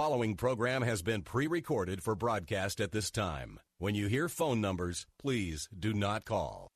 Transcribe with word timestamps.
Following 0.00 0.34
program 0.34 0.80
has 0.80 1.02
been 1.02 1.20
pre 1.20 1.46
recorded 1.46 2.02
for 2.02 2.14
broadcast 2.14 2.80
at 2.80 2.90
this 2.90 3.10
time. 3.10 3.60
When 3.76 3.94
you 3.94 4.06
hear 4.06 4.30
phone 4.30 4.58
numbers, 4.58 5.06
please 5.18 5.68
do 5.78 5.92
not 5.92 6.24
call. 6.24 6.70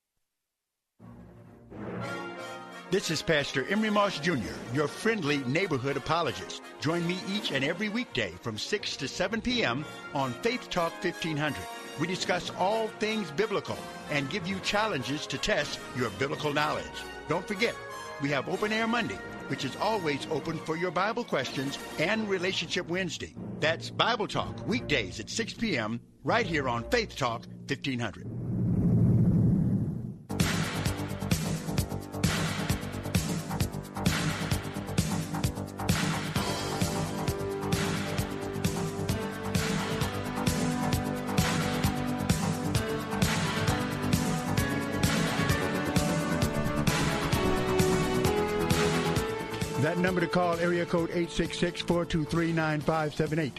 This 2.91 3.11
is 3.11 3.23
Pastor 3.23 3.67
Emery 3.69 3.89
Moss 3.89 4.19
Jr., 4.19 4.53
your 4.75 4.89
friendly 4.89 5.39
neighborhood 5.45 5.97
apologist. 5.97 6.61
Join 6.81 7.07
me 7.07 7.17
each 7.27 7.51
and 7.51 7.65
every 7.65 7.89
weekday 7.89 8.35
from 8.43 8.59
6 8.59 8.97
to 8.99 9.09
7 9.09 9.41
p.m. 9.41 9.87
on 10.13 10.35
Faith 10.35 10.69
Talk 10.69 10.93
1500. 11.03 11.57
We 11.99 12.07
discuss 12.07 12.51
all 12.59 12.89
things 12.99 13.31
biblical 13.31 13.79
and 14.11 14.29
give 14.29 14.47
you 14.47 14.61
challenges 14.61 15.27
to 15.29 15.39
test 15.39 15.81
your 15.97 16.11
biblical 16.19 16.53
knowledge. 16.53 16.85
Don't 17.29 17.49
forget, 17.49 17.75
we 18.21 18.29
have 18.29 18.51
Open 18.51 18.71
Air 18.71 18.87
Monday, 18.87 19.19
which 19.49 19.65
is 19.65 19.77
always 19.77 20.27
open 20.31 20.59
for 20.59 20.77
your 20.77 20.91
Bible 20.91 21.25
questions, 21.25 21.79
and 21.99 22.29
Relationship 22.29 22.89
Wednesday. 22.89 23.35
That's 23.61 23.91
Bible 23.91 24.29
Talk, 24.29 24.67
weekdays 24.67 25.21
at 25.21 25.31
6 25.31 25.55
p.m., 25.55 26.01
right 26.23 26.47
here 26.47 26.69
on 26.69 26.85
Faith 26.91 27.17
Talk 27.17 27.47
1500. 27.69 28.27
That 49.95 50.01
number 50.01 50.21
to 50.23 50.27
call, 50.27 50.57
area 50.57 50.85
code 50.85 51.11
866-423-9578. 51.11 53.53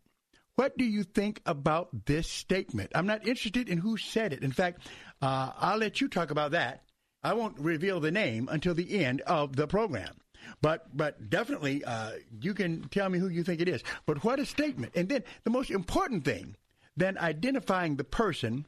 What 0.57 0.77
do 0.77 0.85
you 0.85 1.05
think 1.05 1.41
about 1.47 2.07
this 2.07 2.29
statement? 2.29 2.91
I'm 2.95 3.07
not 3.07 3.27
interested 3.27 3.69
in 3.69 3.79
who 3.79 3.97
said 3.97 4.33
it. 4.33 4.43
In 4.43 4.51
fact, 4.51 4.89
uh, 5.23 5.53
I'll 5.57 5.79
let 5.79 6.01
you 6.01 6.09
talk 6.09 6.33
about 6.33 6.51
that. 6.53 6.83
I 7.23 7.35
won't 7.35 7.59
reveal 7.59 8.01
the 8.01 8.11
name 8.11 8.49
until 8.51 8.75
the 8.75 9.05
end 9.05 9.21
of 9.23 9.55
the 9.55 9.67
program. 9.67 10.15
But 10.61 10.97
but 10.97 11.31
definitely, 11.31 11.85
uh, 11.85 12.13
you 12.41 12.55
can 12.55 12.89
tell 12.89 13.09
me 13.09 13.19
who 13.19 13.29
you 13.29 13.45
think 13.45 13.61
it 13.61 13.69
is. 13.69 13.83
But 14.07 14.25
what 14.25 14.41
a 14.41 14.47
statement! 14.47 14.93
And 14.95 15.09
then 15.09 15.25
the 15.45 15.51
most 15.51 15.71
important 15.71 16.25
thing 16.25 16.57
than 16.97 17.17
identifying 17.19 17.97
the 17.97 18.05
person 18.05 18.67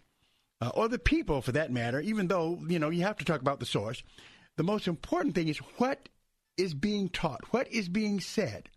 uh, 0.60 0.70
or 0.74 0.88
the 0.88 0.98
people, 0.98 1.42
for 1.42 1.52
that 1.52 1.72
matter, 1.72 2.00
even 2.00 2.28
though 2.28 2.60
you 2.68 2.78
know 2.78 2.90
you 2.90 3.02
have 3.02 3.18
to 3.18 3.24
talk 3.24 3.40
about 3.40 3.60
the 3.60 3.66
source. 3.66 4.02
The 4.56 4.62
most 4.62 4.86
important 4.86 5.34
thing 5.34 5.48
is 5.48 5.58
what 5.78 6.08
is 6.56 6.74
being 6.74 7.08
taught, 7.08 7.44
what 7.50 7.70
is 7.72 7.88
being 7.88 8.20
said. 8.20 8.68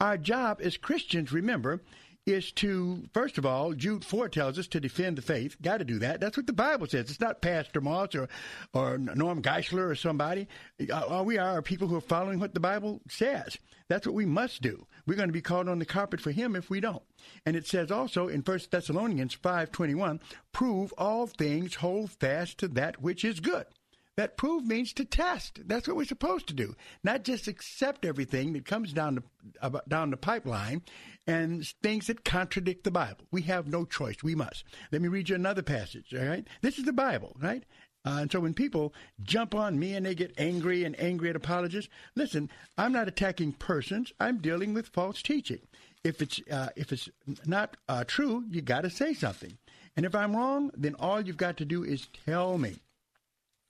Our 0.00 0.16
job 0.16 0.60
as 0.62 0.76
Christians, 0.76 1.32
remember, 1.32 1.80
is 2.26 2.52
to, 2.52 3.02
first 3.12 3.36
of 3.36 3.44
all, 3.44 3.72
Jude 3.72 4.04
4 4.04 4.28
tells 4.28 4.58
us 4.58 4.68
to 4.68 4.80
defend 4.80 5.18
the 5.18 5.22
faith. 5.22 5.56
Got 5.60 5.78
to 5.78 5.84
do 5.84 5.98
that. 6.00 6.20
That's 6.20 6.36
what 6.36 6.46
the 6.46 6.52
Bible 6.52 6.86
says. 6.86 7.10
It's 7.10 7.20
not 7.20 7.40
Pastor 7.42 7.80
Moss 7.80 8.14
or, 8.14 8.28
or 8.72 8.98
Norm 8.98 9.42
Geisler 9.42 9.90
or 9.90 9.94
somebody. 9.96 10.46
Uh, 10.88 11.00
all 11.00 11.24
we 11.24 11.38
are 11.38 11.58
are 11.58 11.62
people 11.62 11.88
who 11.88 11.96
are 11.96 12.00
following 12.00 12.38
what 12.38 12.54
the 12.54 12.60
Bible 12.60 13.00
says. 13.08 13.58
That's 13.88 14.06
what 14.06 14.14
we 14.14 14.24
must 14.24 14.62
do. 14.62 14.86
We're 15.06 15.16
going 15.16 15.28
to 15.28 15.32
be 15.32 15.42
called 15.42 15.68
on 15.68 15.80
the 15.80 15.84
carpet 15.84 16.20
for 16.20 16.30
him 16.30 16.54
if 16.54 16.70
we 16.70 16.80
don't. 16.80 17.02
And 17.44 17.56
it 17.56 17.66
says 17.66 17.90
also 17.90 18.28
in 18.28 18.42
1 18.42 18.60
Thessalonians 18.70 19.36
5.21, 19.36 20.20
prove 20.52 20.94
all 20.96 21.26
things, 21.26 21.76
hold 21.76 22.10
fast 22.12 22.58
to 22.58 22.68
that 22.68 23.02
which 23.02 23.24
is 23.24 23.40
good. 23.40 23.66
That 24.16 24.36
prove 24.36 24.66
means 24.66 24.92
to 24.94 25.04
test. 25.06 25.60
That's 25.66 25.88
what 25.88 25.96
we're 25.96 26.04
supposed 26.04 26.46
to 26.48 26.54
do. 26.54 26.74
Not 27.02 27.24
just 27.24 27.48
accept 27.48 28.04
everything 28.04 28.52
that 28.52 28.66
comes 28.66 28.92
down 28.92 29.22
the, 29.60 29.82
down 29.88 30.10
the 30.10 30.18
pipeline 30.18 30.82
and 31.26 31.66
things 31.82 32.08
that 32.08 32.24
contradict 32.24 32.84
the 32.84 32.90
Bible. 32.90 33.24
We 33.30 33.42
have 33.42 33.66
no 33.66 33.84
choice. 33.86 34.22
We 34.22 34.34
must. 34.34 34.64
Let 34.90 35.00
me 35.00 35.08
read 35.08 35.30
you 35.30 35.34
another 35.34 35.62
passage, 35.62 36.14
all 36.14 36.26
right? 36.26 36.46
This 36.60 36.78
is 36.78 36.84
the 36.84 36.92
Bible, 36.92 37.36
right? 37.40 37.64
Uh, 38.04 38.18
and 38.22 38.32
so 38.32 38.40
when 38.40 38.52
people 38.52 38.92
jump 39.22 39.54
on 39.54 39.78
me 39.78 39.94
and 39.94 40.04
they 40.04 40.14
get 40.14 40.34
angry 40.36 40.84
and 40.84 40.98
angry 41.00 41.30
at 41.30 41.36
apologists, 41.36 41.90
listen, 42.16 42.50
I'm 42.76 42.92
not 42.92 43.08
attacking 43.08 43.52
persons. 43.52 44.12
I'm 44.18 44.38
dealing 44.38 44.74
with 44.74 44.88
false 44.88 45.22
teaching. 45.22 45.60
If 46.04 46.20
it's 46.20 46.40
uh, 46.50 46.70
if 46.74 46.92
it's 46.92 47.08
not 47.46 47.76
uh, 47.88 48.02
true, 48.04 48.44
you 48.50 48.60
got 48.60 48.80
to 48.80 48.90
say 48.90 49.14
something. 49.14 49.56
And 49.96 50.04
if 50.04 50.16
I'm 50.16 50.34
wrong, 50.34 50.72
then 50.74 50.96
all 50.98 51.20
you've 51.20 51.36
got 51.36 51.56
to 51.58 51.64
do 51.64 51.84
is 51.84 52.08
tell 52.26 52.58
me. 52.58 52.80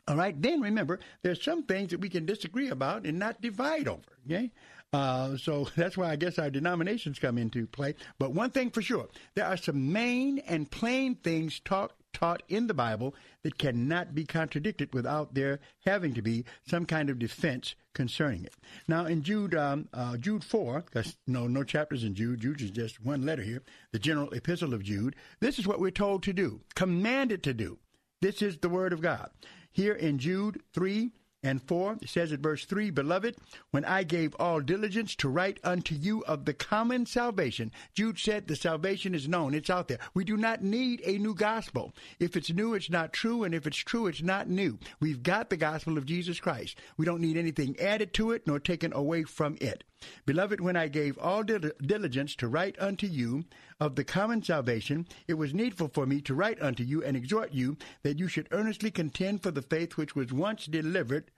All 0.08 0.16
right. 0.16 0.40
Then 0.40 0.60
remember, 0.60 0.98
there's 1.22 1.42
some 1.42 1.62
things 1.62 1.90
that 1.90 2.00
we 2.00 2.08
can 2.08 2.26
disagree 2.26 2.68
about 2.68 3.06
and 3.06 3.18
not 3.18 3.40
divide 3.40 3.88
over. 3.88 4.00
Okay. 4.26 4.50
Uh, 4.92 5.36
so 5.36 5.68
that's 5.76 5.96
why 5.96 6.10
I 6.10 6.16
guess 6.16 6.38
our 6.38 6.50
denominations 6.50 7.18
come 7.18 7.38
into 7.38 7.66
play. 7.66 7.94
But 8.18 8.32
one 8.32 8.50
thing 8.50 8.70
for 8.70 8.82
sure, 8.82 9.08
there 9.34 9.46
are 9.46 9.56
some 9.56 9.92
main 9.92 10.38
and 10.40 10.70
plain 10.70 11.14
things 11.16 11.60
taught 11.60 11.92
taught 12.12 12.42
in 12.46 12.66
the 12.66 12.74
Bible 12.74 13.14
that 13.42 13.56
cannot 13.56 14.14
be 14.14 14.24
contradicted 14.24 14.92
without 14.92 15.32
there 15.32 15.60
having 15.86 16.12
to 16.12 16.20
be 16.20 16.44
some 16.66 16.84
kind 16.84 17.08
of 17.08 17.18
defense 17.18 17.74
concerning 17.94 18.44
it. 18.44 18.52
Now, 18.86 19.06
in 19.06 19.22
Jude, 19.22 19.54
um, 19.54 19.88
uh, 19.94 20.18
Jude 20.18 20.44
four, 20.44 20.82
because 20.82 21.16
no 21.26 21.46
no 21.46 21.64
chapters 21.64 22.04
in 22.04 22.14
Jude. 22.14 22.40
Jude 22.40 22.60
is 22.60 22.70
just 22.70 23.02
one 23.02 23.24
letter 23.24 23.42
here. 23.42 23.62
The 23.92 23.98
general 23.98 24.30
epistle 24.30 24.74
of 24.74 24.82
Jude. 24.82 25.16
This 25.40 25.58
is 25.58 25.66
what 25.66 25.80
we're 25.80 25.90
told 25.90 26.22
to 26.24 26.32
do, 26.32 26.60
commanded 26.74 27.42
to 27.44 27.54
do. 27.54 27.78
This 28.22 28.40
is 28.40 28.58
the 28.58 28.68
word 28.68 28.92
of 28.92 29.00
God. 29.00 29.30
Here 29.72 29.94
in 29.94 30.16
Jude 30.16 30.62
3 30.74 31.10
and 31.42 31.60
4, 31.60 31.98
it 32.02 32.08
says 32.08 32.32
at 32.32 32.38
verse 32.38 32.64
3 32.64 32.90
Beloved, 32.90 33.36
when 33.72 33.84
I 33.84 34.04
gave 34.04 34.36
all 34.36 34.60
diligence 34.60 35.16
to 35.16 35.28
write 35.28 35.58
unto 35.64 35.96
you 35.96 36.22
of 36.26 36.44
the 36.44 36.54
common 36.54 37.04
salvation, 37.04 37.72
Jude 37.94 38.20
said 38.20 38.46
the 38.46 38.54
salvation 38.54 39.12
is 39.12 39.26
known, 39.26 39.54
it's 39.54 39.70
out 39.70 39.88
there. 39.88 39.98
We 40.14 40.22
do 40.22 40.36
not 40.36 40.62
need 40.62 41.02
a 41.04 41.18
new 41.18 41.34
gospel. 41.34 41.94
If 42.20 42.36
it's 42.36 42.52
new, 42.52 42.74
it's 42.74 42.90
not 42.90 43.12
true, 43.12 43.42
and 43.42 43.56
if 43.56 43.66
it's 43.66 43.78
true, 43.78 44.06
it's 44.06 44.22
not 44.22 44.48
new. 44.48 44.78
We've 45.00 45.24
got 45.24 45.50
the 45.50 45.56
gospel 45.56 45.98
of 45.98 46.06
Jesus 46.06 46.38
Christ. 46.38 46.78
We 46.96 47.04
don't 47.04 47.22
need 47.22 47.36
anything 47.36 47.76
added 47.80 48.14
to 48.14 48.30
it 48.30 48.46
nor 48.46 48.60
taken 48.60 48.92
away 48.92 49.24
from 49.24 49.58
it. 49.60 49.82
Beloved, 50.26 50.60
when 50.60 50.76
I 50.76 50.88
gave 50.88 51.18
all 51.18 51.42
diligence 51.42 52.34
to 52.36 52.48
write 52.48 52.76
unto 52.80 53.06
you 53.06 53.44
of 53.80 53.96
the 53.96 54.04
common 54.04 54.42
salvation, 54.42 55.06
it 55.26 55.34
was 55.34 55.54
needful 55.54 55.88
for 55.88 56.06
me 56.06 56.20
to 56.22 56.34
write 56.34 56.60
unto 56.62 56.82
you 56.82 57.02
and 57.02 57.16
exhort 57.16 57.52
you 57.52 57.76
that 58.02 58.18
you 58.18 58.28
should 58.28 58.48
earnestly 58.50 58.90
contend 58.90 59.42
for 59.42 59.50
the 59.50 59.62
faith 59.62 59.96
which 59.96 60.14
was 60.14 60.32
once 60.32 60.66
delivered 60.66 61.30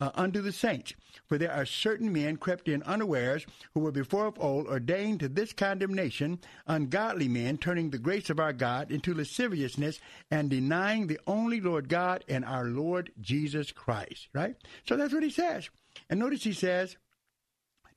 uh, 0.00 0.10
unto 0.14 0.40
the 0.40 0.52
saints. 0.52 0.94
For 1.26 1.38
there 1.38 1.52
are 1.52 1.66
certain 1.66 2.12
men 2.12 2.36
crept 2.36 2.68
in 2.68 2.82
unawares, 2.84 3.46
who 3.74 3.80
were 3.80 3.92
before 3.92 4.26
of 4.26 4.38
old 4.40 4.66
ordained 4.66 5.20
to 5.20 5.28
this 5.28 5.52
condemnation, 5.52 6.40
ungodly 6.66 7.28
men, 7.28 7.58
turning 7.58 7.90
the 7.90 7.98
grace 7.98 8.30
of 8.30 8.40
our 8.40 8.52
God 8.52 8.90
into 8.90 9.14
lasciviousness 9.14 10.00
and 10.30 10.48
denying 10.48 11.06
the 11.06 11.20
only 11.26 11.60
Lord 11.60 11.88
God 11.88 12.24
and 12.28 12.44
our 12.44 12.64
Lord 12.64 13.12
Jesus 13.20 13.72
Christ. 13.72 14.28
Right? 14.32 14.56
So 14.88 14.96
that's 14.96 15.12
what 15.12 15.22
he 15.22 15.30
says. 15.30 15.68
And 16.08 16.20
notice 16.20 16.44
he 16.44 16.52
says, 16.52 16.96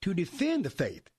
to 0.03 0.13
defend 0.13 0.63
the 0.65 0.69
faith, 0.69 1.09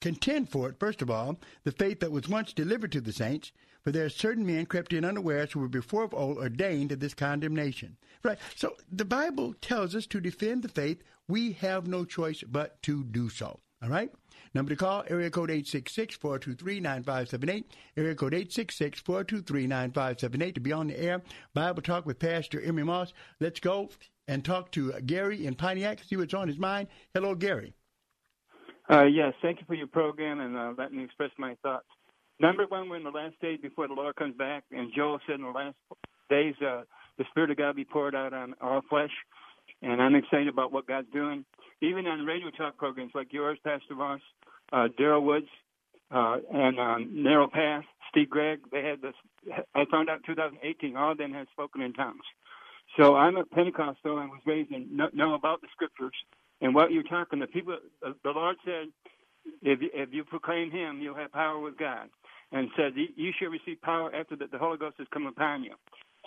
contend 0.00 0.48
for 0.48 0.68
it, 0.68 0.78
first 0.78 1.02
of 1.02 1.10
all, 1.10 1.36
the 1.64 1.72
faith 1.72 1.98
that 1.98 2.12
was 2.12 2.28
once 2.28 2.52
delivered 2.52 2.92
to 2.92 3.00
the 3.00 3.12
saints, 3.12 3.50
for 3.82 3.90
there 3.90 4.04
are 4.04 4.10
certain 4.10 4.46
men 4.46 4.66
crept 4.66 4.92
in 4.92 5.04
unawares 5.04 5.50
who 5.50 5.58
were 5.58 5.66
before 5.66 6.04
of 6.04 6.14
old 6.14 6.38
ordained 6.38 6.90
to 6.90 6.96
this 6.96 7.12
condemnation. 7.12 7.96
Right. 8.22 8.38
So 8.54 8.76
the 8.88 9.04
Bible 9.04 9.56
tells 9.60 9.96
us 9.96 10.06
to 10.06 10.20
defend 10.20 10.62
the 10.62 10.68
faith. 10.68 11.02
We 11.26 11.54
have 11.54 11.88
no 11.88 12.04
choice 12.04 12.44
but 12.46 12.80
to 12.82 13.02
do 13.02 13.30
so. 13.30 13.58
All 13.82 13.88
right? 13.88 14.12
Number 14.54 14.70
to 14.70 14.76
call, 14.76 15.02
area 15.08 15.30
code 15.30 15.50
866-423-9578. 15.50 17.64
Area 17.96 18.14
code 18.14 18.34
866-423-9578 18.34 20.54
to 20.54 20.60
be 20.60 20.70
on 20.70 20.86
the 20.86 21.02
air. 21.02 21.20
Bible 21.52 21.82
Talk 21.82 22.06
with 22.06 22.20
Pastor 22.20 22.60
Emery 22.60 22.84
Moss. 22.84 23.12
Let's 23.40 23.58
go 23.58 23.90
and 24.28 24.44
talk 24.44 24.70
to 24.72 24.92
Gary 25.00 25.46
in 25.46 25.54
Pontiac, 25.56 26.04
see 26.04 26.16
what's 26.16 26.34
on 26.34 26.46
his 26.46 26.58
mind. 26.58 26.86
Hello, 27.12 27.34
Gary. 27.34 27.74
Uh, 28.90 29.04
yes, 29.04 29.34
thank 29.42 29.60
you 29.60 29.66
for 29.66 29.74
your 29.74 29.86
program 29.86 30.40
and 30.40 30.56
uh, 30.56 30.74
let 30.76 30.92
me 30.92 31.04
express 31.04 31.30
my 31.38 31.56
thoughts. 31.62 31.86
Number 32.40 32.66
one, 32.66 32.88
we're 32.88 32.96
in 32.98 33.04
the 33.04 33.10
last 33.10 33.40
days 33.40 33.60
before 33.62 33.88
the 33.88 33.94
Lord 33.94 34.16
comes 34.16 34.36
back, 34.36 34.64
and 34.72 34.92
Joel 34.96 35.20
said 35.26 35.36
in 35.36 35.42
the 35.42 35.48
last 35.50 35.76
days, 36.28 36.54
uh, 36.60 36.82
the 37.18 37.24
Spirit 37.30 37.50
of 37.52 37.58
God 37.58 37.76
be 37.76 37.84
poured 37.84 38.16
out 38.16 38.34
on 38.34 38.54
all 38.60 38.82
flesh, 38.90 39.12
and 39.82 40.02
I'm 40.02 40.16
excited 40.16 40.48
about 40.48 40.72
what 40.72 40.88
God's 40.88 41.08
doing. 41.12 41.44
Even 41.82 42.06
on 42.08 42.26
radio 42.26 42.50
talk 42.50 42.78
programs 42.78 43.12
like 43.14 43.32
yours, 43.32 43.58
Pastor 43.64 43.94
Moss, 43.94 44.20
uh, 44.72 44.88
Daryl 44.98 45.22
Woods, 45.22 45.48
uh, 46.10 46.38
and 46.52 46.80
um, 46.80 47.10
Narrow 47.22 47.48
Path, 47.48 47.84
Steve 48.10 48.30
Gregg, 48.30 48.60
they 48.72 48.82
had 48.82 49.02
this. 49.02 49.14
I 49.74 49.84
found 49.90 50.10
out 50.10 50.18
in 50.28 50.34
2018, 50.34 50.96
all 50.96 51.12
of 51.12 51.18
them 51.18 51.32
had 51.32 51.46
spoken 51.52 51.82
in 51.82 51.92
tongues. 51.92 52.24
So 52.98 53.14
I'm 53.14 53.36
a 53.36 53.44
Pentecostal 53.44 54.18
and 54.18 54.30
was 54.30 54.40
raised 54.46 54.72
and 54.72 54.90
know 55.14 55.34
about 55.34 55.60
the 55.60 55.68
scriptures 55.72 56.14
and 56.60 56.74
what 56.74 56.92
you're 56.92 57.02
talking, 57.04 57.38
the 57.38 57.46
people, 57.46 57.76
the 58.02 58.30
Lord 58.30 58.56
said, 58.64 58.88
if 59.62 59.80
you, 59.80 59.90
if 59.94 60.10
you 60.12 60.24
proclaim 60.24 60.70
Him, 60.70 61.00
you'll 61.00 61.16
have 61.16 61.32
power 61.32 61.58
with 61.58 61.78
God, 61.78 62.08
and 62.52 62.68
said 62.76 62.92
you 62.96 63.32
shall 63.38 63.48
receive 63.48 63.80
power 63.82 64.14
after 64.14 64.36
that 64.36 64.50
the 64.52 64.58
Holy 64.58 64.78
Ghost 64.78 64.96
has 64.98 65.06
come 65.12 65.26
upon 65.26 65.64
you. 65.64 65.74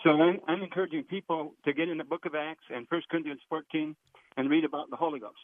So 0.03 0.11
I'm, 0.11 0.39
I'm 0.47 0.61
encouraging 0.63 1.03
people 1.03 1.53
to 1.65 1.73
get 1.73 1.89
in 1.89 1.97
the 1.97 2.03
Book 2.03 2.25
of 2.25 2.35
Acts 2.35 2.63
and 2.73 2.87
First 2.87 3.09
Corinthians 3.09 3.41
14 3.49 3.95
and 4.37 4.49
read 4.49 4.65
about 4.65 4.89
the 4.89 4.95
Holy 4.95 5.19
Ghost. 5.19 5.37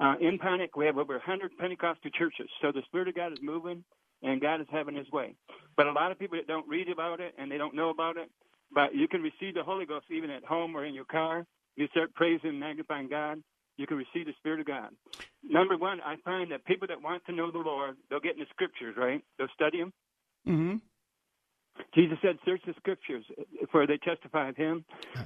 Uh, 0.00 0.14
in 0.20 0.38
Pontiac, 0.38 0.76
we 0.76 0.86
have 0.86 0.96
over 0.96 1.14
100 1.14 1.52
Pentecostal 1.58 2.10
churches, 2.12 2.48
so 2.62 2.72
the 2.72 2.82
Spirit 2.86 3.08
of 3.08 3.14
God 3.14 3.32
is 3.32 3.38
moving 3.42 3.84
and 4.22 4.40
God 4.40 4.60
is 4.60 4.66
having 4.70 4.96
His 4.96 5.10
way. 5.12 5.34
But 5.76 5.86
a 5.86 5.92
lot 5.92 6.10
of 6.10 6.18
people 6.18 6.38
that 6.38 6.46
don't 6.46 6.68
read 6.68 6.88
about 6.88 7.20
it 7.20 7.34
and 7.38 7.50
they 7.50 7.58
don't 7.58 7.74
know 7.74 7.90
about 7.90 8.16
it, 8.16 8.30
but 8.74 8.94
you 8.94 9.06
can 9.08 9.22
receive 9.22 9.54
the 9.54 9.62
Holy 9.62 9.86
Ghost 9.86 10.06
even 10.10 10.30
at 10.30 10.44
home 10.44 10.74
or 10.76 10.84
in 10.86 10.94
your 10.94 11.04
car. 11.04 11.44
You 11.76 11.86
start 11.88 12.14
praising, 12.14 12.50
and 12.50 12.60
magnifying 12.60 13.08
God 13.08 13.42
you 13.80 13.86
can 13.86 13.96
receive 13.96 14.26
the 14.26 14.34
Spirit 14.38 14.60
of 14.60 14.66
God. 14.66 14.90
Number 15.42 15.76
one, 15.76 16.00
I 16.04 16.16
find 16.22 16.52
that 16.52 16.66
people 16.66 16.86
that 16.88 17.00
want 17.00 17.24
to 17.24 17.32
know 17.32 17.50
the 17.50 17.58
Lord, 17.58 17.96
they'll 18.10 18.20
get 18.20 18.34
in 18.34 18.40
the 18.40 18.46
Scriptures, 18.50 18.94
right? 18.96 19.24
They'll 19.38 19.48
study 19.54 19.78
them. 19.78 19.92
Mm-hmm. 20.46 20.76
Jesus 21.94 22.18
said, 22.20 22.36
"Search 22.44 22.60
the 22.66 22.74
Scriptures, 22.76 23.24
for 23.72 23.86
they 23.86 23.96
testify 23.96 24.50
of 24.50 24.56
Him, 24.56 24.84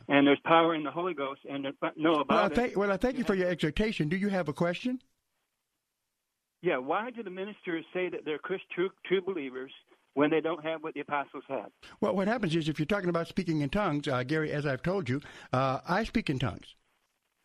and 0.08 0.24
there's 0.24 0.38
power 0.44 0.76
in 0.76 0.84
the 0.84 0.90
Holy 0.90 1.14
Ghost, 1.14 1.40
and 1.50 1.64
know 1.96 2.20
about 2.20 2.28
well, 2.28 2.44
I 2.44 2.48
thank, 2.48 2.72
it." 2.72 2.76
Well, 2.76 2.92
I 2.92 2.96
thank 2.96 3.18
you 3.18 3.24
for 3.24 3.34
your 3.34 3.48
exhortation. 3.48 4.08
Do 4.08 4.16
you 4.16 4.28
have 4.28 4.48
a 4.48 4.52
question? 4.52 5.00
Yeah. 6.62 6.78
Why 6.78 7.10
do 7.10 7.24
the 7.24 7.30
ministers 7.30 7.84
say 7.92 8.08
that 8.08 8.20
they're 8.24 8.38
true, 8.46 8.88
true 9.04 9.20
believers 9.20 9.72
when 10.14 10.30
they 10.30 10.40
don't 10.40 10.64
have 10.64 10.84
what 10.84 10.94
the 10.94 11.00
apostles 11.00 11.42
had? 11.48 11.66
Well, 12.00 12.14
what 12.14 12.28
happens 12.28 12.54
is 12.54 12.68
if 12.68 12.78
you're 12.78 12.86
talking 12.86 13.08
about 13.08 13.26
speaking 13.26 13.62
in 13.62 13.70
tongues, 13.70 14.06
uh, 14.06 14.22
Gary, 14.22 14.52
as 14.52 14.64
I've 14.64 14.82
told 14.82 15.08
you, 15.08 15.20
uh, 15.52 15.80
I 15.88 16.04
speak 16.04 16.30
in 16.30 16.38
tongues. 16.38 16.76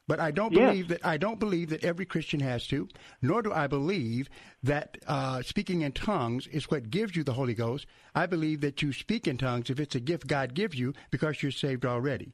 But 0.09 0.19
I 0.19 0.31
don't 0.31 0.51
believe 0.51 0.89
yes. 0.89 1.01
that 1.01 1.05
I 1.05 1.17
don't 1.17 1.39
believe 1.39 1.69
that 1.69 1.83
every 1.83 2.03
Christian 2.03 2.39
has 2.39 2.65
to, 2.69 2.87
nor 3.21 3.43
do 3.43 3.53
I 3.53 3.67
believe 3.67 4.27
that 4.63 4.97
uh, 5.05 5.43
speaking 5.43 5.83
in 5.83 5.91
tongues 5.91 6.47
is 6.47 6.71
what 6.71 6.89
gives 6.89 7.15
you 7.15 7.23
the 7.23 7.33
Holy 7.33 7.53
Ghost. 7.53 7.85
I 8.15 8.25
believe 8.25 8.61
that 8.61 8.81
you 8.81 8.91
speak 8.91 9.27
in 9.27 9.37
tongues 9.37 9.69
if 9.69 9.79
it's 9.79 9.93
a 9.93 9.99
gift 9.99 10.25
God 10.25 10.55
gives 10.55 10.79
you 10.79 10.95
because 11.11 11.43
you're 11.43 11.51
saved 11.51 11.85
already. 11.85 12.33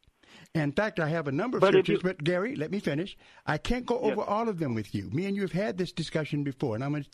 In 0.54 0.72
fact, 0.72 1.02
I 1.02 1.10
have 1.10 1.28
a 1.28 1.34
number 1.34 1.58
of 1.58 1.62
but 1.62 1.72
scriptures, 1.74 1.98
you, 2.02 2.02
but 2.02 2.24
Gary, 2.24 2.56
let 2.56 2.72
me 2.72 2.80
finish. 2.80 3.18
I 3.46 3.58
can't 3.58 3.86
go 3.86 4.00
over 4.00 4.22
all 4.22 4.48
of 4.48 4.58
them 4.58 4.74
with 4.74 4.96
you. 4.96 5.10
Me 5.12 5.26
and 5.26 5.36
you 5.36 5.42
have 5.42 5.52
had 5.52 5.78
this 5.78 5.92
discussion 5.92 6.46
before, 6.46 6.76
and 6.76 6.84
I'm 6.84 6.92
going 6.92 7.04
to, 7.04 7.10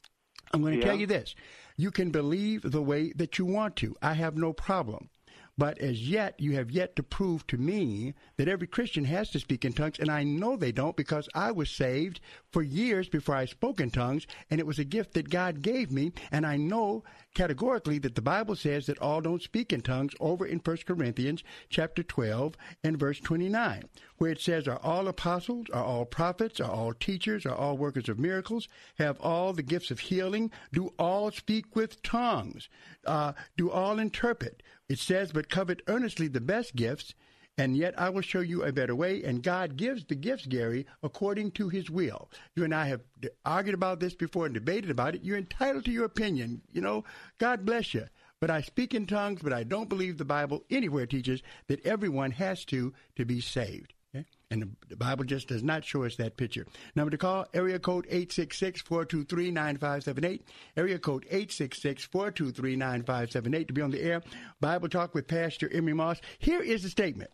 I'm 0.53 0.61
going 0.61 0.75
to 0.75 0.79
yeah. 0.79 0.85
tell 0.85 0.99
you 0.99 1.07
this. 1.07 1.33
You 1.75 1.89
can 1.89 2.11
believe 2.11 2.61
the 2.61 2.83
way 2.83 3.13
that 3.13 3.39
you 3.39 3.45
want 3.45 3.77
to. 3.77 3.95
I 3.99 4.13
have 4.13 4.37
no 4.37 4.53
problem. 4.53 5.09
But 5.57 5.77
as 5.79 6.09
yet, 6.09 6.39
you 6.39 6.53
have 6.53 6.71
yet 6.71 6.95
to 6.95 7.03
prove 7.03 7.45
to 7.47 7.57
me 7.57 8.13
that 8.37 8.47
every 8.47 8.67
Christian 8.67 9.05
has 9.05 9.29
to 9.31 9.39
speak 9.39 9.65
in 9.65 9.73
tongues, 9.73 9.99
and 9.99 10.09
I 10.09 10.23
know 10.23 10.55
they 10.55 10.71
don't 10.71 10.95
because 10.95 11.27
I 11.35 11.51
was 11.51 11.69
saved 11.69 12.19
for 12.51 12.63
years 12.63 13.09
before 13.09 13.35
I 13.35 13.45
spoke 13.45 13.79
in 13.79 13.91
tongues, 13.91 14.25
and 14.49 14.59
it 14.59 14.65
was 14.65 14.79
a 14.79 14.85
gift 14.85 15.13
that 15.13 15.29
God 15.29 15.61
gave 15.61 15.91
me, 15.91 16.13
and 16.31 16.45
I 16.45 16.57
know 16.57 17.03
categorically 17.33 17.97
that 17.99 18.15
the 18.15 18.21
Bible 18.21 18.55
says 18.55 18.85
that 18.85 18.99
all 18.99 19.21
don't 19.21 19.41
speak 19.41 19.71
in 19.71 19.81
tongues 19.81 20.13
over 20.19 20.45
in 20.45 20.59
1 20.59 20.77
Corinthians 20.85 21.43
chapter 21.69 22.03
12 22.03 22.55
and 22.83 22.97
verse 22.97 23.19
29, 23.19 23.83
where 24.17 24.31
it 24.31 24.41
says, 24.41 24.67
Are 24.67 24.79
all 24.83 25.07
apostles, 25.07 25.67
are 25.73 25.83
all 25.83 26.05
prophets, 26.05 26.59
are 26.59 26.71
all 26.71 26.93
teachers, 26.93 27.45
are 27.45 27.55
all 27.55 27.77
workers 27.77 28.09
of 28.09 28.19
miracles, 28.19 28.67
have 28.95 29.19
all 29.19 29.53
the 29.53 29.63
gifts 29.63 29.91
of 29.91 29.99
healing, 29.99 30.51
do 30.71 30.93
all 30.99 31.31
speak 31.31 31.75
with 31.75 32.01
tongues, 32.03 32.69
uh, 33.05 33.33
do 33.57 33.71
all 33.71 33.99
interpret. 33.99 34.61
It 34.89 34.99
says, 34.99 35.31
But 35.31 35.49
covet 35.49 35.81
earnestly 35.87 36.27
the 36.27 36.41
best 36.41 36.75
gifts, 36.75 37.15
and 37.57 37.77
yet 37.77 37.99
I 37.99 38.09
will 38.09 38.21
show 38.21 38.39
you 38.39 38.63
a 38.63 38.71
better 38.71 38.95
way. 38.95 39.23
And 39.23 39.43
God 39.43 39.77
gives 39.77 40.05
the 40.05 40.15
gifts, 40.15 40.45
Gary, 40.45 40.85
according 41.03 41.51
to 41.51 41.69
his 41.69 41.89
will. 41.89 42.29
You 42.55 42.63
and 42.63 42.73
I 42.73 42.87
have 42.87 43.01
argued 43.45 43.75
about 43.75 43.99
this 43.99 44.15
before 44.15 44.45
and 44.45 44.53
debated 44.53 44.89
about 44.89 45.15
it. 45.15 45.23
You're 45.23 45.37
entitled 45.37 45.85
to 45.85 45.91
your 45.91 46.05
opinion. 46.05 46.61
You 46.71 46.81
know, 46.81 47.03
God 47.37 47.65
bless 47.65 47.93
you. 47.93 48.05
But 48.39 48.49
I 48.49 48.61
speak 48.61 48.95
in 48.95 49.05
tongues, 49.05 49.41
but 49.43 49.53
I 49.53 49.63
don't 49.63 49.89
believe 49.89 50.17
the 50.17 50.25
Bible 50.25 50.63
anywhere 50.71 51.05
teaches 51.05 51.43
that 51.67 51.85
everyone 51.85 52.31
has 52.31 52.65
to 52.65 52.93
to 53.15 53.25
be 53.25 53.39
saved. 53.39 53.93
Okay? 54.15 54.25
And 54.49 54.75
the, 54.89 54.95
Bible 54.95 55.25
just 55.25 55.47
does 55.47 55.61
not 55.61 55.85
show 55.85 56.03
us 56.03 56.15
that 56.15 56.37
picture. 56.37 56.65
Number 56.95 57.11
to 57.11 57.19
call, 57.19 57.45
area 57.53 57.77
code 57.77 58.07
866-423-9578. 58.09 60.41
Area 60.75 60.97
code 60.97 61.27
866-423-9578 61.31 63.67
to 63.67 63.73
be 63.73 63.81
on 63.81 63.91
the 63.91 64.01
air. 64.01 64.23
Bible 64.59 64.89
Talk 64.89 65.13
with 65.13 65.27
Pastor 65.27 65.69
Emery 65.71 65.93
Moss. 65.93 66.19
Here 66.39 66.61
is 66.61 66.81
the 66.81 66.89
statement. 66.89 67.29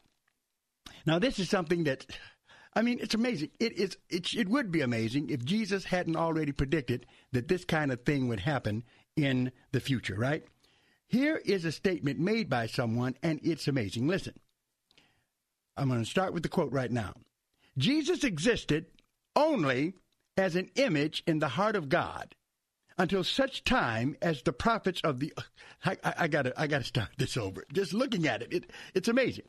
Now, 1.06 1.20
this 1.20 1.40
is 1.40 1.50
something 1.50 1.84
that, 1.86 2.06
I 2.74 2.82
mean, 2.82 3.00
it's 3.02 3.16
amazing. 3.16 3.52
It 3.60 3.74
is. 3.78 3.98
It, 4.10 4.34
it 4.34 4.50
would 4.50 4.72
be 4.72 4.82
amazing 4.82 5.30
if 5.30 5.44
Jesus 5.44 5.86
hadn't 5.86 6.16
already 6.16 6.52
predicted 6.52 7.06
that 7.32 7.48
this 7.48 7.66
kind 7.66 7.92
of 7.92 8.04
thing 8.04 8.28
would 8.28 8.42
happen 8.42 8.84
in 9.16 9.52
the 9.72 9.80
future, 9.80 10.16
right? 10.16 10.44
Here 11.08 11.42
is 11.46 11.66
a 11.66 11.72
statement 11.72 12.20
made 12.20 12.50
by 12.50 12.68
someone, 12.68 13.16
and 13.24 13.40
it's 13.44 13.68
amazing. 13.68 14.08
Listen, 14.08 14.34
I'm 15.78 15.90
going 15.90 16.04
to 16.04 16.10
start 16.10 16.34
with 16.34 16.44
the 16.44 16.50
quote 16.50 16.72
right 16.72 16.92
now. 16.92 17.14
Jesus 17.78 18.24
existed 18.24 18.88
only 19.36 19.94
as 20.36 20.56
an 20.56 20.70
image 20.76 21.24
in 21.26 21.40
the 21.40 21.48
heart 21.48 21.76
of 21.76 21.90
God 21.90 22.36
until 22.98 23.24
such 23.24 23.64
time 23.64 24.16
as 24.22 24.42
the 24.42 24.54
prophets 24.54 25.02
of 25.04 25.20
the 25.20 25.34
I, 25.86 25.98
I, 26.04 26.14
I, 26.20 26.28
gotta 26.28 26.54
I 26.60 26.68
gotta 26.68 26.84
start 26.84 27.10
this 27.18 27.38
over. 27.38 27.64
Just 27.72 27.94
looking 27.94 28.28
at 28.28 28.42
it, 28.42 28.54
it 28.54 28.72
it's 28.94 29.08
amazing. 29.08 29.46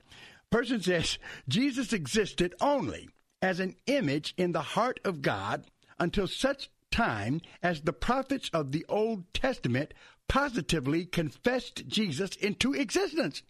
Person 0.51 0.81
says 0.81 1.19
Jesus 1.49 1.93
existed 1.93 2.55
only 2.61 3.09
as 3.43 3.61
an 3.61 3.77
image 3.87 4.35
in 4.37 4.53
the 4.53 4.63
heart 4.63 4.99
of 5.05 5.23
God 5.23 5.67
until 5.99 6.27
such 6.27 6.71
time 6.91 7.41
as 7.63 7.83
the 7.83 7.93
prophets 7.93 8.51
of 8.53 8.73
the 8.73 8.85
Old 8.89 9.33
Testament 9.35 9.93
positively 10.29 11.05
confessed 11.05 11.87
Jesus 11.87 12.35
into 12.37 12.73
existence. 12.73 13.43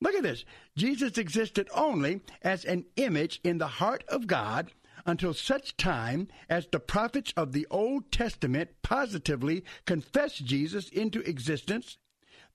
Look 0.00 0.14
at 0.14 0.22
this. 0.22 0.44
Jesus 0.76 1.18
existed 1.18 1.68
only 1.74 2.20
as 2.42 2.64
an 2.64 2.86
image 2.96 3.40
in 3.44 3.58
the 3.58 3.68
heart 3.68 4.02
of 4.08 4.26
God 4.26 4.72
until 5.06 5.34
such 5.34 5.76
time 5.76 6.28
as 6.48 6.66
the 6.66 6.80
prophets 6.80 7.32
of 7.36 7.52
the 7.52 7.66
Old 7.70 8.10
Testament 8.10 8.70
positively 8.82 9.64
confessed 9.86 10.44
Jesus 10.44 10.88
into 10.88 11.20
existence 11.20 11.98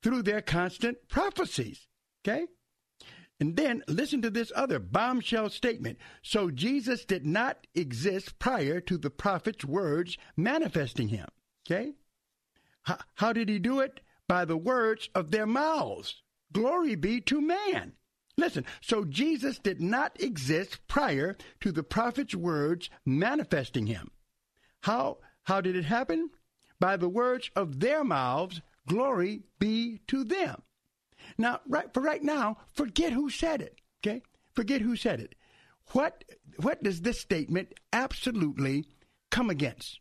through 0.01 0.23
their 0.23 0.41
constant 0.41 0.97
prophecies. 1.07 1.87
Okay? 2.25 2.47
And 3.39 3.55
then 3.55 3.83
listen 3.87 4.21
to 4.23 4.29
this 4.29 4.51
other 4.55 4.79
bombshell 4.79 5.49
statement. 5.49 5.99
So 6.23 6.49
Jesus 6.49 7.05
did 7.05 7.25
not 7.25 7.67
exist 7.75 8.39
prior 8.39 8.81
to 8.81 8.97
the 8.97 9.11
prophet's 9.11 9.63
words 9.63 10.17
manifesting 10.35 11.09
him. 11.09 11.27
Okay? 11.65 11.93
H- 12.89 12.97
how 13.15 13.33
did 13.33 13.49
he 13.49 13.59
do 13.59 13.79
it? 13.79 13.99
By 14.27 14.45
the 14.45 14.57
words 14.57 15.09
of 15.13 15.31
their 15.31 15.45
mouths. 15.45 16.21
Glory 16.51 16.95
be 16.95 17.21
to 17.21 17.39
man. 17.39 17.93
Listen, 18.37 18.65
so 18.81 19.03
Jesus 19.03 19.57
did 19.59 19.81
not 19.81 20.21
exist 20.21 20.87
prior 20.87 21.35
to 21.59 21.71
the 21.71 21.83
prophet's 21.83 22.35
words 22.35 22.89
manifesting 23.05 23.87
him. 23.87 24.11
How 24.81 25.17
how 25.43 25.61
did 25.61 25.75
it 25.75 25.85
happen? 25.85 26.29
By 26.79 26.97
the 26.97 27.09
words 27.09 27.49
of 27.55 27.79
their 27.79 28.03
mouths, 28.03 28.61
glory 28.87 29.43
be 29.59 30.01
to 30.07 30.23
them. 30.23 30.61
Now, 31.37 31.61
right 31.67 31.93
for 31.93 32.01
right 32.01 32.23
now, 32.23 32.57
forget 32.73 33.13
who 33.13 33.29
said 33.29 33.61
it. 33.61 33.79
Okay? 33.99 34.21
Forget 34.53 34.81
who 34.81 34.95
said 34.95 35.19
it. 35.19 35.35
What 35.91 36.23
what 36.57 36.83
does 36.83 37.01
this 37.01 37.19
statement 37.19 37.73
absolutely 37.93 38.85
come 39.29 39.49
against? 39.49 39.99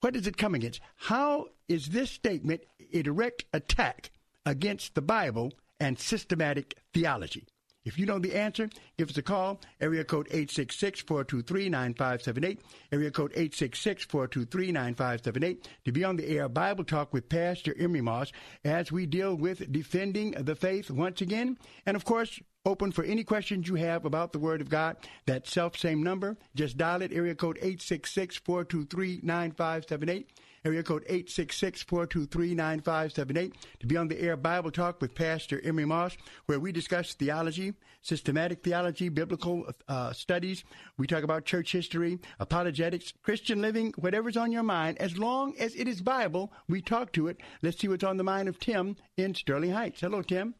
What 0.00 0.14
does 0.14 0.26
it 0.26 0.36
come 0.36 0.54
against? 0.54 0.80
How 0.96 1.46
is 1.68 1.88
this 1.88 2.10
statement 2.10 2.62
a 2.92 3.02
direct 3.02 3.44
attack 3.52 4.10
against 4.44 4.94
the 4.94 5.02
Bible 5.02 5.54
and 5.80 5.98
systematic 5.98 6.78
theology? 6.92 7.46
If 7.84 7.98
you 7.98 8.06
know 8.06 8.18
the 8.18 8.34
answer, 8.34 8.70
give 8.96 9.10
us 9.10 9.18
a 9.18 9.22
call. 9.22 9.60
Area 9.80 10.04
code 10.04 10.28
866-423-9578. 10.30 12.58
Area 12.90 13.10
code 13.10 13.34
866-423-9578 13.34 15.66
to 15.84 15.92
be 15.92 16.04
on 16.04 16.16
the 16.16 16.26
air 16.28 16.48
Bible 16.48 16.84
Talk 16.84 17.12
with 17.12 17.28
Pastor 17.28 17.74
Emery 17.78 18.00
Moss 18.00 18.32
as 18.64 18.90
we 18.90 19.04
deal 19.04 19.34
with 19.34 19.70
defending 19.70 20.30
the 20.32 20.54
faith 20.54 20.90
once 20.90 21.20
again. 21.20 21.58
And 21.84 21.94
of 21.96 22.06
course, 22.06 22.40
open 22.64 22.90
for 22.90 23.04
any 23.04 23.22
questions 23.22 23.68
you 23.68 23.74
have 23.74 24.06
about 24.06 24.32
the 24.32 24.38
Word 24.38 24.62
of 24.62 24.70
God. 24.70 24.96
That 25.26 25.46
self 25.46 25.76
same 25.76 26.02
number. 26.02 26.38
Just 26.54 26.78
dial 26.78 27.02
it. 27.02 27.12
Area 27.12 27.34
code 27.34 27.58
866-423-9578 27.62 30.24
area 30.64 30.82
code 30.82 31.04
866-423-9578 31.08 33.52
to 33.80 33.86
be 33.86 33.96
on 33.96 34.08
the 34.08 34.20
air 34.20 34.36
Bible 34.36 34.70
Talk 34.70 35.00
with 35.00 35.14
Pastor 35.14 35.60
Emery 35.62 35.84
Moss, 35.84 36.16
where 36.46 36.58
we 36.58 36.72
discuss 36.72 37.14
theology, 37.14 37.74
systematic 38.00 38.64
theology, 38.64 39.10
biblical 39.10 39.70
uh, 39.88 40.12
studies. 40.12 40.64
We 40.96 41.06
talk 41.06 41.22
about 41.22 41.44
church 41.44 41.70
history, 41.72 42.18
apologetics, 42.40 43.12
Christian 43.22 43.60
living, 43.60 43.92
whatever's 43.98 44.38
on 44.38 44.52
your 44.52 44.62
mind. 44.62 44.96
As 44.98 45.18
long 45.18 45.54
as 45.58 45.74
it 45.74 45.86
is 45.86 46.00
Bible, 46.00 46.50
we 46.68 46.80
talk 46.80 47.12
to 47.12 47.28
it. 47.28 47.42
Let's 47.62 47.78
see 47.78 47.88
what's 47.88 48.04
on 48.04 48.16
the 48.16 48.24
mind 48.24 48.48
of 48.48 48.58
Tim 48.58 48.96
in 49.16 49.34
Sterling 49.34 49.72
Heights. 49.72 50.00
Hello, 50.00 50.22
Tim. 50.22 50.54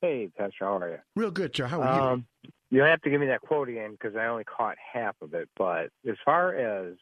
Hey, 0.00 0.30
Pastor, 0.36 0.64
how 0.64 0.78
are 0.78 0.88
you? 0.88 0.98
Real 1.14 1.30
good, 1.30 1.54
sir. 1.54 1.66
How 1.66 1.82
are 1.82 2.12
um, 2.12 2.24
you? 2.42 2.50
You 2.70 2.80
have 2.82 3.02
to 3.02 3.10
give 3.10 3.20
me 3.20 3.26
that 3.26 3.42
quote 3.42 3.68
again 3.68 3.90
because 3.92 4.16
I 4.16 4.24
only 4.26 4.44
caught 4.44 4.76
half 4.94 5.14
of 5.20 5.34
it. 5.34 5.50
But 5.58 5.90
as 6.08 6.16
far 6.24 6.54
as 6.54 6.94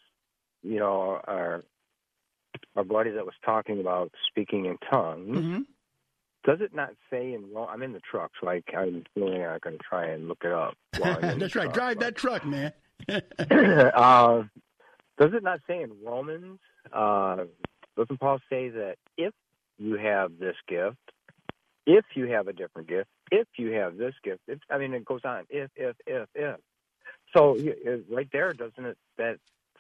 you 0.63 0.79
know, 0.79 1.21
our 1.27 1.65
our 2.79 2.85
buddy 2.85 3.11
that 3.11 3.27
was 3.27 3.35
talking 3.45 3.81
about 3.81 4.13
speaking 4.29 4.67
in 4.67 4.79
tongues, 4.89 5.37
mm-hmm. 5.37 5.61
does 6.45 6.61
it 6.61 6.73
not 6.73 6.91
say 7.11 7.33
in? 7.33 7.47
Well, 7.53 7.69
I'm 7.71 7.83
in 7.83 7.93
the 7.93 8.01
truck, 8.01 8.31
so 8.41 8.49
I, 8.49 8.63
I'm 8.77 9.03
really 9.17 9.39
not 9.39 9.61
going 9.63 9.77
to 9.77 9.83
try 9.83 10.07
and 10.07 10.29
look 10.29 10.43
it 10.45 10.53
up. 10.53 10.75
That's 10.93 11.23
right. 11.25 11.51
Truck, 11.51 11.73
Drive 11.75 11.99
but, 11.99 12.05
that 12.05 12.17
truck, 12.17 12.47
man. 12.47 12.73
uh, 13.09 14.43
does 15.19 15.35
it 15.35 15.43
not 15.43 15.59
say 15.67 15.83
in 15.83 15.91
Romans? 16.05 16.61
Uh, 16.93 17.47
doesn't 17.97 18.21
Paul 18.21 18.39
say 18.49 18.69
that 18.69 18.95
if 19.17 19.35
you 19.77 19.97
have 19.97 20.39
this 20.39 20.57
gift, 20.69 20.97
if 21.85 22.05
you 22.15 22.27
have 22.27 22.47
a 22.47 22.53
different 22.53 22.89
gift, 22.89 23.09
if 23.33 23.49
you 23.57 23.73
have 23.73 23.97
this 23.97 24.15
gift, 24.23 24.41
if, 24.47 24.61
I 24.71 24.79
mean, 24.79 24.95
it 24.95 25.05
goes 25.05 25.23
on. 25.25 25.45
If, 25.51 25.71
if, 25.75 25.97
if, 26.07 26.29
if. 26.35 26.57
So 27.37 27.57
right 28.09 28.29
there, 28.33 28.53
doesn't 28.53 28.85
it 28.85 28.97
that 29.17 29.39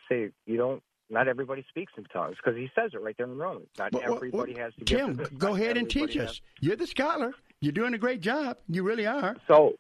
say 0.09 0.31
you 0.47 0.57
don't 0.57 0.83
not 1.11 1.29
everybody 1.29 1.65
speaks 1.69 1.93
in 1.97 2.05
tongues 2.05 2.37
because 2.37 2.59
he 2.59 2.71
says 2.75 2.93
it 2.95 3.00
right 3.00 3.17
there 3.17 3.27
in 3.27 3.37
Romans. 3.37 3.69
Not 3.79 3.93
well, 3.93 4.15
everybody 4.15 4.55
well, 4.55 4.65
has 4.65 4.75
to. 4.75 4.85
Tim, 4.85 5.27
go 5.37 5.55
ahead 5.55 5.77
and 5.77 5.88
teach 5.88 6.17
us. 6.17 6.29
Has... 6.29 6.41
You're 6.61 6.77
the 6.77 6.87
scholar. 6.87 7.33
You're 7.61 7.73
doing 7.73 7.95
a 7.95 7.99
great 7.99 8.21
job. 8.21 8.59
You 8.69 8.83
really 8.83 9.07
are. 9.07 9.37
So 9.49 9.75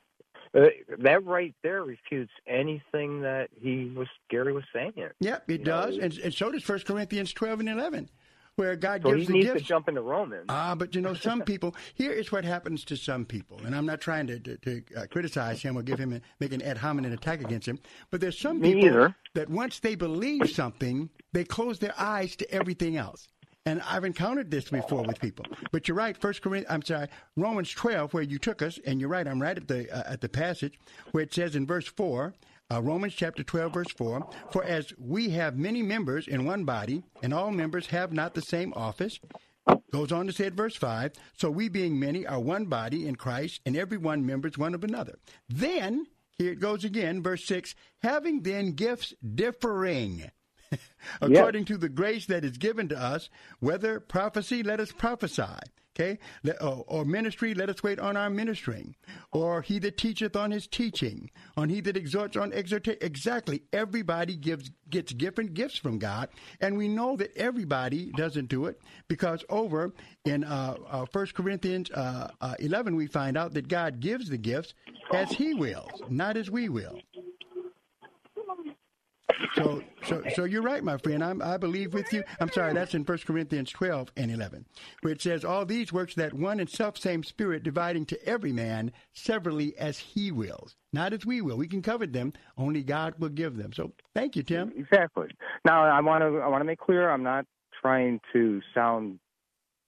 uh, 0.54 0.66
that 0.98 1.24
right 1.24 1.54
there 1.62 1.84
refutes 1.84 2.32
anything 2.46 3.22
that 3.22 3.48
he 3.60 3.92
was 3.94 4.08
Gary 4.30 4.52
was 4.52 4.64
saying. 4.72 4.92
Yep, 5.20 5.50
it 5.50 5.64
does, 5.64 5.96
know, 5.96 6.04
and, 6.04 6.18
and 6.18 6.34
so 6.34 6.50
does 6.50 6.62
First 6.62 6.86
Corinthians 6.86 7.32
twelve 7.32 7.60
and 7.60 7.68
eleven 7.68 8.08
where 8.58 8.74
God 8.74 9.02
so 9.02 9.10
gives 9.10 9.22
he 9.22 9.26
the 9.26 9.32
needs 9.34 9.46
gifts. 9.46 9.60
to 9.62 9.66
jump 9.68 9.88
into 9.88 10.02
Romans. 10.02 10.46
Ah, 10.48 10.74
but 10.74 10.94
you 10.94 11.00
know, 11.00 11.14
some 11.28 11.42
people. 11.42 11.74
Here 11.94 12.10
is 12.12 12.32
what 12.32 12.44
happens 12.44 12.84
to 12.86 12.96
some 12.96 13.24
people, 13.24 13.60
and 13.64 13.74
I'm 13.74 13.86
not 13.86 14.00
trying 14.00 14.26
to, 14.26 14.40
to, 14.40 14.56
to 14.58 14.82
uh, 14.96 15.06
criticize 15.06 15.62
him 15.62 15.78
or 15.78 15.82
give 15.82 15.98
him 15.98 16.12
a, 16.12 16.20
make 16.40 16.52
an 16.52 16.60
ad 16.62 16.76
hominem 16.78 17.12
attack 17.12 17.40
against 17.40 17.68
him. 17.68 17.78
But 18.10 18.20
there's 18.20 18.38
some 18.38 18.60
Me 18.60 18.74
people 18.74 18.88
either. 18.88 19.14
that 19.34 19.48
once 19.48 19.78
they 19.78 19.94
believe 19.94 20.50
something, 20.50 21.08
they 21.32 21.44
close 21.44 21.78
their 21.78 21.94
eyes 21.98 22.34
to 22.36 22.50
everything 22.52 22.96
else. 22.96 23.28
And 23.64 23.82
I've 23.82 24.04
encountered 24.04 24.50
this 24.50 24.70
before 24.70 25.02
with 25.02 25.20
people. 25.20 25.44
But 25.72 25.86
you're 25.88 25.96
right. 25.96 26.16
First 26.16 26.40
Corinthians, 26.42 26.72
I'm 26.72 26.82
sorry, 26.82 27.08
Romans 27.36 27.70
12, 27.72 28.14
where 28.14 28.22
you 28.22 28.38
took 28.38 28.62
us, 28.62 28.78
and 28.86 28.98
you're 28.98 29.10
right. 29.10 29.28
I'm 29.28 29.40
right 29.42 29.56
at 29.56 29.68
the 29.68 29.88
uh, 29.94 30.12
at 30.12 30.20
the 30.20 30.28
passage 30.28 30.78
where 31.12 31.22
it 31.22 31.32
says 31.32 31.54
in 31.54 31.66
verse 31.66 31.86
four. 31.86 32.34
Uh, 32.70 32.82
Romans 32.82 33.14
chapter 33.14 33.42
12, 33.42 33.72
verse 33.72 33.92
4 33.96 34.28
For 34.50 34.62
as 34.62 34.92
we 34.98 35.30
have 35.30 35.56
many 35.56 35.82
members 35.82 36.28
in 36.28 36.44
one 36.44 36.64
body, 36.64 37.02
and 37.22 37.32
all 37.32 37.50
members 37.50 37.86
have 37.86 38.12
not 38.12 38.34
the 38.34 38.42
same 38.42 38.74
office, 38.74 39.18
goes 39.90 40.12
on 40.12 40.26
to 40.26 40.32
say 40.32 40.46
at 40.46 40.52
verse 40.52 40.76
5 40.76 41.12
So 41.36 41.50
we 41.50 41.70
being 41.70 41.98
many 41.98 42.26
are 42.26 42.40
one 42.40 42.66
body 42.66 43.06
in 43.08 43.16
Christ, 43.16 43.62
and 43.64 43.74
every 43.74 43.96
one 43.96 44.26
members 44.26 44.58
one 44.58 44.74
of 44.74 44.84
another. 44.84 45.18
Then, 45.48 46.06
here 46.32 46.52
it 46.52 46.60
goes 46.60 46.84
again, 46.84 47.22
verse 47.22 47.44
6 47.46 47.74
Having 48.02 48.42
then 48.42 48.72
gifts 48.72 49.14
differing. 49.34 50.30
according 51.22 51.62
yes. 51.62 51.68
to 51.68 51.78
the 51.78 51.88
grace 51.88 52.26
that 52.26 52.44
is 52.44 52.58
given 52.58 52.88
to 52.88 53.02
us, 53.02 53.30
whether 53.60 53.98
prophecy, 53.98 54.62
let 54.62 54.80
us 54.80 54.92
prophesy 54.92 55.56
Okay? 55.98 56.18
Or, 56.60 56.84
or, 56.86 57.04
ministry, 57.04 57.54
let 57.54 57.68
us 57.68 57.82
wait 57.82 57.98
on 57.98 58.16
our 58.16 58.30
ministering. 58.30 58.94
Or 59.32 59.62
he 59.62 59.78
that 59.80 59.96
teacheth 59.96 60.36
on 60.36 60.52
his 60.52 60.66
teaching. 60.68 61.30
On 61.56 61.68
he 61.68 61.80
that 61.80 61.96
exhorts 61.96 62.36
on 62.36 62.52
exhortation. 62.52 62.98
Exactly. 63.02 63.62
Everybody 63.72 64.36
gives 64.36 64.70
gets 64.90 65.12
different 65.12 65.54
gifts 65.54 65.76
from 65.76 65.98
God. 65.98 66.28
And 66.60 66.76
we 66.76 66.88
know 66.88 67.16
that 67.16 67.36
everybody 67.36 68.10
doesn't 68.16 68.48
do 68.48 68.66
it 68.66 68.80
because 69.08 69.44
over 69.48 69.92
in 70.24 70.44
uh, 70.44 70.76
uh, 70.88 71.06
1 71.12 71.26
Corinthians 71.34 71.90
uh, 71.90 72.30
uh, 72.40 72.54
11, 72.58 72.96
we 72.96 73.06
find 73.06 73.36
out 73.36 73.54
that 73.54 73.68
God 73.68 74.00
gives 74.00 74.30
the 74.30 74.38
gifts 74.38 74.74
as 75.12 75.30
he 75.30 75.54
wills, 75.54 76.02
not 76.08 76.36
as 76.36 76.50
we 76.50 76.68
will. 76.68 77.00
So, 79.54 79.82
so, 80.04 80.22
so 80.34 80.44
you're 80.44 80.62
right, 80.62 80.82
my 80.82 80.96
friend. 80.98 81.22
I'm, 81.22 81.42
I 81.42 81.56
believe 81.56 81.94
with 81.94 82.12
you. 82.12 82.22
I'm 82.40 82.50
sorry, 82.50 82.74
that's 82.74 82.94
in 82.94 83.04
1 83.04 83.18
Corinthians 83.26 83.70
12 83.70 84.12
and 84.16 84.30
11, 84.30 84.64
where 85.02 85.12
it 85.12 85.22
says, 85.22 85.44
All 85.44 85.64
these 85.64 85.92
works 85.92 86.14
that 86.14 86.32
one 86.34 86.60
and 86.60 86.68
self 86.68 86.98
same 86.98 87.22
Spirit 87.22 87.62
dividing 87.62 88.06
to 88.06 88.24
every 88.26 88.52
man 88.52 88.92
severally 89.12 89.76
as 89.78 89.98
he 89.98 90.32
wills, 90.32 90.76
not 90.92 91.12
as 91.12 91.26
we 91.26 91.40
will. 91.40 91.56
We 91.56 91.68
can 91.68 91.82
covet 91.82 92.12
them, 92.12 92.32
only 92.56 92.82
God 92.82 93.14
will 93.18 93.28
give 93.28 93.56
them. 93.56 93.72
So 93.72 93.92
thank 94.14 94.36
you, 94.36 94.42
Tim. 94.42 94.72
Exactly. 94.76 95.28
Now, 95.64 95.84
I 95.84 96.00
want 96.00 96.22
to, 96.22 96.38
I 96.38 96.48
want 96.48 96.60
to 96.60 96.66
make 96.66 96.78
clear 96.78 97.10
I'm 97.10 97.22
not 97.22 97.44
trying 97.80 98.20
to 98.32 98.60
sound 98.74 99.18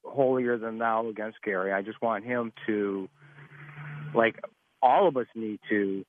holier 0.05 0.57
than 0.57 0.77
thou 0.77 1.07
against 1.07 1.41
Gary. 1.43 1.73
I 1.73 1.81
just 1.81 2.01
want 2.01 2.25
him 2.25 2.51
to, 2.67 3.07
like, 4.15 4.39
all 4.81 5.07
of 5.07 5.17
us 5.17 5.27
need 5.35 5.59
to 5.69 6.03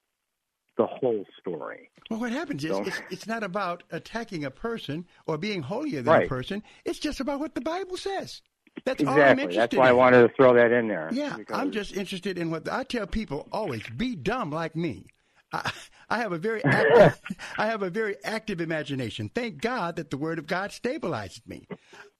the 0.76 0.86
whole 0.86 1.24
story. 1.40 1.90
Well, 2.10 2.20
what 2.20 2.32
happens 2.32 2.64
is 2.64 2.76
it's, 2.78 3.02
it's, 3.10 3.26
not 3.26 3.42
about 3.42 3.82
attacking 3.90 4.44
a 4.44 4.50
person 4.50 5.06
or 5.26 5.38
being 5.38 5.62
holier 5.62 6.02
than 6.02 6.12
right. 6.12 6.26
a 6.26 6.28
person. 6.28 6.62
It's 6.84 6.98
just 6.98 7.20
about 7.20 7.40
what 7.40 7.54
the 7.54 7.60
Bible 7.60 7.96
says. 7.96 8.42
That's 8.84 9.00
exactly. 9.00 9.22
all 9.22 9.28
I'm 9.28 9.38
interested 9.38 9.60
That's 9.60 9.76
why 9.76 9.84
in. 9.84 9.90
I 9.90 9.92
wanted 9.92 10.28
to 10.28 10.34
throw 10.34 10.54
that 10.54 10.72
in 10.72 10.88
there. 10.88 11.10
Yeah, 11.12 11.36
I'm 11.52 11.72
just 11.72 11.94
interested 11.94 12.38
in 12.38 12.50
what 12.50 12.68
I 12.70 12.84
tell 12.84 13.06
people 13.06 13.46
always: 13.52 13.82
be 13.96 14.16
dumb 14.16 14.50
like 14.50 14.74
me. 14.74 15.06
I, 15.52 15.70
I 16.08 16.18
have 16.18 16.32
a 16.32 16.38
very 16.38 16.64
active, 16.64 17.20
I 17.58 17.66
have 17.66 17.82
a 17.82 17.90
very 17.90 18.16
active 18.24 18.60
imagination. 18.60 19.30
Thank 19.34 19.60
God 19.60 19.96
that 19.96 20.10
the 20.10 20.16
Word 20.16 20.38
of 20.38 20.46
God 20.46 20.70
stabilizes 20.70 21.46
me. 21.46 21.66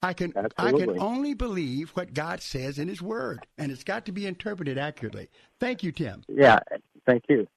I 0.02 0.12
can 0.12 0.34
I 0.58 0.72
can 0.72 1.00
only 1.00 1.34
believe 1.34 1.90
what 1.90 2.12
God 2.12 2.42
says 2.42 2.78
in 2.78 2.88
His 2.88 3.00
Word, 3.00 3.46
and 3.56 3.72
it's 3.72 3.84
got 3.84 4.04
to 4.06 4.12
be 4.12 4.26
interpreted 4.26 4.76
accurately. 4.76 5.28
Thank 5.58 5.82
you, 5.82 5.90
Tim. 5.90 6.22
Yeah. 6.28 6.58
Thank 7.06 7.24
you. 7.28 7.48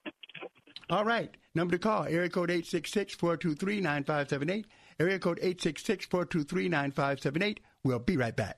All 0.90 1.06
right. 1.06 1.30
Number 1.54 1.74
to 1.74 1.80
call, 1.80 2.04
area 2.04 2.30
code 2.30 2.50
866-423-9578. 2.50 4.66
Area 5.00 5.20
code 5.20 5.40
866-423-9578. 5.42 7.58
We'll 7.84 8.00
be 8.00 8.18
right 8.18 8.36
back. 8.36 8.58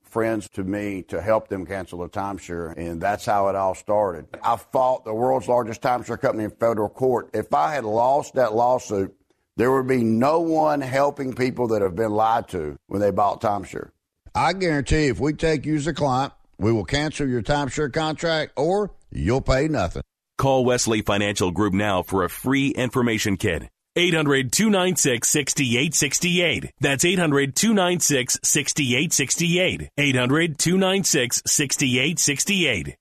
friends 0.11 0.49
to 0.49 0.63
me 0.63 1.03
to 1.03 1.21
help 1.21 1.47
them 1.47 1.65
cancel 1.65 2.03
a 2.03 2.09
timeshare, 2.09 2.75
and 2.77 3.01
that's 3.01 3.25
how 3.25 3.47
it 3.47 3.55
all 3.55 3.73
started. 3.73 4.27
I 4.43 4.57
fought 4.57 5.05
the 5.05 5.13
world's 5.13 5.47
largest 5.47 5.81
timeshare 5.81 6.19
company 6.19 6.43
in 6.43 6.51
federal 6.51 6.89
court. 6.89 7.29
If 7.33 7.53
I 7.53 7.73
had 7.73 7.85
lost 7.85 8.35
that 8.35 8.53
lawsuit, 8.53 9.15
there 9.57 9.71
would 9.71 9.87
be 9.87 10.03
no 10.03 10.41
one 10.41 10.81
helping 10.81 11.33
people 11.33 11.67
that 11.69 11.81
have 11.81 11.95
been 11.95 12.11
lied 12.11 12.47
to 12.49 12.77
when 12.87 13.01
they 13.01 13.11
bought 13.11 13.41
timeshare. 13.41 13.91
I 14.35 14.53
guarantee 14.53 15.07
if 15.07 15.19
we 15.19 15.33
take 15.33 15.65
you 15.65 15.75
as 15.75 15.87
a 15.87 15.93
client, 15.93 16.33
we 16.57 16.71
will 16.71 16.85
cancel 16.85 17.27
your 17.27 17.41
timeshare 17.41 17.91
contract 17.91 18.53
or 18.55 18.91
you'll 19.11 19.41
pay 19.41 19.67
nothing. 19.67 20.03
Call 20.37 20.65
Wesley 20.65 21.01
Financial 21.01 21.51
Group 21.51 21.73
now 21.73 22.01
for 22.01 22.23
a 22.23 22.29
free 22.29 22.69
information 22.69 23.37
kit. 23.37 23.69
800 23.95 24.53
296 24.53 25.27
6868. 25.27 26.71
That's 26.79 27.03
800 27.03 27.55
296 27.55 28.39
6868. 28.41 29.89
800 29.97 30.57
296 30.57 31.41
6868. 31.45 32.95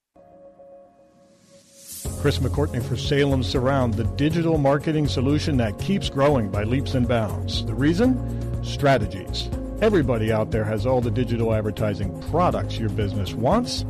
Chris 2.21 2.39
McCourtney 2.39 2.83
for 2.83 2.97
Salem 2.97 3.43
Surround, 3.43 3.95
the 3.95 4.05
digital 4.05 4.59
marketing 4.59 5.07
solution 5.07 5.57
that 5.59 5.79
keeps 5.79 6.09
growing 6.09 6.51
by 6.51 6.65
leaps 6.65 6.95
and 6.95 7.07
bounds. 7.07 7.65
The 7.65 7.75
reason? 7.75 8.65
Strategies. 8.65 9.49
Everybody 9.81 10.33
out 10.33 10.51
there 10.51 10.65
has 10.65 10.87
all 10.87 11.01
the 11.01 11.11
digital 11.11 11.55
advertising 11.55 12.21
products 12.31 12.79
your 12.79 12.91
business 12.91 13.33
wants, 13.33 13.85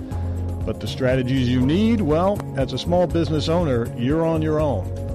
but 0.66 0.81
the 0.81 0.87
strategies 0.87 1.48
you 1.48 1.61
need, 1.61 2.03
well, 2.03 2.38
as 2.59 2.72
a 2.72 2.79
small 2.79 3.07
business 3.07 3.48
owner, 3.48 3.92
you're 3.96 4.24
on 4.24 4.42
your 4.42 4.61
own. 4.61 5.10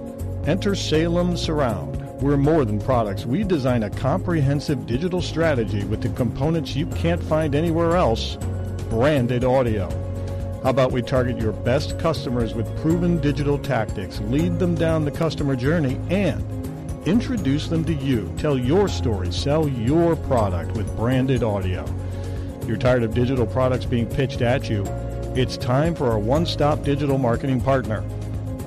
Enter 0.48 0.76
Salem 0.76 1.36
Surround. 1.36 2.00
We're 2.22 2.38
more 2.38 2.66
than 2.66 2.80
products. 2.80 3.26
We 3.26 3.44
design 3.44 3.82
a 3.82 3.90
comprehensive 3.90 4.86
digital 4.86 5.20
strategy 5.20 5.84
with 5.86 6.04
the 6.04 6.10
components 6.10 6.76
you 6.76 6.86
can't 6.86 7.24
find 7.24 7.56
anywhere 7.56 7.96
else 7.96 8.38
branded 8.92 9.44
audio. 9.44 9.90
How 10.62 10.70
about 10.70 10.92
we 10.92 11.02
target 11.02 11.42
your 11.42 11.52
best 11.52 11.98
customers 11.98 12.54
with 12.54 12.68
proven 12.82 13.20
digital 13.20 13.58
tactics, 13.58 14.20
lead 14.22 14.60
them 14.60 14.76
down 14.76 15.04
the 15.04 15.10
customer 15.10 15.56
journey, 15.56 16.00
and 16.12 16.44
introduce 17.08 17.68
them 17.68 17.84
to 17.86 17.94
you. 17.94 18.32
Tell 18.38 18.56
your 18.56 18.88
story, 18.88 19.32
sell 19.32 19.68
your 19.68 20.16
product 20.16 20.78
with 20.78 20.96
branded 20.96 21.42
audio. 21.42 21.84
You're 22.68 22.78
tired 22.78 23.02
of 23.02 23.16
digital 23.16 23.48
products 23.48 23.86
being 23.86 24.06
pitched 24.06 24.44
at 24.44 24.70
you? 24.70 24.86
It's 25.36 25.58
time 25.58 25.96
for 25.96 26.12
a 26.12 26.20
one 26.20 26.46
stop 26.46 26.84
digital 26.84 27.18
marketing 27.18 27.62
partner. 27.62 28.04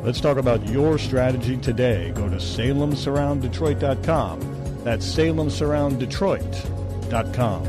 Let's 0.09 0.23
talk 0.23 0.39
about 0.39 0.67
your 0.71 0.97
strategy 0.97 1.59
today. 1.59 2.13
Go 2.15 2.31
to 2.31 2.37
salemsurrounddetroit.com. 2.37 4.41
That's 4.83 5.07
salemsurrounddetroit.com. 5.07 7.65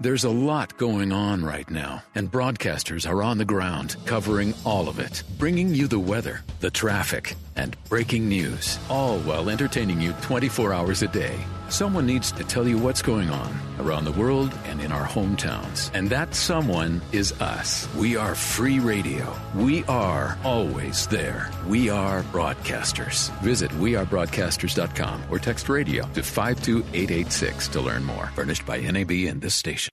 There's 0.00 0.24
a 0.24 0.30
lot 0.30 0.78
going 0.78 1.12
on 1.12 1.44
right 1.44 1.70
now, 1.70 2.02
and 2.14 2.32
broadcasters 2.32 3.06
are 3.06 3.22
on 3.22 3.36
the 3.36 3.44
ground 3.44 3.96
covering 4.06 4.54
all 4.64 4.88
of 4.88 4.98
it, 4.98 5.22
bringing 5.38 5.74
you 5.74 5.86
the 5.86 5.98
weather, 5.98 6.40
the 6.60 6.70
traffic, 6.70 7.34
and 7.60 7.76
breaking 7.88 8.28
news, 8.28 8.78
all 8.88 9.18
while 9.20 9.50
entertaining 9.50 10.00
you 10.00 10.12
24 10.22 10.72
hours 10.72 11.02
a 11.02 11.08
day. 11.08 11.38
Someone 11.68 12.04
needs 12.04 12.32
to 12.32 12.42
tell 12.42 12.66
you 12.66 12.78
what's 12.78 13.00
going 13.00 13.30
on 13.30 13.52
around 13.78 14.04
the 14.04 14.12
world 14.12 14.52
and 14.64 14.80
in 14.80 14.90
our 14.90 15.06
hometowns. 15.06 15.90
And 15.94 16.10
that 16.10 16.34
someone 16.34 17.00
is 17.12 17.32
us. 17.40 17.86
We 17.94 18.16
are 18.16 18.34
free 18.34 18.80
radio. 18.80 19.32
We 19.54 19.84
are 19.84 20.36
always 20.42 21.06
there. 21.06 21.50
We 21.68 21.88
are 21.88 22.22
broadcasters. 22.24 23.30
Visit 23.40 23.70
wearebroadcasters.com 23.72 25.22
or 25.30 25.38
text 25.38 25.68
radio 25.68 26.02
to 26.14 26.22
52886 26.22 27.68
to 27.68 27.80
learn 27.80 28.02
more. 28.04 28.26
Furnished 28.34 28.66
by 28.66 28.80
NAB 28.80 29.12
and 29.28 29.40
this 29.40 29.54
station. 29.54 29.92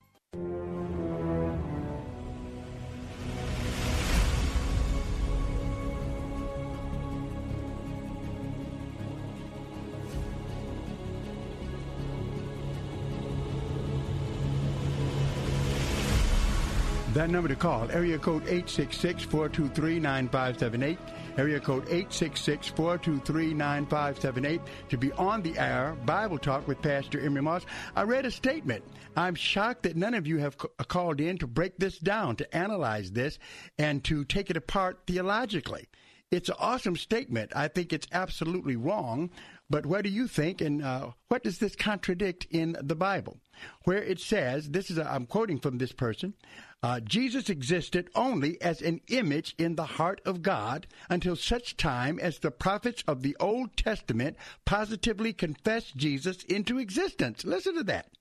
That 17.18 17.32
number 17.32 17.50
to 17.50 17.56
call, 17.56 17.90
area 17.90 18.20
code 18.20 18.46
866-423-9578, 18.46 20.98
area 21.40 21.60
code 21.60 21.88
866-423-9578 21.88 24.62
to 24.90 24.98
be 25.00 25.12
on 25.14 25.42
the 25.42 25.58
air, 25.58 25.98
Bible 26.06 26.38
Talk 26.38 26.68
with 26.68 26.80
Pastor 26.80 27.20
Emery 27.20 27.42
Moss. 27.42 27.66
I 27.96 28.04
read 28.04 28.28
a 28.28 28.32
statement. 28.32 28.84
I'm 29.16 29.34
shocked 29.34 29.82
that 29.82 29.96
none 29.96 30.14
of 30.14 30.28
you 30.28 30.38
have 30.38 30.60
ca- 30.60 30.68
called 30.88 31.20
in 31.20 31.40
to 31.40 31.48
break 31.48 31.80
this 31.80 31.98
down, 31.98 32.36
to 32.36 32.56
analyze 32.56 33.12
this, 33.12 33.40
and 33.80 34.04
to 34.04 34.24
take 34.24 34.52
it 34.52 34.58
apart 34.58 35.00
theologically. 35.08 35.88
It's 36.30 36.50
an 36.50 36.56
awesome 36.60 36.98
statement. 36.98 37.54
I 37.56 37.70
think 37.70 37.94
it's 37.94 38.08
absolutely 38.12 38.76
wrong. 38.76 39.30
But 39.70 39.86
what 39.86 40.04
do 40.04 40.10
you 40.10 40.28
think? 40.28 40.62
And 40.62 40.82
uh, 40.82 41.12
what 41.28 41.44
does 41.44 41.58
this 41.58 41.76
contradict 41.76 42.48
in 42.52 42.78
the 42.82 42.96
Bible? 42.96 43.38
Where 43.84 44.02
it 44.02 44.20
says, 44.20 44.70
this 44.70 44.90
is, 44.90 44.98
I'm 44.98 45.26
quoting 45.26 45.60
from 45.60 45.78
this 45.78 45.92
person, 45.92 46.36
uh, 46.84 47.02
Jesus 47.02 47.50
existed 47.50 48.10
only 48.16 48.62
as 48.62 48.82
an 48.82 49.02
image 49.08 49.56
in 49.58 49.76
the 49.76 49.86
heart 49.86 50.22
of 50.26 50.42
God 50.42 50.88
until 51.10 51.36
such 51.36 51.76
time 51.76 52.20
as 52.20 52.40
the 52.40 52.52
prophets 52.52 53.04
of 53.08 53.24
the 53.24 53.36
Old 53.40 53.76
Testament 53.76 54.38
positively 54.64 55.34
confessed 55.34 55.98
Jesus 55.98 56.44
into 56.44 56.78
existence. 56.78 57.44
Listen 57.44 57.76
to 57.76 57.84
that. 57.84 58.12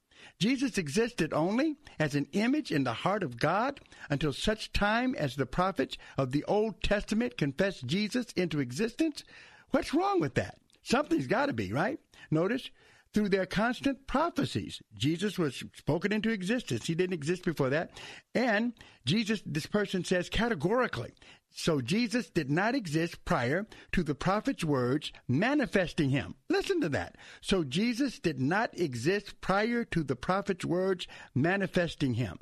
Jesus 0.41 0.79
existed 0.79 1.33
only 1.33 1.77
as 1.99 2.15
an 2.15 2.27
image 2.33 2.73
in 2.73 2.85
the 2.85 2.93
heart 2.93 3.23
of 3.23 3.39
God 3.39 3.81
until 4.11 4.33
such 4.33 4.73
time 4.73 5.15
as 5.15 5.37
the 5.37 5.47
prophets 5.47 5.97
of 6.19 6.33
the 6.33 6.45
Old 6.45 6.83
Testament 6.83 7.39
confessed 7.39 7.87
Jesus 7.87 8.33
into 8.33 8.59
existence. 8.59 9.23
What's 9.71 9.95
wrong 9.95 10.21
with 10.21 10.35
that? 10.35 10.59
Something's 10.87 11.27
got 11.27 11.47
to 11.47 11.53
be, 11.53 11.73
right? 11.73 11.99
Notice 12.31 12.71
through 13.13 13.29
their 13.29 13.45
constant 13.45 14.07
prophecies. 14.07 14.81
Jesus 14.95 15.37
was 15.37 15.65
spoken 15.75 16.13
into 16.13 16.31
existence. 16.31 16.87
He 16.87 16.95
didn't 16.95 17.15
exist 17.15 17.45
before 17.45 17.71
that. 17.71 17.91
And 18.37 18.73
Jesus, 19.05 19.43
this 19.45 19.67
person 19.67 20.05
says 20.05 20.29
categorically. 20.29 21.13
So 21.51 21.81
Jesus 21.81 22.31
did 22.31 22.53
not 22.53 22.77
exist 22.77 23.25
prior 23.25 23.67
to 23.91 24.05
the 24.05 24.15
prophet's 24.15 24.63
words 24.63 25.11
manifesting 25.27 26.11
him. 26.11 26.37
Listen 26.49 26.81
to 26.83 26.89
that. 26.91 27.17
So 27.41 27.65
Jesus 27.65 28.21
did 28.21 28.41
not 28.41 28.79
exist 28.79 29.41
prior 29.41 29.85
to 29.87 30.05
the 30.05 30.15
prophet's 30.15 30.65
words 30.65 31.09
manifesting 31.35 32.15
him. 32.15 32.39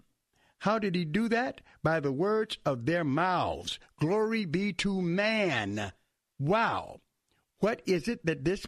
How 0.58 0.78
did 0.78 0.94
he 0.94 1.06
do 1.06 1.30
that? 1.30 1.62
By 1.82 1.98
the 1.98 2.12
words 2.12 2.58
of 2.66 2.84
their 2.84 3.04
mouths. 3.04 3.78
Glory 3.98 4.44
be 4.44 4.74
to 4.74 5.00
man. 5.00 5.92
Wow. 6.38 7.00
What 7.64 7.80
is 7.86 8.08
it 8.08 8.26
that 8.26 8.44
this 8.44 8.66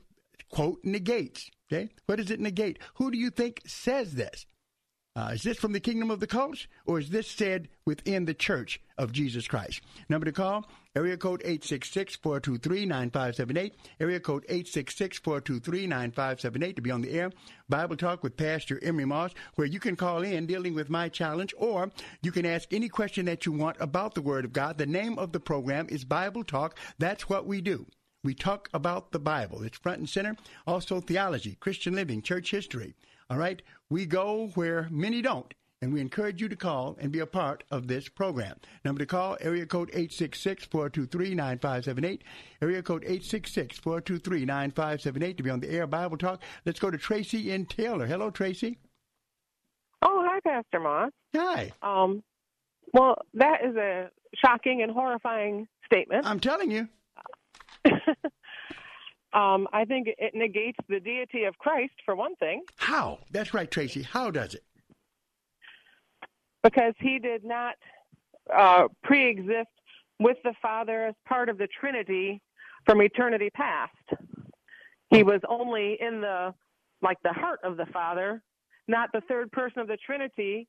quote 0.51 0.83
negates? 0.83 1.51
Okay. 1.71 1.91
What 2.07 2.17
does 2.17 2.31
it 2.31 2.41
negate? 2.41 2.79
Who 2.95 3.11
do 3.11 3.19
you 3.19 3.29
think 3.29 3.61
says 3.67 4.15
this? 4.15 4.47
Uh, 5.15 5.33
is 5.35 5.43
this 5.43 5.59
from 5.59 5.75
the 5.75 5.81
kingdom 5.81 6.11
of 6.11 6.19
the 6.19 6.27
cults, 6.27 6.67
or 6.87 6.99
is 6.99 7.11
this 7.11 7.31
said 7.31 7.69
within 7.85 8.25
the 8.25 8.33
church 8.33 8.81
of 8.97 9.13
Jesus 9.13 9.47
Christ? 9.47 9.83
Number 10.09 10.25
to 10.25 10.33
call, 10.33 10.65
area 10.95 11.19
code 11.19 11.43
866-423-9578, 11.45 13.73
area 14.01 14.19
code 14.19 14.47
866-423-9578 14.49 16.77
to 16.77 16.83
be 16.83 16.91
on 16.91 17.03
the 17.03 17.13
air. 17.13 17.31
Bible 17.69 17.99
Talk 17.99 18.23
with 18.23 18.39
Pastor 18.39 18.83
Emery 18.83 19.05
Moss, 19.05 19.33
where 19.57 19.67
you 19.67 19.79
can 19.79 19.97
call 19.97 20.23
in 20.23 20.47
dealing 20.47 20.75
with 20.75 20.89
my 20.89 21.11
challenge, 21.11 21.53
or 21.59 21.91
you 22.23 22.33
can 22.33 22.47
ask 22.47 22.73
any 22.73 22.89
question 22.89 23.27
that 23.27 23.45
you 23.45 23.53
want 23.53 23.77
about 23.79 24.15
the 24.15 24.23
Word 24.23 24.47
of 24.47 24.55
God. 24.55 24.79
The 24.79 24.87
name 24.87 25.19
of 25.19 25.33
the 25.33 25.41
program 25.41 25.87
is 25.91 26.07
Bible 26.07 26.45
Talk. 26.45 26.79
That's 26.99 27.29
what 27.29 27.47
we 27.47 27.61
do. 27.61 27.85
We 28.25 28.35
talk 28.35 28.69
about 28.75 29.13
the 29.13 29.19
Bible. 29.19 29.63
It's 29.63 29.79
front 29.79 29.99
and 29.99 30.09
center. 30.09 30.37
Also 30.67 31.01
theology, 31.01 31.57
Christian 31.61 31.95
living, 31.95 32.23
church 32.23 32.51
history. 32.51 32.95
All 33.31 33.39
right? 33.39 33.63
We 33.91 34.07
go 34.07 34.51
where 34.55 34.89
many 34.91 35.23
don't, 35.23 35.55
and 35.81 35.93
we 35.93 36.01
encourage 36.01 36.41
you 36.41 36.49
to 36.49 36.57
call 36.57 36.97
and 36.99 37.13
be 37.13 37.21
a 37.21 37.27
part 37.27 37.63
of 37.71 37.87
this 37.87 38.09
program. 38.09 38.57
Number 38.85 38.99
to 39.01 39.07
call, 39.07 39.37
area 39.41 39.67
code 39.67 39.93
866-423-9578, 39.93 42.21
area 42.63 42.83
code 42.83 43.05
866-423-9578 43.05 45.37
to 45.37 45.43
be 45.43 45.51
on 45.51 45.61
the 45.61 45.71
air 45.71 45.87
Bible 45.87 46.19
Talk. 46.19 46.43
Let's 46.65 46.81
go 46.81 46.91
to 46.91 46.99
Tracy 46.99 47.53
in 47.53 47.67
Taylor. 47.67 48.07
Hello, 48.07 48.31
Tracy. 48.31 48.79
Oh, 50.03 50.27
hi, 50.27 50.41
Pastor 50.41 50.81
Moss. 50.81 51.13
Hi. 51.35 51.73
Um, 51.83 52.23
well, 52.93 53.17
that 53.35 53.65
is 53.65 53.77
a 53.77 54.11
shocking 54.35 54.83
and 54.83 54.93
horrifying 54.93 55.69
statement. 55.85 56.27
I'm 56.27 56.41
telling 56.41 56.71
you. 56.71 56.89
Um, 59.33 59.69
I 59.71 59.85
think 59.85 60.09
it 60.17 60.35
negates 60.35 60.79
the 60.89 60.99
deity 60.99 61.45
of 61.45 61.59
Christ, 61.59 61.93
for 62.07 62.17
one 62.17 62.35
thing. 62.37 62.63
How? 62.77 63.19
That's 63.31 63.53
right, 63.53 63.71
Tracy. 63.71 64.03
How 64.03 64.31
does 64.31 64.55
it? 64.55 64.65
Because 66.63 66.95
he 67.01 67.19
did 67.19 67.45
not 67.45 67.75
uh, 68.55 68.89
pre 69.05 69.29
exist 69.29 69.69
with 70.19 70.39
the 70.43 70.55
Father 70.63 71.07
as 71.07 71.15
part 71.29 71.51
of 71.51 71.59
the 71.59 71.69
Trinity 71.79 72.41
from 72.87 73.03
eternity 73.03 73.51
past. 73.51 73.93
He 75.11 75.23
was 75.23 75.41
only 75.47 75.99
in 76.01 76.23
the, 76.23 76.55
like, 77.03 77.19
the 77.23 77.33
heart 77.35 77.61
of 77.63 77.77
the 77.77 77.87
Father, 77.93 78.43
not 78.89 79.11
the 79.13 79.21
third 79.29 79.53
person 79.53 79.81
of 79.81 79.87
the 79.87 79.99
Trinity. 79.99 80.67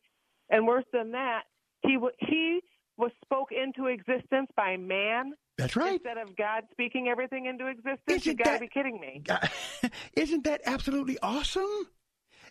And 0.50 0.67
worse 0.67 0.86
than 0.91 1.12
that, 1.12 1.43
he, 1.84 1.93
w- 1.93 2.13
he 2.19 2.60
was 2.97 3.12
spoke 3.23 3.50
into 3.52 3.88
existence 3.88 4.50
by 4.58 4.76
man 4.76 5.34
that's 5.58 5.76
right. 5.76 5.93
Instead 5.93 6.17
of 6.17 6.36
God 6.36 6.63
speaking 6.72 7.08
everything 7.08 7.46
into 7.46 7.67
existence, 7.67 8.02
Isn't 8.08 8.26
you 8.26 8.36
got 8.36 8.54
to 8.54 8.60
be 8.60 8.67
kidding 8.67 9.00
me. 9.00 9.24
Isn't 10.15 10.43
that 10.43 10.62
absolutely 10.65 11.17
awesome? 11.22 11.88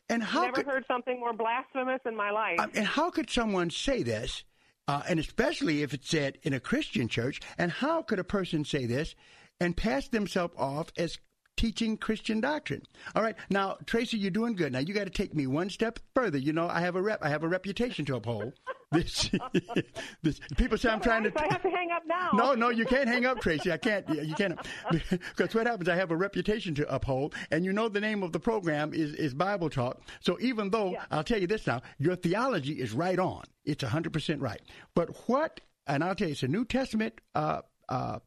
And 0.09 0.23
how 0.23 0.42
never 0.42 0.57
could, 0.57 0.66
heard 0.66 0.85
something 0.88 1.19
more 1.19 1.33
blasphemous 1.33 2.01
in 2.05 2.16
my 2.16 2.31
life. 2.31 2.59
Uh, 2.61 2.69
and 2.75 2.87
how 2.87 3.11
could 3.11 3.31
someone 3.31 3.71
say 3.71 4.03
this? 4.03 4.45
Uh, 4.88 5.03
and 5.09 5.19
especially 5.19 5.83
if 5.83 5.92
it's 5.92 6.09
said 6.09 6.38
in 6.42 6.53
a 6.53 6.61
Christian 6.61 7.09
church. 7.09 7.40
And 7.59 7.71
how 7.71 8.03
could 8.03 8.19
a 8.19 8.25
person 8.25 8.64
say 8.64 8.87
this 8.87 9.14
and 9.61 9.77
pass 9.77 10.09
themselves 10.09 10.55
off 10.57 10.92
as 10.97 11.19
teaching 11.57 11.97
Christian 11.97 12.40
doctrine. 12.40 12.83
All 13.14 13.23
right, 13.23 13.37
now 13.51 13.77
Tracy, 13.87 14.19
you're 14.19 14.31
doing 14.31 14.55
good. 14.55 14.73
Now 14.73 14.81
you 14.81 14.95
got 14.95 15.05
to 15.05 15.11
take 15.11 15.35
me 15.35 15.47
one 15.47 15.71
step 15.71 15.99
further. 16.14 16.38
You 16.38 16.53
know, 16.53 16.69
I 16.69 16.81
have 16.81 16.97
a 16.97 17.03
rep, 17.03 17.21
I 17.23 17.29
have 17.29 17.42
a 17.42 17.49
reputation 17.49 18.05
to 18.07 18.16
uphold. 18.16 18.53
this, 18.92 19.31
this, 20.23 20.40
people 20.57 20.79
say 20.79 20.90
I'm 20.90 21.01
trying 21.01 21.25
to. 21.25 21.33
I 21.37 21.53
have 21.53 21.62
to 21.62 21.71
hang 21.71 21.90
up 21.90 22.03
now. 22.07 22.31
No, 22.33 22.55
no, 22.55 22.69
you 22.69 22.85
can't 22.85 23.09
hang 23.09 23.27
up, 23.27 23.40
Tracy. 23.40 23.73
I 23.73 23.79
can't. 23.79 24.09
You 24.09 24.35
can't 24.35 24.59
because 25.11 25.55
what 25.55 25.66
happens? 25.66 25.88
I 25.88 25.97
have 25.97 26.11
a 26.11 26.16
reputation 26.16 26.75
to 26.77 26.95
uphold, 26.95 27.35
and 27.51 27.64
you 27.64 27.73
know 27.73 27.88
the 27.88 28.01
name 28.01 28.23
of 28.23 28.33
the 28.33 28.40
program 28.40 28.95
is 28.95 29.14
is 29.14 29.35
Bible 29.35 29.71
Talk. 29.71 30.01
So 30.21 30.38
even 30.40 30.71
though 30.71 30.92
yeah. 30.92 31.05
I'll 31.11 31.25
tell 31.25 31.40
you 31.40 31.47
this 31.47 31.66
now, 31.66 31.83
your 31.99 32.16
theology 32.16 32.75
is 32.75 32.92
right 32.92 33.19
on. 33.19 33.45
It's 33.64 33.83
hundred 33.83 34.12
percent 34.12 34.40
right. 34.40 34.61
But 34.95 35.11
what? 35.27 35.61
And 35.88 36.03
I'll 36.03 36.14
tell 36.14 36.29
you, 36.29 36.33
it's 36.33 36.42
a 36.42 36.49
New 36.49 36.64
Testament. 36.64 37.21
Uh, 37.35 37.62
uh, 37.88 38.19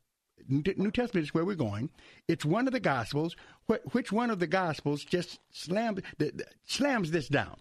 New 0.49 0.91
Testament 0.91 1.25
is 1.25 1.33
where 1.33 1.45
we're 1.45 1.55
going. 1.55 1.89
It's 2.27 2.43
one 2.43 2.67
of 2.67 2.73
the 2.73 2.79
Gospels. 2.79 3.35
Which 3.91 4.11
one 4.11 4.31
of 4.31 4.39
the 4.39 4.47
Gospels 4.47 5.03
just 5.03 5.39
slams 5.51 6.01
slams 6.65 7.11
this 7.11 7.27
down? 7.27 7.57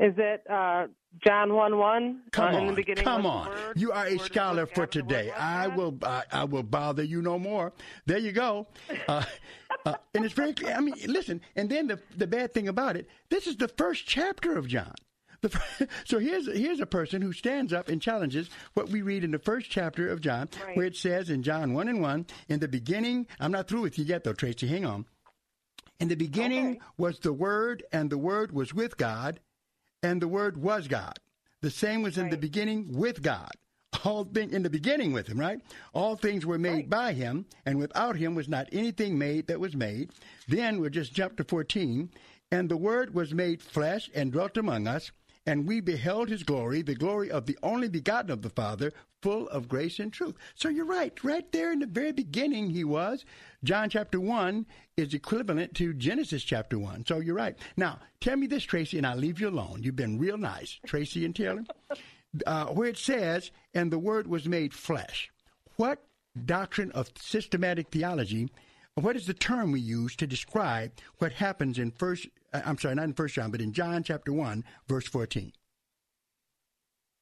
Is 0.00 0.14
it 0.16 0.42
uh, 0.50 0.86
John 1.24 1.52
one 1.52 1.76
one? 1.76 2.22
Come 2.32 2.54
uh, 2.54 2.56
on, 2.56 2.62
in 2.62 2.66
the 2.68 2.72
beginning 2.72 3.04
come 3.04 3.26
on. 3.26 3.48
Word, 3.48 3.76
you 3.76 3.92
are 3.92 4.06
a 4.06 4.18
scholar 4.18 4.66
for 4.66 4.86
today. 4.86 5.30
I 5.30 5.68
will, 5.68 5.96
I, 6.02 6.22
I, 6.32 6.44
will 6.44 6.62
bother 6.62 7.02
you 7.02 7.20
no 7.20 7.38
more. 7.38 7.74
There 8.06 8.16
you 8.16 8.32
go. 8.32 8.66
Uh, 9.06 9.24
uh, 9.84 9.94
and 10.14 10.24
it's 10.24 10.32
very 10.32 10.54
clear. 10.54 10.74
I 10.74 10.80
mean, 10.80 10.94
listen. 11.06 11.42
And 11.54 11.68
then 11.68 11.86
the 11.86 12.00
the 12.16 12.26
bad 12.26 12.54
thing 12.54 12.68
about 12.68 12.96
it, 12.96 13.08
this 13.28 13.46
is 13.46 13.56
the 13.56 13.68
first 13.68 14.06
chapter 14.06 14.56
of 14.56 14.66
John. 14.66 14.94
The, 15.42 15.88
so 16.04 16.18
here's 16.18 16.46
here's 16.46 16.80
a 16.80 16.86
person 16.86 17.22
who 17.22 17.32
stands 17.32 17.72
up 17.72 17.88
and 17.88 18.00
challenges 18.00 18.50
what 18.74 18.90
we 18.90 19.02
read 19.02 19.24
in 19.24 19.30
the 19.30 19.38
first 19.38 19.70
chapter 19.70 20.08
of 20.08 20.20
John, 20.20 20.48
right. 20.64 20.76
where 20.76 20.86
it 20.86 20.96
says 20.96 21.30
in 21.30 21.42
John 21.42 21.72
one 21.72 21.88
and 21.88 22.00
one, 22.00 22.26
in 22.48 22.60
the 22.60 22.68
beginning. 22.68 23.26
I'm 23.38 23.52
not 23.52 23.68
through 23.68 23.82
with 23.82 23.98
you 23.98 24.04
yet, 24.04 24.24
though, 24.24 24.32
Tracy. 24.32 24.66
Hang 24.66 24.84
on. 24.84 25.06
In 26.00 26.08
the 26.08 26.14
beginning 26.14 26.68
okay. 26.68 26.80
was 26.96 27.18
the 27.18 27.32
Word, 27.32 27.82
and 27.92 28.08
the 28.08 28.18
Word 28.18 28.52
was 28.52 28.72
with 28.72 28.96
God, 28.96 29.38
and 30.02 30.20
the 30.20 30.28
Word 30.28 30.56
was 30.56 30.88
God. 30.88 31.18
The 31.60 31.70
same 31.70 32.02
was 32.02 32.16
in 32.16 32.24
right. 32.24 32.30
the 32.30 32.38
beginning 32.38 32.96
with 32.96 33.22
God. 33.22 33.50
All 34.04 34.24
things 34.24 34.54
in 34.54 34.62
the 34.62 34.70
beginning 34.70 35.12
with 35.12 35.26
Him, 35.26 35.38
right? 35.38 35.60
All 35.92 36.16
things 36.16 36.46
were 36.46 36.58
made 36.58 36.72
right. 36.72 36.90
by 36.90 37.12
Him, 37.12 37.44
and 37.66 37.78
without 37.78 38.16
Him 38.16 38.34
was 38.34 38.48
not 38.48 38.68
anything 38.72 39.18
made 39.18 39.48
that 39.48 39.60
was 39.60 39.76
made. 39.76 40.10
Then 40.48 40.80
we'll 40.80 40.88
just 40.88 41.12
jump 41.12 41.36
to 41.36 41.44
14. 41.44 42.10
And 42.50 42.68
the 42.68 42.78
Word 42.78 43.14
was 43.14 43.34
made 43.34 43.62
flesh 43.62 44.10
and 44.14 44.32
dwelt 44.32 44.56
among 44.56 44.88
us, 44.88 45.12
and 45.50 45.66
we 45.66 45.80
beheld 45.80 46.28
His 46.28 46.44
glory, 46.44 46.80
the 46.80 46.94
glory 46.94 47.28
of 47.28 47.46
the 47.46 47.58
only 47.60 47.88
begotten 47.88 48.30
of 48.30 48.42
the 48.42 48.50
Father, 48.50 48.92
full 49.20 49.48
of 49.48 49.68
grace 49.68 49.98
and 49.98 50.12
truth. 50.12 50.36
So 50.54 50.68
you're 50.68 50.84
right. 50.84 51.12
Right 51.24 51.50
there 51.50 51.72
in 51.72 51.80
the 51.80 51.86
very 51.86 52.12
beginning, 52.12 52.70
He 52.70 52.84
was. 52.84 53.24
John 53.64 53.90
chapter 53.90 54.20
1 54.20 54.64
is 54.96 55.12
equivalent 55.12 55.74
to 55.74 55.92
Genesis 55.92 56.44
chapter 56.44 56.78
1. 56.78 57.04
So 57.04 57.18
you're 57.18 57.34
right. 57.34 57.58
Now, 57.76 57.98
tell 58.20 58.36
me 58.36 58.46
this, 58.46 58.62
Tracy, 58.62 58.96
and 58.96 59.04
I'll 59.04 59.16
leave 59.16 59.40
you 59.40 59.48
alone. 59.48 59.82
You've 59.82 59.96
been 59.96 60.20
real 60.20 60.38
nice, 60.38 60.78
Tracy 60.86 61.24
and 61.24 61.34
Taylor. 61.34 61.64
Uh, 62.46 62.66
where 62.66 62.88
it 62.88 62.96
says, 62.96 63.50
and 63.74 63.90
the 63.90 63.98
Word 63.98 64.28
was 64.28 64.46
made 64.46 64.72
flesh. 64.72 65.32
What 65.74 66.00
doctrine 66.44 66.92
of 66.92 67.10
systematic 67.18 67.88
theology, 67.88 68.50
what 68.94 69.16
is 69.16 69.26
the 69.26 69.34
term 69.34 69.72
we 69.72 69.80
use 69.80 70.14
to 70.14 70.28
describe 70.28 70.92
what 71.18 71.32
happens 71.32 71.76
in 71.76 71.90
first, 71.90 72.28
Uh, 72.52 72.60
I'm 72.64 72.78
sorry, 72.78 72.94
not 72.94 73.04
in 73.04 73.12
first 73.14 73.34
John, 73.34 73.50
but 73.50 73.60
in 73.60 73.72
John 73.72 74.02
chapter 74.02 74.32
1, 74.32 74.64
verse 74.88 75.06
14? 75.06 75.52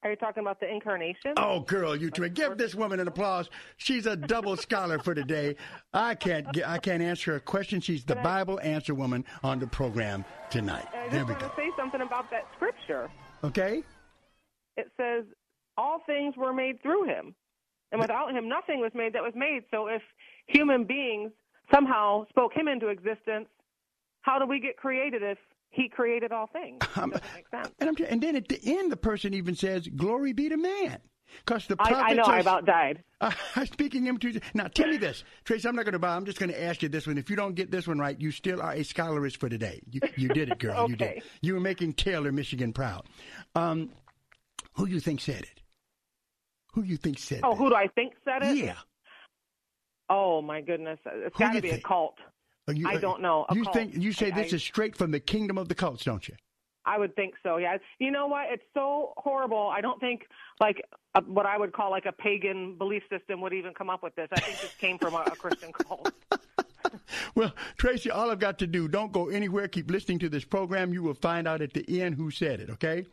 Are 0.04 0.10
you 0.10 0.16
talking 0.16 0.42
about 0.42 0.60
the 0.60 0.72
incarnation? 0.72 1.34
Oh, 1.36 1.60
girl, 1.60 1.96
you 1.96 2.10
two, 2.10 2.28
give 2.28 2.56
this 2.56 2.72
woman 2.74 3.00
an 3.00 3.08
applause. 3.08 3.50
She's 3.78 4.06
a 4.06 4.14
double 4.14 4.56
scholar 4.56 5.00
for 5.00 5.12
today. 5.12 5.56
I 5.92 6.14
can't 6.14 6.50
get, 6.52 6.68
I 6.68 6.78
can't 6.78 7.02
answer 7.02 7.34
a 7.34 7.40
question. 7.40 7.80
She's 7.80 8.04
the 8.04 8.14
Bible 8.14 8.60
answer 8.62 8.94
woman 8.94 9.24
on 9.42 9.58
the 9.58 9.66
program 9.66 10.24
tonight. 10.50 10.86
I 10.94 11.08
there 11.08 11.24
just 11.24 11.26
we 11.26 11.32
want 11.32 11.40
go. 11.40 11.48
to 11.48 11.54
say 11.56 11.70
something 11.76 12.00
about 12.00 12.30
that 12.30 12.46
scripture. 12.54 13.10
Okay. 13.42 13.82
It 14.76 14.88
says 14.96 15.24
all 15.76 16.00
things 16.06 16.36
were 16.36 16.52
made 16.52 16.80
through 16.80 17.04
him, 17.06 17.34
and 17.90 18.00
without 18.00 18.30
him, 18.30 18.48
nothing 18.48 18.78
was 18.78 18.92
made 18.94 19.14
that 19.14 19.22
was 19.22 19.32
made. 19.34 19.64
So 19.72 19.88
if 19.88 20.02
human 20.46 20.84
beings 20.84 21.32
somehow 21.74 22.28
spoke 22.28 22.52
him 22.54 22.68
into 22.68 22.86
existence, 22.86 23.48
how 24.28 24.38
do 24.38 24.46
we 24.46 24.60
get 24.60 24.76
created 24.76 25.22
if 25.22 25.38
he 25.70 25.88
created 25.88 26.32
all 26.32 26.46
things. 26.46 26.78
Um, 26.96 27.10
doesn't 27.10 27.24
make 27.34 27.48
sense. 27.48 27.74
And, 27.78 27.88
I'm, 27.88 28.06
and 28.08 28.22
then 28.22 28.36
at 28.36 28.48
the 28.48 28.60
end, 28.64 28.90
the 28.92 28.96
person 28.96 29.34
even 29.34 29.54
says, 29.54 29.86
"Glory 29.88 30.32
be 30.32 30.48
to 30.48 30.56
man." 30.56 30.98
Because 31.44 31.66
the 31.66 31.76
I, 31.78 31.88
I 31.92 32.14
know 32.14 32.22
prophets 32.22 32.28
I 32.28 32.40
about 32.40 32.64
died. 32.64 33.04
Uh, 33.20 33.32
speaking 33.64 34.04
him 34.04 34.16
to 34.18 34.40
now, 34.54 34.68
tell 34.68 34.86
me 34.86 34.96
this, 34.96 35.24
Tracy. 35.44 35.66
I'm 35.66 35.74
not 35.74 35.84
going 35.84 35.94
to 35.94 35.98
buy. 35.98 36.14
I'm 36.14 36.24
just 36.24 36.38
going 36.38 36.50
to 36.52 36.62
ask 36.62 36.82
you 36.82 36.88
this 36.88 37.04
one. 37.04 37.18
If 37.18 37.28
you 37.28 37.34
don't 37.34 37.56
get 37.56 37.68
this 37.68 37.88
one 37.88 37.98
right, 37.98 38.18
you 38.20 38.30
still 38.30 38.62
are 38.62 38.72
a 38.72 38.84
scholarist 38.84 39.38
for 39.38 39.48
today. 39.48 39.80
You, 39.90 40.00
you 40.16 40.28
did 40.28 40.50
it, 40.50 40.60
girl. 40.60 40.88
You 40.88 40.94
did. 40.94 41.08
Okay. 41.08 41.22
You 41.42 41.54
were 41.54 41.60
making 41.60 41.94
Taylor, 41.94 42.30
Michigan, 42.30 42.72
proud. 42.72 43.06
Um, 43.56 43.90
who 44.74 44.86
do 44.86 44.92
you 44.92 45.00
think 45.00 45.20
said 45.20 45.42
it? 45.42 45.62
Who 46.74 46.82
you 46.84 46.96
think 46.96 47.18
said? 47.18 47.38
It? 47.38 47.44
Oh, 47.44 47.50
that? 47.50 47.56
who 47.56 47.70
do 47.70 47.74
I 47.74 47.88
think 47.88 48.12
said 48.24 48.48
it? 48.48 48.56
Yeah. 48.56 48.76
Oh 50.08 50.40
my 50.40 50.60
goodness, 50.60 51.00
it's 51.04 51.36
got 51.36 51.54
to 51.54 51.60
be 51.60 51.70
a 51.70 51.80
cult. 51.80 52.18
You, 52.72 52.88
I 52.88 52.96
uh, 52.96 52.98
don't 52.98 53.22
know. 53.22 53.46
You 53.52 53.64
cult. 53.64 53.74
think 53.74 53.94
you 53.94 54.12
say 54.12 54.30
I- 54.30 54.42
this 54.42 54.52
is 54.52 54.62
straight 54.62 54.96
from 54.96 55.10
the 55.10 55.20
kingdom 55.20 55.58
of 55.58 55.68
the 55.68 55.74
cults, 55.74 56.04
don't 56.04 56.26
you? 56.28 56.34
I 56.84 56.98
would 56.98 57.14
think 57.16 57.34
so. 57.42 57.58
Yeah. 57.58 57.76
You 57.98 58.10
know 58.10 58.28
what? 58.28 58.46
It's 58.50 58.62
so 58.72 59.12
horrible. 59.18 59.68
I 59.68 59.82
don't 59.82 60.00
think 60.00 60.22
like 60.58 60.82
a, 61.14 61.22
what 61.22 61.44
I 61.44 61.58
would 61.58 61.74
call 61.74 61.90
like 61.90 62.06
a 62.06 62.12
pagan 62.12 62.76
belief 62.78 63.02
system 63.10 63.42
would 63.42 63.52
even 63.52 63.74
come 63.74 63.90
up 63.90 64.02
with 64.02 64.14
this. 64.14 64.28
I 64.32 64.40
think 64.40 64.58
this 64.58 64.74
came 64.80 64.96
from 64.96 65.12
a, 65.12 65.18
a 65.18 65.36
Christian 65.36 65.70
cult. 65.72 66.12
Well, 67.34 67.54
Tracy, 67.76 68.10
all 68.10 68.30
I've 68.30 68.38
got 68.38 68.58
to 68.60 68.66
do, 68.66 68.88
don't 68.88 69.12
go 69.12 69.28
anywhere. 69.28 69.68
Keep 69.68 69.90
listening 69.90 70.18
to 70.20 70.28
this 70.28 70.44
program. 70.44 70.92
You 70.92 71.02
will 71.02 71.14
find 71.14 71.46
out 71.46 71.62
at 71.62 71.72
the 71.72 72.02
end 72.02 72.16
who 72.16 72.30
said 72.30 72.60
it, 72.60 72.70
okay? 72.70 73.06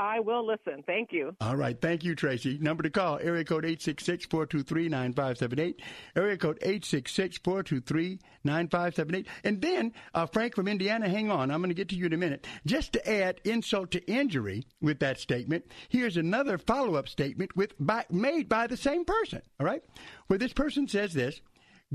I 0.00 0.18
will 0.18 0.44
listen. 0.46 0.82
Thank 0.86 1.12
you. 1.12 1.36
All 1.42 1.56
right. 1.56 1.78
Thank 1.78 2.04
you, 2.04 2.14
Tracy. 2.14 2.56
Number 2.58 2.82
to 2.82 2.88
call, 2.88 3.18
area 3.20 3.44
code 3.44 3.64
866-423-9578. 3.64 5.74
Area 6.16 6.38
code 6.38 6.58
866-423-9578. 6.60 9.26
And 9.44 9.60
then, 9.60 9.92
uh, 10.14 10.24
Frank 10.24 10.54
from 10.54 10.68
Indiana, 10.68 11.06
hang 11.06 11.30
on. 11.30 11.50
I'm 11.50 11.60
going 11.60 11.68
to 11.68 11.74
get 11.74 11.90
to 11.90 11.96
you 11.96 12.06
in 12.06 12.14
a 12.14 12.16
minute. 12.16 12.46
Just 12.64 12.94
to 12.94 13.10
add 13.10 13.42
insult 13.44 13.90
to 13.90 14.02
injury 14.10 14.64
with 14.80 15.00
that 15.00 15.20
statement, 15.20 15.66
here's 15.90 16.16
another 16.16 16.56
follow-up 16.56 17.06
statement 17.06 17.54
with 17.54 17.74
by, 17.78 18.06
made 18.10 18.48
by 18.48 18.68
the 18.68 18.78
same 18.78 19.04
person, 19.04 19.42
all 19.60 19.66
right? 19.66 19.84
Where 20.28 20.38
this 20.38 20.54
person 20.54 20.88
says 20.88 21.12
this, 21.12 21.42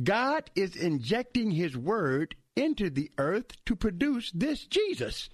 God 0.03 0.51
is 0.55 0.75
injecting 0.75 1.49
his 1.49 1.75
word 1.75 2.35
into 2.55 2.91
the 2.91 3.09
earth 3.17 3.65
to 3.65 3.75
produce 3.75 4.31
this 4.31 4.67
Jesus. 4.67 5.27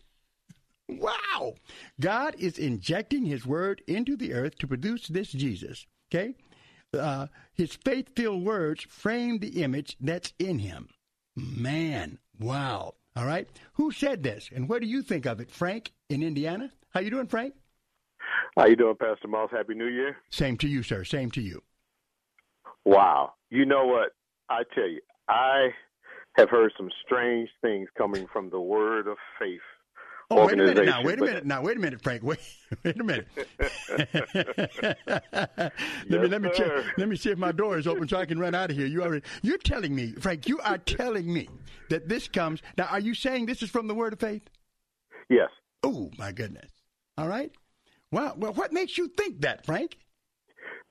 Wow. 0.99 1.53
God 1.99 2.35
is 2.37 2.57
injecting 2.57 3.25
his 3.25 3.45
word 3.45 3.81
into 3.87 4.15
the 4.15 4.33
earth 4.33 4.57
to 4.59 4.67
produce 4.67 5.07
this 5.07 5.31
Jesus. 5.31 5.85
Okay? 6.09 6.35
Uh, 6.97 7.27
his 7.53 7.75
faith 7.75 8.09
filled 8.15 8.43
words 8.43 8.83
frame 8.83 9.39
the 9.39 9.63
image 9.63 9.95
that's 10.01 10.33
in 10.39 10.59
him. 10.59 10.89
Man, 11.35 12.19
wow. 12.39 12.95
All 13.15 13.25
right. 13.25 13.47
Who 13.73 13.91
said 13.91 14.23
this 14.23 14.49
and 14.53 14.67
what 14.67 14.81
do 14.81 14.87
you 14.87 15.01
think 15.01 15.25
of 15.25 15.39
it? 15.39 15.51
Frank 15.51 15.91
in 16.09 16.21
Indiana? 16.21 16.71
How 16.89 16.99
you 16.99 17.09
doing, 17.09 17.27
Frank? 17.27 17.53
How 18.57 18.65
you 18.65 18.75
doing, 18.75 18.95
Pastor 18.95 19.27
Moss? 19.27 19.49
Happy 19.51 19.73
New 19.73 19.87
Year. 19.87 20.17
Same 20.29 20.57
to 20.57 20.67
you, 20.67 20.83
sir. 20.83 21.03
Same 21.05 21.31
to 21.31 21.41
you. 21.41 21.61
Wow. 22.83 23.33
You 23.49 23.65
know 23.65 23.85
what? 23.85 24.11
I 24.49 24.63
tell 24.75 24.87
you, 24.87 24.99
I 25.29 25.69
have 26.35 26.49
heard 26.49 26.73
some 26.77 26.89
strange 27.05 27.49
things 27.61 27.87
coming 27.97 28.27
from 28.31 28.49
the 28.49 28.59
Word 28.59 29.07
of 29.07 29.17
Faith. 29.39 29.61
Oh, 30.31 30.45
wait 30.45 30.53
a 30.53 30.63
minute 30.63 30.85
now. 30.85 31.03
Wait 31.03 31.19
a 31.19 31.25
minute 31.25 31.45
now. 31.45 31.61
Wait 31.61 31.75
a 31.75 31.79
minute, 31.79 32.01
Frank. 32.01 32.23
Wait, 32.23 32.39
wait 32.85 32.99
a 32.99 33.03
minute. 33.03 33.27
let 33.59 34.13
me 36.21 36.29
Yes, 36.29 36.29
let 36.29 36.41
me 36.41 36.49
check, 36.53 36.71
let 36.97 37.09
me 37.09 37.17
see 37.17 37.31
if 37.31 37.37
my 37.37 37.51
door 37.51 37.77
is 37.77 37.85
open 37.85 38.07
so 38.07 38.17
I 38.17 38.25
can 38.25 38.39
run 38.39 38.55
out 38.55 38.71
of 38.71 38.77
here. 38.77 38.85
You 38.85 39.03
already 39.03 39.25
you're 39.41 39.57
telling 39.57 39.93
me, 39.93 40.13
Frank. 40.13 40.47
You 40.47 40.59
are 40.59 40.77
telling 40.77 41.31
me 41.31 41.49
that 41.89 42.07
this 42.07 42.29
comes 42.29 42.61
now. 42.77 42.85
Are 42.85 42.99
you 42.99 43.13
saying 43.13 43.45
this 43.45 43.61
is 43.61 43.69
from 43.69 43.87
the 43.87 43.93
Word 43.93 44.13
of 44.13 44.19
Faith? 44.19 44.49
Yes. 45.29 45.49
Oh 45.83 46.09
my 46.17 46.31
goodness. 46.31 46.71
All 47.17 47.27
right. 47.27 47.51
Wow. 48.11 48.35
Well, 48.37 48.53
what 48.53 48.71
makes 48.71 48.97
you 48.97 49.09
think 49.09 49.41
that, 49.41 49.65
Frank? 49.65 49.97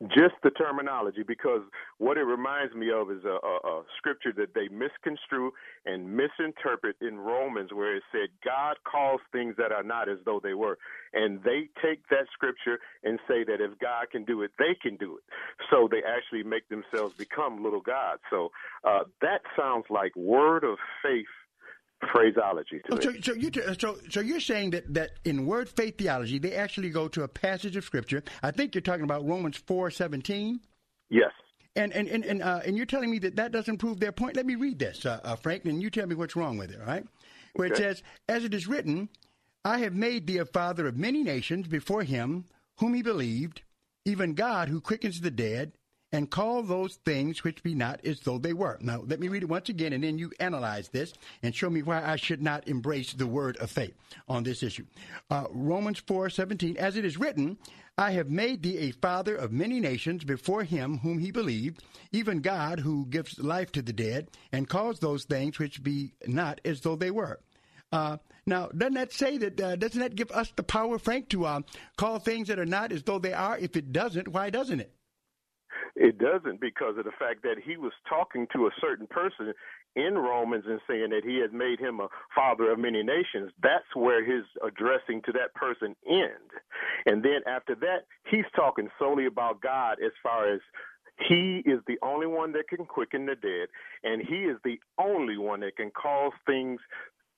Just 0.08 0.34
the 0.42 0.50
terminology, 0.50 1.22
because 1.26 1.60
what 1.98 2.16
it 2.16 2.22
reminds 2.22 2.74
me 2.74 2.90
of 2.90 3.10
is 3.10 3.22
a, 3.24 3.36
a, 3.46 3.68
a 3.68 3.82
scripture 3.98 4.32
that 4.34 4.54
they 4.54 4.66
misconstrue 4.68 5.52
and 5.84 6.16
misinterpret 6.16 6.96
in 7.02 7.18
Romans, 7.18 7.70
where 7.74 7.96
it 7.96 8.02
said, 8.10 8.30
God 8.42 8.76
calls 8.90 9.20
things 9.30 9.56
that 9.58 9.72
are 9.72 9.82
not 9.82 10.08
as 10.08 10.16
though 10.24 10.40
they 10.42 10.54
were. 10.54 10.78
And 11.12 11.42
they 11.42 11.68
take 11.84 12.08
that 12.08 12.26
scripture 12.32 12.78
and 13.04 13.18
say 13.28 13.44
that 13.44 13.60
if 13.60 13.78
God 13.78 14.06
can 14.10 14.24
do 14.24 14.40
it, 14.40 14.52
they 14.58 14.74
can 14.80 14.96
do 14.96 15.18
it. 15.18 15.24
So 15.70 15.86
they 15.90 16.02
actually 16.02 16.44
make 16.48 16.66
themselves 16.70 17.14
become 17.14 17.62
little 17.62 17.82
gods. 17.82 18.22
So 18.30 18.52
uh, 18.84 19.00
that 19.20 19.42
sounds 19.58 19.84
like 19.90 20.16
word 20.16 20.64
of 20.64 20.78
faith 21.02 21.26
phraseology 22.12 22.80
to 22.86 22.94
Oh, 22.94 23.00
so, 23.00 23.12
so 23.20 23.32
you 23.34 23.50
so 23.78 23.98
so 24.08 24.20
you're 24.20 24.40
saying 24.40 24.70
that 24.70 24.92
that 24.94 25.10
in 25.24 25.46
Word 25.46 25.68
Faith 25.68 25.98
theology 25.98 26.38
they 26.38 26.54
actually 26.54 26.90
go 26.90 27.08
to 27.08 27.22
a 27.22 27.28
passage 27.28 27.76
of 27.76 27.84
Scripture. 27.84 28.22
I 28.42 28.50
think 28.50 28.74
you're 28.74 28.82
talking 28.82 29.04
about 29.04 29.26
Romans 29.26 29.56
four 29.56 29.90
seventeen. 29.90 30.60
Yes. 31.08 31.32
And 31.76 31.92
and 31.92 32.08
and 32.08 32.24
and, 32.24 32.42
uh, 32.42 32.60
and 32.64 32.76
you're 32.76 32.86
telling 32.86 33.10
me 33.10 33.18
that 33.20 33.36
that 33.36 33.52
doesn't 33.52 33.78
prove 33.78 34.00
their 34.00 34.12
point. 34.12 34.36
Let 34.36 34.46
me 34.46 34.56
read 34.56 34.78
this, 34.78 35.06
uh, 35.06 35.20
uh, 35.22 35.36
Frank, 35.36 35.64
and 35.66 35.82
you 35.82 35.90
tell 35.90 36.06
me 36.06 36.14
what's 36.14 36.34
wrong 36.34 36.58
with 36.58 36.70
it. 36.70 36.80
All 36.80 36.86
right, 36.86 37.06
where 37.54 37.68
it 37.68 37.76
says, 37.76 38.02
"As 38.28 38.44
it 38.44 38.54
is 38.54 38.66
written, 38.66 39.08
I 39.64 39.78
have 39.78 39.94
made 39.94 40.26
thee 40.26 40.38
a 40.38 40.44
father 40.44 40.86
of 40.88 40.96
many 40.96 41.22
nations 41.22 41.68
before 41.68 42.02
him 42.02 42.46
whom 42.78 42.94
he 42.94 43.02
believed, 43.02 43.62
even 44.04 44.34
God 44.34 44.68
who 44.68 44.80
quickens 44.80 45.20
the 45.20 45.30
dead." 45.30 45.72
And 46.12 46.28
call 46.28 46.64
those 46.64 46.96
things 47.04 47.44
which 47.44 47.62
be 47.62 47.72
not 47.72 48.04
as 48.04 48.18
though 48.18 48.38
they 48.38 48.52
were. 48.52 48.78
Now, 48.80 49.04
let 49.06 49.20
me 49.20 49.28
read 49.28 49.44
it 49.44 49.48
once 49.48 49.68
again, 49.68 49.92
and 49.92 50.02
then 50.02 50.18
you 50.18 50.32
analyze 50.40 50.88
this 50.88 51.12
and 51.42 51.54
show 51.54 51.70
me 51.70 51.82
why 51.82 52.02
I 52.04 52.16
should 52.16 52.42
not 52.42 52.66
embrace 52.66 53.12
the 53.12 53.28
word 53.28 53.56
of 53.58 53.70
faith 53.70 53.94
on 54.26 54.42
this 54.42 54.64
issue. 54.64 54.86
Uh, 55.30 55.44
Romans 55.50 56.00
four 56.00 56.28
seventeen, 56.28 56.76
as 56.78 56.96
it 56.96 57.04
is 57.04 57.16
written, 57.16 57.58
I 57.96 58.10
have 58.12 58.28
made 58.28 58.62
thee 58.62 58.78
a 58.78 58.90
father 58.90 59.36
of 59.36 59.52
many 59.52 59.78
nations 59.78 60.24
before 60.24 60.64
him 60.64 60.98
whom 60.98 61.18
he 61.18 61.30
believed, 61.30 61.84
even 62.10 62.40
God 62.40 62.80
who 62.80 63.06
gives 63.06 63.38
life 63.38 63.70
to 63.72 63.82
the 63.82 63.92
dead, 63.92 64.30
and 64.50 64.68
calls 64.68 64.98
those 64.98 65.24
things 65.24 65.60
which 65.60 65.82
be 65.82 66.14
not 66.26 66.60
as 66.64 66.80
though 66.80 66.96
they 66.96 67.12
were. 67.12 67.38
Uh, 67.92 68.16
now, 68.46 68.68
doesn't 68.68 68.94
that 68.94 69.12
say 69.12 69.38
that? 69.38 69.60
Uh, 69.60 69.76
doesn't 69.76 70.00
that 70.00 70.16
give 70.16 70.32
us 70.32 70.52
the 70.56 70.64
power, 70.64 70.98
Frank, 70.98 71.28
to 71.28 71.44
uh, 71.44 71.60
call 71.96 72.18
things 72.18 72.48
that 72.48 72.58
are 72.58 72.66
not 72.66 72.90
as 72.90 73.04
though 73.04 73.20
they 73.20 73.32
are? 73.32 73.58
If 73.58 73.76
it 73.76 73.92
doesn't, 73.92 74.28
why 74.28 74.50
doesn't 74.50 74.80
it? 74.80 74.92
It 76.00 76.16
doesn't 76.16 76.62
because 76.62 76.96
of 76.96 77.04
the 77.04 77.12
fact 77.18 77.42
that 77.42 77.56
he 77.62 77.76
was 77.76 77.92
talking 78.08 78.46
to 78.54 78.66
a 78.66 78.70
certain 78.80 79.06
person 79.06 79.52
in 79.94 80.14
Romans 80.16 80.64
and 80.66 80.80
saying 80.88 81.10
that 81.10 81.24
he 81.24 81.38
had 81.38 81.52
made 81.52 81.78
him 81.78 82.00
a 82.00 82.08
father 82.34 82.72
of 82.72 82.78
many 82.78 83.02
nations. 83.02 83.52
That's 83.62 83.84
where 83.94 84.24
his 84.24 84.44
addressing 84.66 85.20
to 85.26 85.32
that 85.32 85.52
person 85.54 85.94
end. 86.08 86.48
And 87.04 87.22
then 87.22 87.42
after 87.46 87.74
that, 87.74 88.06
he's 88.30 88.46
talking 88.56 88.88
solely 88.98 89.26
about 89.26 89.60
God 89.60 89.98
as 90.02 90.12
far 90.22 90.50
as 90.50 90.60
he 91.28 91.62
is 91.66 91.80
the 91.86 91.98
only 92.02 92.26
one 92.26 92.52
that 92.52 92.68
can 92.68 92.86
quicken 92.86 93.26
the 93.26 93.34
dead, 93.34 93.68
and 94.02 94.22
he 94.26 94.44
is 94.44 94.56
the 94.64 94.80
only 94.98 95.36
one 95.36 95.60
that 95.60 95.76
can 95.76 95.90
cause 95.90 96.32
things 96.46 96.80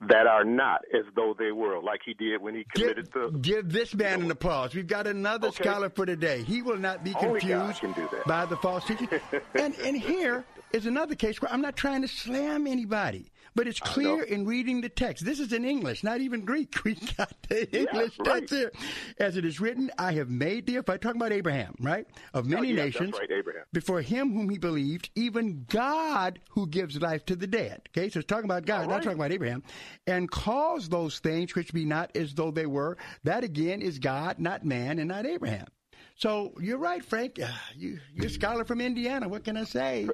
that 0.09 0.27
are 0.27 0.45
not 0.45 0.81
as 0.95 1.05
though 1.15 1.35
they 1.39 1.53
were, 1.53 1.81
like 1.81 2.01
he 2.05 2.15
did 2.15 2.41
when 2.41 2.55
he 2.55 2.65
committed 2.75 3.09
the 3.13 3.31
Give 3.41 3.71
this 3.71 3.95
man 3.95 4.23
an 4.23 4.31
applause. 4.31 4.75
We've 4.75 4.87
got 4.87 5.07
another 5.07 5.51
scholar 5.53 5.91
for 5.91 6.07
today. 6.07 6.43
He 6.43 6.63
will 6.63 6.79
not 6.79 7.05
be 7.05 7.15
confused 7.15 7.81
can 7.81 7.93
do 7.93 8.09
that. 8.13 8.27
by 8.27 8.47
the 8.47 8.57
false 8.57 8.85
teaching. 8.85 9.09
and 9.55 9.75
and 9.79 9.97
here 9.97 10.45
is 10.73 10.87
another 10.87 11.15
case 11.15 11.41
where 11.41 11.53
I'm 11.53 11.61
not 11.61 11.77
trying 11.77 12.03
to 12.03 12.09
slam 12.09 12.67
anybody, 12.67 13.31
but 13.55 13.67
it's 13.67 13.81
clear 13.81 14.23
in 14.23 14.47
reading 14.47 14.81
the 14.81 14.89
text. 14.89 15.25
This 15.25 15.41
is 15.41 15.53
in 15.53 15.65
English, 15.65 16.03
not 16.03 16.21
even 16.21 16.45
Greek. 16.45 16.75
We 16.85 16.95
got 16.95 17.33
the 17.49 17.71
English 17.77 18.19
right. 18.19 18.41
text 18.49 18.55
here. 18.55 18.73
As 19.19 19.37
it 19.37 19.45
is 19.45 19.61
written, 19.61 19.91
I 19.99 20.13
have 20.15 20.29
made 20.31 20.67
thee, 20.67 20.77
if 20.77 20.89
I 20.89 20.97
talk 20.97 21.15
about 21.15 21.33
Abraham, 21.33 21.75
right? 21.81 22.07
Of 22.35 22.47
many 22.47 22.69
Oh, 22.69 22.75
yeah, 22.75 22.85
nations. 22.85 23.13
right, 23.19 23.31
Abraham. 23.31 23.65
Before 23.73 24.01
him 24.01 24.33
whom 24.33 24.49
he 24.49 24.59
believed, 24.59 25.11
even 25.15 25.65
God 25.69 26.41
who 26.51 26.67
gives 26.67 27.01
life 27.01 27.25
to 27.27 27.37
the 27.37 27.47
dead. 27.47 27.83
Okay, 27.91 28.09
so 28.09 28.19
it's 28.21 28.27
talking 28.27 28.45
about 28.47 28.67
God, 28.67 28.89
not 28.89 29.03
talking 29.03 29.19
about 29.19 29.33
Abraham. 29.33 29.63
And 30.07 30.31
calls 30.31 30.89
those 30.89 31.19
things 31.21 31.55
which 31.55 31.73
be 31.73 31.85
not 31.85 32.15
as 32.17 32.35
though 32.35 32.51
they 32.51 32.67
were. 32.67 32.97
That 33.25 33.45
again 33.45 33.81
is 33.83 33.99
God, 33.99 34.39
not 34.39 34.65
man, 34.65 34.99
and 34.99 35.09
not 35.09 35.27
Abraham. 35.27 35.67
So 36.17 36.53
you're 36.61 36.79
right, 36.79 37.05
Frank. 37.05 37.39
Uh, 37.41 37.49
You, 37.75 37.99
you're 38.15 38.27
a 38.27 38.31
scholar 38.31 38.65
from 38.65 38.81
Indiana. 38.81 39.29
What 39.29 39.45
can 39.45 39.57
I 39.57 39.65
say? 39.65 40.09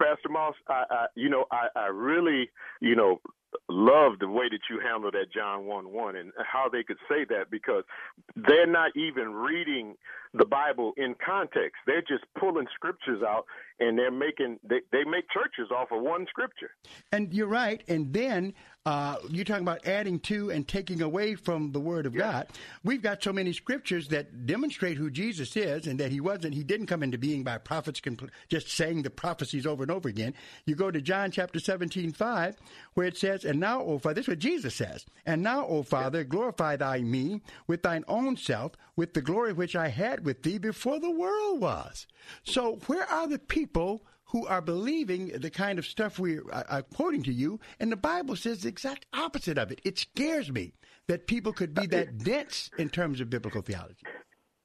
Pastor 0.00 0.28
Moss, 0.28 0.54
I, 0.68 0.84
I 0.90 1.06
you 1.14 1.28
know, 1.28 1.46
I, 1.50 1.68
I 1.74 1.86
really, 1.86 2.50
you 2.80 2.94
know, 2.94 3.20
love 3.68 4.18
the 4.20 4.28
way 4.28 4.48
that 4.50 4.60
you 4.68 4.80
handle 4.80 5.10
that 5.10 5.32
John 5.32 5.64
one 5.64 5.90
one 5.92 6.16
and 6.16 6.32
how 6.46 6.68
they 6.68 6.82
could 6.82 6.98
say 7.08 7.24
that 7.30 7.50
because 7.50 7.84
they're 8.34 8.66
not 8.66 8.94
even 8.96 9.32
reading 9.32 9.94
the 10.34 10.44
Bible 10.44 10.92
in 10.98 11.14
context. 11.24 11.76
They're 11.86 12.02
just 12.02 12.24
pulling 12.38 12.66
scriptures 12.74 13.22
out 13.22 13.46
and 13.80 13.98
they're 13.98 14.10
making 14.10 14.58
they, 14.62 14.80
they 14.92 15.04
make 15.04 15.24
churches 15.30 15.70
off 15.74 15.88
of 15.90 16.02
one 16.02 16.26
scripture. 16.28 16.72
And 17.12 17.32
you're 17.32 17.46
right. 17.46 17.82
And 17.88 18.12
then 18.12 18.52
uh, 18.86 19.16
you're 19.28 19.44
talking 19.44 19.64
about 19.64 19.84
adding 19.84 20.20
to 20.20 20.50
and 20.50 20.66
taking 20.68 21.02
away 21.02 21.34
from 21.34 21.72
the 21.72 21.80
Word 21.80 22.06
of 22.06 22.14
God. 22.14 22.46
We've 22.84 23.02
got 23.02 23.20
so 23.20 23.32
many 23.32 23.52
scriptures 23.52 24.06
that 24.08 24.46
demonstrate 24.46 24.96
who 24.96 25.10
Jesus 25.10 25.56
is 25.56 25.88
and 25.88 25.98
that 25.98 26.12
He 26.12 26.20
wasn't. 26.20 26.54
He 26.54 26.62
didn't 26.62 26.86
come 26.86 27.02
into 27.02 27.18
being 27.18 27.42
by 27.42 27.58
prophets 27.58 28.00
compl- 28.00 28.30
just 28.48 28.68
saying 28.70 29.02
the 29.02 29.10
prophecies 29.10 29.66
over 29.66 29.82
and 29.82 29.90
over 29.90 30.08
again. 30.08 30.34
You 30.66 30.76
go 30.76 30.92
to 30.92 31.00
John 31.00 31.32
chapter 31.32 31.58
17, 31.58 32.12
5, 32.12 32.56
where 32.94 33.08
it 33.08 33.16
says, 33.16 33.44
"And 33.44 33.58
now, 33.58 33.82
O 33.82 33.98
Father," 33.98 34.14
this 34.14 34.26
is 34.26 34.28
what 34.28 34.38
Jesus 34.38 34.76
says. 34.76 35.04
"And 35.26 35.42
now, 35.42 35.66
O 35.66 35.82
Father, 35.82 36.22
glorify 36.22 36.76
Thy 36.76 37.00
me 37.00 37.42
with 37.66 37.82
Thine 37.82 38.04
own 38.06 38.36
self, 38.36 38.72
with 38.94 39.14
the 39.14 39.20
glory 39.20 39.52
which 39.52 39.74
I 39.74 39.88
had 39.88 40.24
with 40.24 40.44
Thee 40.44 40.58
before 40.58 41.00
the 41.00 41.10
world 41.10 41.60
was." 41.60 42.06
So, 42.44 42.76
where 42.86 43.10
are 43.10 43.26
the 43.26 43.40
people? 43.40 44.04
Who 44.26 44.46
are 44.46 44.60
believing 44.60 45.28
the 45.28 45.50
kind 45.50 45.78
of 45.78 45.86
stuff 45.86 46.18
we 46.18 46.38
are 46.38 46.42
are 46.52 46.52
uh, 46.54 46.64
uh, 46.78 46.82
quoting 46.94 47.22
to 47.24 47.32
you, 47.32 47.60
and 47.80 47.90
the 47.92 47.96
Bible 47.96 48.36
says 48.36 48.62
the 48.62 48.68
exact 48.68 49.06
opposite 49.12 49.58
of 49.58 49.70
it. 49.70 49.80
It 49.84 49.98
scares 49.98 50.50
me 50.50 50.74
that 51.08 51.26
people 51.26 51.52
could 51.52 51.74
be 51.74 51.82
uh, 51.82 51.86
that 51.90 52.18
dense 52.18 52.70
in 52.78 52.88
terms 52.88 53.20
of 53.20 53.30
biblical 53.30 53.62
theology. 53.62 54.04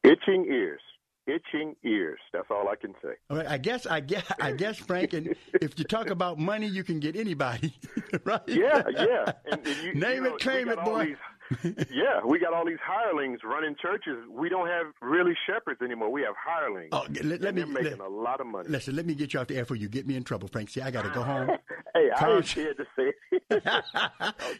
Itching 0.04 0.45
ears. 0.52 0.82
itching 1.28 1.76
ears. 1.84 2.19
That's 2.34 2.47
all 2.50 2.67
I 2.67 2.76
can 2.76 2.93
say. 3.04 3.13
All 3.30 3.38
right, 3.38 3.47
I 3.47 3.58
guess 3.60 3.86
I 3.86 4.00
guess 4.00 4.26
I 4.39 4.52
guess 4.54 4.78
Frank, 4.78 5.13
and 5.13 5.36
if 5.62 5.78
you 5.78 5.86
talk 5.86 6.10
about 6.10 6.39
money, 6.39 6.67
you 6.67 6.84
can 6.84 7.00
get 7.00 7.15
anybody, 7.15 7.74
right? 8.26 8.41
Yeah, 8.47 8.82
yeah. 8.93 9.32
And, 9.52 9.67
and 9.67 9.78
you, 9.84 9.93
Name 9.93 10.15
you 10.15 10.21
know, 10.30 10.36
it, 10.36 10.41
claim 10.41 10.69
it, 10.69 10.80
boy. 10.84 11.06
these- 11.06 11.15
yeah, 11.92 12.24
we 12.26 12.40
got 12.40 12.54
all 12.54 12.66
these 12.66 12.78
hirelings 12.86 13.40
running 13.44 13.76
churches. 13.82 14.18
We 14.30 14.50
don't 14.50 14.68
have 14.68 14.88
really 15.02 15.34
shepherds 15.48 15.82
anymore. 15.82 16.12
We 16.12 16.22
have 16.22 16.36
hirelings. 16.38 16.90
Oh, 16.92 17.06
let, 17.24 17.42
let 17.42 17.56
me 17.56 17.62
they're 17.62 17.68
making 17.68 17.98
let- 17.98 18.00
a 18.00 18.08
lot 18.08 18.40
of 18.42 18.48
money. 18.48 18.70
Listen, 18.70 18.96
let 18.96 19.06
me 19.06 19.14
get 19.16 19.34
you 19.34 19.40
off 19.40 19.48
the 19.48 19.58
air 19.58 19.66
for 19.66 19.76
you. 19.76 19.90
Get 19.90 20.08
me 20.08 20.16
in 20.16 20.24
trouble, 20.24 20.48
Frank. 20.48 20.70
See, 20.70 20.82
I 20.82 20.92
got 20.92 21.04
to 21.04 21.10
go 21.10 21.24
home. 21.24 21.50
Hey, 21.94 22.10
I 22.10 22.32
ain't 22.32 22.46
scared 22.46 22.78
to 22.78 22.86
say 22.96 23.12
it. 23.32 23.44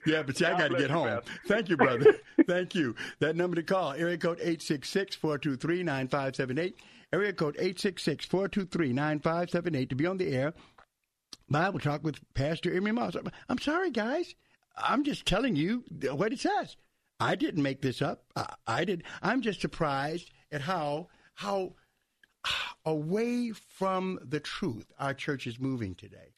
yeah, 0.06 0.21
but 0.21 0.36
see, 0.36 0.43
I 0.43 0.58
got 0.58 0.69
to 0.71 0.77
get 0.77 0.89
home. 0.89 1.08
Pastor. 1.08 1.32
Thank 1.47 1.69
you, 1.69 1.77
brother. 1.77 2.13
Thank 2.45 2.75
you. 2.75 2.93
That 3.19 3.38
number 3.38 3.56
to 3.56 3.63
call, 3.63 3.93
area 3.93 4.17
code 4.17 4.39
866-423-9578. 4.39 6.73
Area 7.13 7.32
code 7.32 7.56
866-423-9578 7.58 9.89
to 9.89 9.95
be 9.95 10.06
on 10.06 10.17
the 10.17 10.27
air. 10.27 10.54
Bible 11.49 11.80
Talk 11.80 12.04
with 12.04 12.19
Pastor 12.34 12.69
Emery 12.75 12.91
Moss. 12.91 13.15
I'm 13.49 13.60
sorry, 13.60 13.91
guys. 13.91 14.36
I'm 14.77 15.03
just 15.03 15.25
telling 15.25 15.55
you 15.55 15.84
what 16.12 16.34
it 16.34 16.39
says. 16.39 16.75
I 17.19 17.36
didn't 17.36 17.62
make 17.62 17.81
this 17.81 18.01
up. 18.01 18.23
I, 18.36 18.53
I 18.65 18.86
did. 18.86 19.03
I'm 19.21 19.41
just 19.41 19.62
surprised 19.62 20.31
at 20.51 20.62
how 20.62 21.07
how 21.36 21.73
away 22.86 23.51
from 23.51 24.19
the 24.23 24.39
truth 24.39 24.91
our 24.99 25.13
church 25.13 25.45
is 25.47 25.60
moving 25.60 25.95
today, 25.95 26.34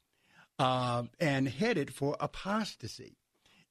um, 0.60 1.10
and 1.19 1.48
headed 1.48 1.93
for 1.93 2.17
apostasy. 2.19 3.17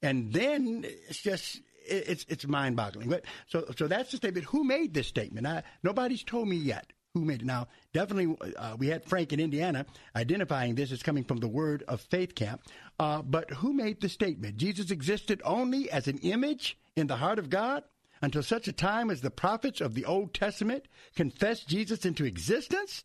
And 0.01 0.33
then 0.33 0.85
it's 1.09 1.23
just 1.23 1.57
it- 1.87 2.05
it's 2.09 2.27
it's 2.29 2.47
mind 2.47 2.77
boggling. 2.77 3.09
But 3.11 3.25
so 3.47 3.67
so 3.77 3.87
that's 3.89 4.11
the 4.11 4.17
statement. 4.17 4.47
Who 4.47 4.65
made 4.65 4.95
this 4.95 5.07
statement? 5.07 5.47
I, 5.47 5.63
nobody's 5.83 6.25
told 6.25 6.49
me 6.49 6.57
yet. 6.57 6.93
Who 7.15 7.27
made 7.27 7.43
it? 7.43 7.45
Now, 7.45 7.69
definitely, 7.93 8.35
uh, 8.57 8.77
we 8.79 8.87
had 8.87 9.05
Frank 9.05 9.35
in 9.35 9.41
Indiana 9.41 9.85
identifying 10.17 10.75
this 10.75 10.93
as 10.93 11.03
coming 11.03 11.25
from 11.25 11.39
the 11.39 11.49
Word 11.49 11.85
of 11.87 12.01
Faith 12.01 12.35
camp. 12.35 12.63
Uh, 12.99 13.21
but 13.21 13.51
who 13.51 13.75
made 13.75 14.01
the 14.01 14.09
statement? 14.09 14.57
Jesus 14.57 14.91
existed 14.91 15.43
only 15.45 15.91
as 15.91 16.09
an 16.09 16.19
image 16.19 16.79
in 16.97 17.09
the 17.09 17.17
heart 17.17 17.39
of 17.39 17.51
God 17.51 17.85
until 18.23 18.43
such 18.43 18.67
a 18.67 18.73
time 18.73 19.11
as 19.11 19.21
the 19.21 19.31
prophets 19.31 19.83
of 19.83 19.95
the 19.95 20.07
Old 20.07 20.33
Testament 20.33 20.87
confessed 21.15 21.69
Jesus 21.69 22.07
into 22.07 22.25
existence 22.25 23.05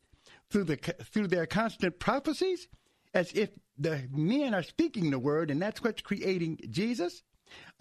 through 0.50 0.64
the 0.64 0.78
through 0.78 1.28
their 1.28 1.46
constant 1.46 2.00
prophecies, 2.00 2.70
as 3.14 3.34
if 3.34 3.50
the 3.78 4.04
men 4.12 4.54
are 4.54 4.64
speaking 4.64 5.12
the 5.12 5.20
word, 5.20 5.52
and 5.52 5.62
that's 5.62 5.84
what's 5.84 6.02
creating 6.02 6.60
Jesus. 6.70 7.24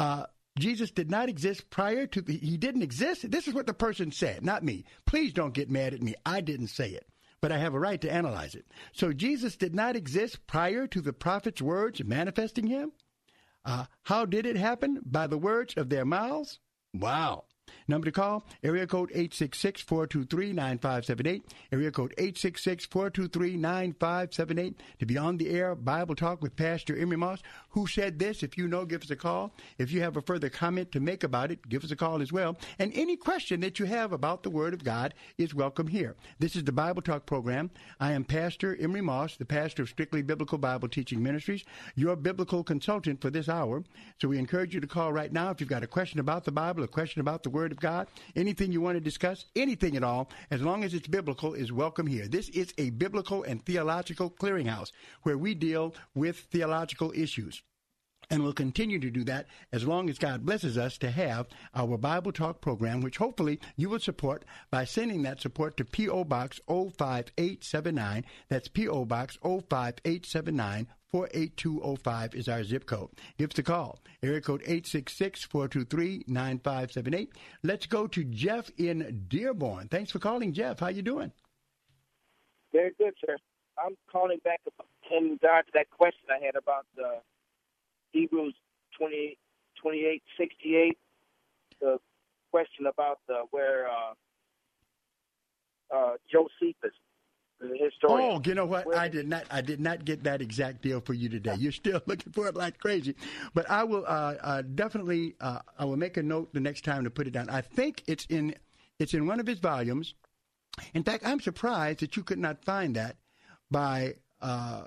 Uh, 0.00 0.24
Jesus 0.58 0.90
did 0.90 1.10
not 1.10 1.28
exist 1.28 1.68
prior 1.70 2.06
to 2.06 2.22
the, 2.22 2.36
he 2.36 2.56
didn't 2.56 2.82
exist. 2.82 3.30
This 3.30 3.46
is 3.46 3.54
what 3.54 3.66
the 3.66 3.74
person 3.74 4.10
said, 4.10 4.44
not 4.44 4.64
me. 4.64 4.84
Please 5.04 5.32
don't 5.32 5.54
get 5.54 5.70
mad 5.70 5.92
at 5.94 6.02
me. 6.02 6.14
I 6.24 6.40
didn't 6.40 6.68
say 6.68 6.90
it, 6.90 7.06
but 7.40 7.52
I 7.52 7.58
have 7.58 7.74
a 7.74 7.78
right 7.78 8.00
to 8.00 8.12
analyze 8.12 8.54
it. 8.54 8.66
So 8.92 9.12
Jesus 9.12 9.56
did 9.56 9.74
not 9.74 9.96
exist 9.96 10.46
prior 10.46 10.86
to 10.88 11.00
the 11.00 11.12
prophet's 11.12 11.60
words 11.60 12.02
manifesting 12.02 12.66
him. 12.66 12.92
Uh, 13.64 13.86
how 14.04 14.24
did 14.24 14.46
it 14.46 14.56
happen? 14.56 15.00
By 15.04 15.26
the 15.26 15.38
words 15.38 15.74
of 15.74 15.88
their 15.90 16.04
mouths? 16.04 16.60
Wow. 16.94 17.44
Number 17.88 18.06
to 18.06 18.12
call, 18.12 18.44
area 18.64 18.84
code 18.86 19.10
866-423-9578. 19.10 21.42
Area 21.70 21.92
code 21.92 22.12
866-423-9578 22.18 24.74
to 24.98 25.06
be 25.06 25.16
on 25.16 25.36
the 25.36 25.50
air 25.50 25.76
Bible 25.76 26.16
Talk 26.16 26.42
with 26.42 26.56
Pastor 26.56 26.96
Emery 26.96 27.16
Moss. 27.16 27.44
Who 27.70 27.86
said 27.86 28.18
this? 28.18 28.42
If 28.42 28.58
you 28.58 28.66
know, 28.66 28.84
give 28.84 29.02
us 29.02 29.10
a 29.10 29.16
call. 29.16 29.52
If 29.78 29.92
you 29.92 30.00
have 30.00 30.16
a 30.16 30.22
further 30.22 30.48
comment 30.48 30.90
to 30.92 31.00
make 31.00 31.22
about 31.22 31.52
it, 31.52 31.68
give 31.68 31.84
us 31.84 31.92
a 31.92 31.96
call 31.96 32.22
as 32.22 32.32
well. 32.32 32.58
And 32.80 32.90
any 32.94 33.16
question 33.16 33.60
that 33.60 33.78
you 33.78 33.86
have 33.86 34.12
about 34.12 34.42
the 34.42 34.50
Word 34.50 34.74
of 34.74 34.82
God 34.82 35.14
is 35.38 35.54
welcome 35.54 35.86
here. 35.86 36.16
This 36.40 36.56
is 36.56 36.64
the 36.64 36.72
Bible 36.72 37.02
Talk 37.02 37.24
program. 37.24 37.70
I 38.00 38.10
am 38.12 38.24
Pastor 38.24 38.76
Emery 38.80 39.02
Moss, 39.02 39.36
the 39.36 39.44
pastor 39.44 39.84
of 39.84 39.88
Strictly 39.88 40.22
Biblical 40.22 40.58
Bible 40.58 40.88
Teaching 40.88 41.22
Ministries, 41.22 41.64
your 41.94 42.16
biblical 42.16 42.64
consultant 42.64 43.20
for 43.20 43.30
this 43.30 43.48
hour. 43.48 43.84
So 44.20 44.26
we 44.26 44.38
encourage 44.38 44.74
you 44.74 44.80
to 44.80 44.88
call 44.88 45.12
right 45.12 45.32
now 45.32 45.50
if 45.50 45.60
you've 45.60 45.68
got 45.68 45.84
a 45.84 45.86
question 45.86 46.18
about 46.18 46.44
the 46.44 46.50
Bible, 46.50 46.82
a 46.82 46.88
question 46.88 47.20
about 47.20 47.44
the 47.44 47.50
Word 47.56 47.72
of 47.72 47.80
God, 47.80 48.06
anything 48.36 48.70
you 48.70 48.82
want 48.82 48.96
to 48.96 49.00
discuss, 49.00 49.46
anything 49.56 49.96
at 49.96 50.04
all, 50.04 50.28
as 50.50 50.60
long 50.60 50.84
as 50.84 50.92
it's 50.92 51.08
biblical, 51.08 51.54
is 51.54 51.72
welcome 51.72 52.06
here. 52.06 52.28
This 52.28 52.50
is 52.50 52.74
a 52.76 52.90
biblical 52.90 53.44
and 53.44 53.64
theological 53.64 54.28
clearinghouse 54.28 54.92
where 55.22 55.38
we 55.38 55.54
deal 55.54 55.94
with 56.14 56.36
theological 56.50 57.14
issues. 57.16 57.62
And 58.28 58.42
we'll 58.42 58.52
continue 58.52 58.98
to 58.98 59.10
do 59.10 59.24
that 59.24 59.46
as 59.72 59.86
long 59.86 60.10
as 60.10 60.18
God 60.18 60.44
blesses 60.44 60.76
us 60.76 60.98
to 60.98 61.10
have 61.10 61.46
our 61.74 61.96
Bible 61.96 62.30
Talk 62.30 62.60
program, 62.60 63.00
which 63.00 63.16
hopefully 63.16 63.58
you 63.74 63.88
will 63.88 64.00
support 64.00 64.44
by 64.70 64.84
sending 64.84 65.22
that 65.22 65.40
support 65.40 65.78
to 65.78 65.84
P.O. 65.86 66.24
Box 66.24 66.60
05879. 66.68 68.26
That's 68.50 68.68
P.O. 68.68 69.06
Box 69.06 69.38
05879. 69.42 70.88
48205 71.12 72.34
is 72.34 72.48
our 72.48 72.64
zip 72.64 72.86
code. 72.86 73.10
Give 73.38 73.50
us 73.50 73.58
a 73.58 73.62
call. 73.62 74.00
Area 74.22 74.40
code 74.40 74.62
866-423-9578. 74.62 77.28
Let's 77.62 77.84
go 77.86 78.06
to 78.08 78.24
Jeff 78.24 78.70
in 78.76 79.26
Dearborn. 79.28 79.86
Thanks 79.88 80.10
for 80.10 80.18
calling, 80.18 80.52
Jeff. 80.52 80.80
How 80.80 80.88
you 80.88 81.02
doing? 81.02 81.30
Very 82.72 82.90
good, 82.98 83.14
sir. 83.24 83.36
I'm 83.78 83.96
calling 84.10 84.38
back 84.42 84.60
in 85.10 85.30
regard 85.30 85.66
to 85.66 85.72
that 85.74 85.90
question 85.90 86.28
I 86.30 86.38
had 86.44 86.56
about 86.56 86.86
uh, 86.98 87.20
Hebrews 88.12 88.54
20, 88.98 89.38
28, 89.80 90.22
68. 90.38 90.98
The 91.80 91.98
question 92.50 92.86
about 92.86 93.20
uh, 93.28 93.42
where 93.50 93.86
uh, 93.86 94.14
uh, 95.94 96.16
Josephus, 96.30 96.74
the 96.82 96.90
historian. 97.60 98.30
Oh, 98.32 98.40
you 98.44 98.54
know 98.54 98.66
what? 98.66 98.94
I 98.96 99.08
did 99.08 99.28
not. 99.28 99.44
I 99.50 99.60
did 99.60 99.80
not 99.80 100.04
get 100.04 100.24
that 100.24 100.42
exact 100.42 100.82
deal 100.82 101.00
for 101.00 101.14
you 101.14 101.28
today. 101.28 101.54
You're 101.58 101.72
still 101.72 102.00
looking 102.06 102.32
for 102.32 102.48
it 102.48 102.54
like 102.54 102.78
crazy, 102.78 103.14
but 103.54 103.68
I 103.70 103.84
will 103.84 104.04
uh, 104.06 104.34
uh, 104.42 104.62
definitely. 104.62 105.34
Uh, 105.40 105.60
I 105.78 105.84
will 105.84 105.96
make 105.96 106.16
a 106.16 106.22
note 106.22 106.52
the 106.52 106.60
next 106.60 106.84
time 106.84 107.04
to 107.04 107.10
put 107.10 107.26
it 107.26 107.32
down. 107.32 107.48
I 107.48 107.60
think 107.60 108.02
it's 108.06 108.26
in. 108.26 108.54
It's 108.98 109.14
in 109.14 109.26
one 109.26 109.40
of 109.40 109.46
his 109.46 109.58
volumes. 109.58 110.14
In 110.94 111.02
fact, 111.02 111.26
I'm 111.26 111.40
surprised 111.40 112.00
that 112.00 112.16
you 112.16 112.22
could 112.22 112.38
not 112.38 112.64
find 112.64 112.96
that 112.96 113.16
by 113.70 114.14
uh, 114.40 114.84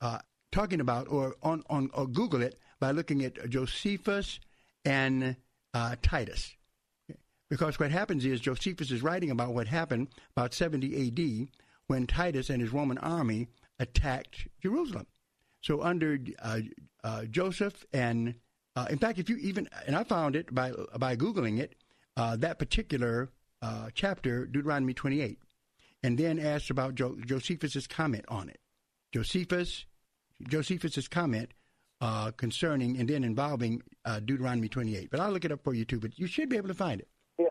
uh, 0.00 0.18
talking 0.52 0.80
about 0.80 1.08
or 1.08 1.36
on, 1.42 1.62
on 1.68 1.90
or 1.94 2.06
Google 2.06 2.42
it 2.42 2.58
by 2.78 2.90
looking 2.90 3.24
at 3.24 3.48
Josephus 3.50 4.40
and 4.84 5.36
uh, 5.74 5.96
Titus. 6.02 6.54
Because 7.48 7.78
what 7.80 7.90
happens 7.90 8.24
is 8.24 8.40
Josephus 8.40 8.90
is 8.90 9.02
writing 9.02 9.30
about 9.30 9.54
what 9.54 9.66
happened 9.66 10.08
about 10.36 10.54
70 10.54 11.08
AD 11.08 11.48
when 11.90 12.06
Titus 12.06 12.50
and 12.50 12.62
his 12.62 12.72
Roman 12.72 12.98
army 12.98 13.48
attacked 13.80 14.46
Jerusalem. 14.62 15.08
So 15.60 15.82
under 15.82 16.18
uh, 16.40 16.60
uh, 17.02 17.24
Joseph 17.24 17.84
and 17.92 18.36
uh, 18.76 18.86
in 18.88 18.98
fact, 18.98 19.18
if 19.18 19.28
you 19.28 19.36
even 19.38 19.68
and 19.88 19.96
I 19.96 20.04
found 20.04 20.36
it 20.36 20.54
by 20.54 20.72
by 20.96 21.16
googling 21.16 21.58
it, 21.58 21.74
uh, 22.16 22.36
that 22.36 22.60
particular 22.60 23.30
uh, 23.60 23.88
chapter, 23.92 24.46
Deuteronomy 24.46 24.94
28, 24.94 25.40
and 26.04 26.16
then 26.16 26.38
asked 26.38 26.70
about 26.70 26.94
jo- 26.94 27.16
Josephus's 27.26 27.88
comment 27.88 28.24
on 28.28 28.48
it. 28.48 28.60
Josephus, 29.12 29.84
Josephus's 30.48 31.08
comment 31.08 31.50
uh, 32.00 32.30
concerning 32.36 32.96
and 32.98 33.10
then 33.10 33.24
involving 33.24 33.82
uh, 34.04 34.20
Deuteronomy 34.20 34.68
28. 34.68 35.10
But 35.10 35.18
I'll 35.18 35.32
look 35.32 35.44
it 35.44 35.50
up 35.50 35.64
for 35.64 35.74
you 35.74 35.84
too. 35.84 35.98
But 35.98 36.16
you 36.20 36.28
should 36.28 36.48
be 36.48 36.56
able 36.56 36.68
to 36.68 36.74
find 36.74 37.00
it. 37.00 37.08
Yes, 37.36 37.50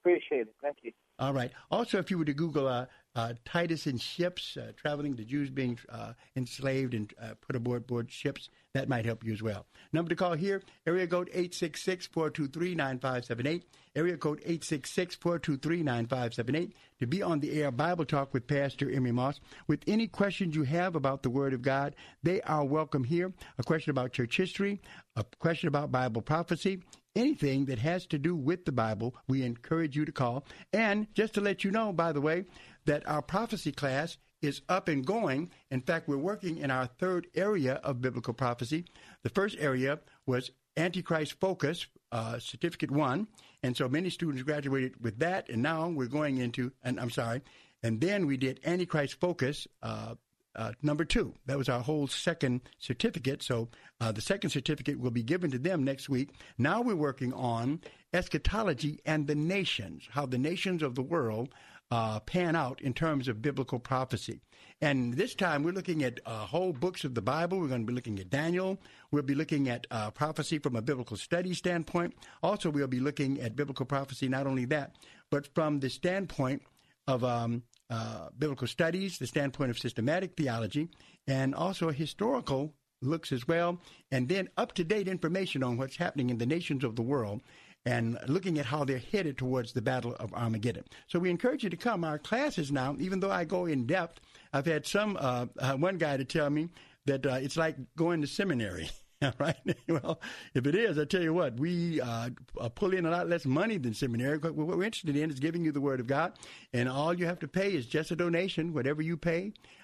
Appreciate 0.00 0.48
it. 0.48 0.54
Thank 0.62 0.78
you. 0.82 0.92
All 1.18 1.34
right. 1.34 1.50
Also, 1.70 1.98
if 1.98 2.10
you 2.10 2.16
were 2.18 2.24
to 2.24 2.32
Google 2.32 2.66
uh, 2.66 2.86
uh, 3.18 3.34
Titus 3.44 3.86
and 3.86 4.00
ships 4.00 4.56
uh, 4.56 4.70
traveling, 4.76 5.16
the 5.16 5.24
Jews 5.24 5.50
being 5.50 5.76
uh, 5.88 6.12
enslaved 6.36 6.94
and 6.94 7.12
uh, 7.20 7.30
put 7.40 7.56
aboard 7.56 7.84
board 7.84 8.12
ships, 8.12 8.48
that 8.74 8.88
might 8.88 9.04
help 9.04 9.24
you 9.24 9.32
as 9.32 9.42
well. 9.42 9.66
Number 9.92 10.10
to 10.10 10.14
call 10.14 10.34
here, 10.34 10.62
area 10.86 11.08
code 11.08 11.28
866-423-9578. 11.34 13.62
Area 13.96 14.16
code 14.16 14.40
866-423-9578 14.42 16.70
to 17.00 17.06
be 17.08 17.20
on 17.20 17.40
the 17.40 17.60
air 17.60 17.72
Bible 17.72 18.04
Talk 18.04 18.32
with 18.32 18.46
Pastor 18.46 18.88
Emery 18.88 19.10
Moss. 19.10 19.40
With 19.66 19.80
any 19.88 20.06
questions 20.06 20.54
you 20.54 20.62
have 20.62 20.94
about 20.94 21.24
the 21.24 21.30
Word 21.30 21.54
of 21.54 21.62
God, 21.62 21.96
they 22.22 22.40
are 22.42 22.64
welcome 22.64 23.02
here. 23.02 23.32
A 23.58 23.64
question 23.64 23.90
about 23.90 24.12
church 24.12 24.36
history, 24.36 24.80
a 25.16 25.24
question 25.40 25.66
about 25.66 25.90
Bible 25.90 26.22
prophecy, 26.22 26.84
anything 27.16 27.64
that 27.66 27.80
has 27.80 28.06
to 28.06 28.18
do 28.18 28.36
with 28.36 28.64
the 28.64 28.72
Bible, 28.72 29.14
we 29.26 29.42
encourage 29.42 29.96
you 29.96 30.04
to 30.04 30.12
call. 30.12 30.44
And 30.72 31.12
just 31.14 31.34
to 31.34 31.40
let 31.40 31.64
you 31.64 31.70
know, 31.70 31.92
by 31.92 32.12
the 32.12 32.20
way, 32.20 32.44
that 32.88 33.06
our 33.06 33.20
prophecy 33.20 33.70
class 33.70 34.16
is 34.40 34.62
up 34.68 34.88
and 34.88 35.04
going. 35.04 35.50
In 35.70 35.82
fact, 35.82 36.08
we're 36.08 36.16
working 36.16 36.56
in 36.56 36.70
our 36.70 36.86
third 36.86 37.26
area 37.34 37.74
of 37.84 38.00
biblical 38.00 38.32
prophecy. 38.32 38.86
The 39.22 39.28
first 39.28 39.56
area 39.60 39.98
was 40.24 40.50
Antichrist 40.74 41.38
Focus, 41.38 41.86
uh, 42.12 42.38
Certificate 42.38 42.90
1. 42.90 43.28
And 43.62 43.76
so 43.76 43.90
many 43.90 44.08
students 44.08 44.42
graduated 44.42 45.02
with 45.02 45.18
that. 45.18 45.50
And 45.50 45.62
now 45.62 45.88
we're 45.88 46.06
going 46.06 46.38
into, 46.38 46.72
and 46.82 46.98
I'm 46.98 47.10
sorry, 47.10 47.42
and 47.82 48.00
then 48.00 48.26
we 48.26 48.38
did 48.38 48.60
Antichrist 48.64 49.20
Focus, 49.20 49.68
uh, 49.82 50.14
uh, 50.56 50.72
number 50.82 51.04
two. 51.04 51.34
That 51.46 51.58
was 51.58 51.68
our 51.68 51.80
whole 51.80 52.08
second 52.08 52.62
certificate. 52.78 53.42
So 53.42 53.68
uh, 54.00 54.12
the 54.12 54.20
second 54.20 54.50
certificate 54.50 54.98
will 54.98 55.12
be 55.12 55.22
given 55.22 55.50
to 55.52 55.58
them 55.58 55.84
next 55.84 56.08
week. 56.08 56.30
Now 56.56 56.80
we're 56.80 56.96
working 56.96 57.32
on 57.32 57.80
eschatology 58.12 58.98
and 59.04 59.26
the 59.26 59.36
nations, 59.36 60.08
how 60.10 60.26
the 60.26 60.38
nations 60.38 60.82
of 60.82 60.96
the 60.96 61.02
world 61.02 61.54
uh, 61.90 62.20
pan 62.20 62.54
out 62.54 62.80
in 62.80 62.92
terms 62.92 63.28
of 63.28 63.42
biblical 63.42 63.78
prophecy. 63.78 64.40
And 64.80 65.14
this 65.14 65.34
time 65.34 65.62
we're 65.62 65.72
looking 65.72 66.04
at 66.04 66.20
uh, 66.24 66.46
whole 66.46 66.72
books 66.72 67.04
of 67.04 67.14
the 67.14 67.22
Bible. 67.22 67.58
We're 67.58 67.68
going 67.68 67.82
to 67.82 67.86
be 67.86 67.94
looking 67.94 68.18
at 68.20 68.30
Daniel. 68.30 68.78
We'll 69.10 69.22
be 69.22 69.34
looking 69.34 69.68
at 69.68 69.86
uh, 69.90 70.10
prophecy 70.10 70.58
from 70.58 70.76
a 70.76 70.82
biblical 70.82 71.16
study 71.16 71.54
standpoint. 71.54 72.14
Also, 72.42 72.70
we'll 72.70 72.86
be 72.86 73.00
looking 73.00 73.40
at 73.40 73.56
biblical 73.56 73.86
prophecy, 73.86 74.28
not 74.28 74.46
only 74.46 74.66
that, 74.66 74.96
but 75.30 75.52
from 75.54 75.80
the 75.80 75.90
standpoint 75.90 76.62
of 77.06 77.24
um, 77.24 77.62
uh, 77.90 78.28
biblical 78.38 78.68
studies, 78.68 79.18
the 79.18 79.26
standpoint 79.26 79.70
of 79.70 79.78
systematic 79.78 80.36
theology, 80.36 80.88
and 81.26 81.54
also 81.54 81.90
historical 81.90 82.74
looks 83.00 83.32
as 83.32 83.46
well, 83.46 83.80
and 84.10 84.28
then 84.28 84.48
up 84.56 84.72
to 84.74 84.84
date 84.84 85.08
information 85.08 85.62
on 85.62 85.76
what's 85.76 85.96
happening 85.96 86.30
in 86.30 86.38
the 86.38 86.46
nations 86.46 86.84
of 86.84 86.96
the 86.96 87.02
world 87.02 87.40
and 87.88 88.18
looking 88.26 88.58
at 88.58 88.66
how 88.66 88.84
they're 88.84 88.98
headed 88.98 89.38
towards 89.38 89.72
the 89.72 89.80
Battle 89.80 90.14
of 90.20 90.34
Armageddon. 90.34 90.84
So 91.06 91.18
we 91.18 91.30
encourage 91.30 91.64
you 91.64 91.70
to 91.70 91.76
come. 91.76 92.04
Our 92.04 92.18
classes 92.18 92.70
now, 92.70 92.94
even 92.98 93.18
though 93.18 93.30
I 93.30 93.44
go 93.46 93.64
in 93.64 93.86
depth, 93.86 94.20
I've 94.52 94.66
had 94.66 94.86
some 94.86 95.16
uh, 95.18 95.46
uh, 95.58 95.72
one 95.72 95.96
guy 95.96 96.18
to 96.18 96.24
tell 96.24 96.50
me 96.50 96.68
that 97.06 97.24
uh, 97.24 97.38
it's 97.40 97.56
like 97.56 97.76
going 97.96 98.20
to 98.20 98.26
seminary. 98.26 98.90
right? 99.38 99.56
well, 99.88 100.20
if 100.54 100.66
it 100.66 100.74
is, 100.74 100.98
I 100.98 101.06
tell 101.06 101.22
you 101.22 101.32
what, 101.32 101.58
we 101.58 101.98
uh, 102.00 102.30
pull 102.74 102.92
in 102.92 103.06
a 103.06 103.10
lot 103.10 103.28
less 103.28 103.46
money 103.46 103.78
than 103.78 103.94
seminary. 103.94 104.36
What 104.38 104.54
we're 104.54 104.84
interested 104.84 105.16
in 105.16 105.30
is 105.30 105.40
giving 105.40 105.64
you 105.64 105.72
the 105.72 105.80
Word 105.80 106.00
of 106.00 106.06
God, 106.06 106.34
and 106.72 106.88
all 106.88 107.14
you 107.14 107.24
have 107.26 107.38
to 107.40 107.48
pay 107.48 107.72
is 107.72 107.86
just 107.86 108.10
a 108.10 108.16
donation. 108.16 108.74
Whatever 108.74 109.02
you 109.02 109.16
pay, 109.16 109.52
uh, 109.52 109.52
uh, 109.52 109.77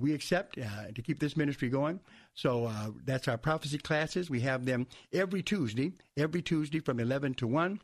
we 0.00 0.12
accept 0.12 0.58
uh, 0.58 0.92
to 0.94 1.02
keep 1.02 1.18
this 1.18 1.36
ministry 1.36 1.68
going. 1.68 2.00
So 2.34 2.66
uh, 2.66 2.90
that's 3.04 3.28
our 3.28 3.38
prophecy 3.38 3.78
classes. 3.78 4.28
We 4.28 4.40
have 4.40 4.64
them 4.64 4.86
every 5.12 5.42
Tuesday, 5.42 5.92
every 6.16 6.42
Tuesday 6.42 6.80
from 6.80 7.00
11 7.00 7.34
to 7.34 7.46
1. 7.46 7.80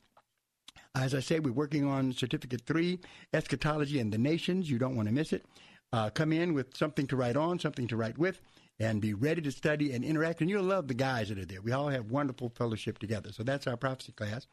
As 0.95 1.15
I 1.15 1.21
say, 1.21 1.39
we're 1.39 1.53
working 1.53 1.85
on 1.87 2.13
Certificate 2.13 2.63
3, 2.67 2.99
Eschatology 3.33 4.01
and 4.01 4.13
the 4.13 4.19
Nations. 4.19 4.69
You 4.71 4.79
don't 4.79 4.97
want 4.97 5.09
to 5.09 5.15
miss 5.15 5.33
it. 5.33 5.45
Uh, 5.93 6.11
come 6.11 6.33
in 6.33 6.53
with 6.53 6.77
something 6.77 7.07
to 7.09 7.17
write 7.17 7.37
on, 7.37 7.59
something 7.59 7.87
to 7.89 7.97
write 7.97 8.19
with, 8.19 8.41
and 8.79 9.01
be 9.01 9.15
ready 9.15 9.41
to 9.43 9.53
study 9.53 9.93
and 9.93 10.05
interact. 10.05 10.41
And 10.41 10.51
you'll 10.51 10.65
love 10.65 10.89
the 10.89 10.95
guys 10.95 11.29
that 11.29 11.39
are 11.39 11.45
there. 11.45 11.61
We 11.61 11.73
all 11.73 11.89
have 11.89 12.11
wonderful 12.11 12.49
fellowship 12.57 12.99
together. 12.99 13.33
So 13.33 13.43
that's 13.43 13.67
our 13.67 13.77
prophecy 13.77 14.13
class. 14.13 14.47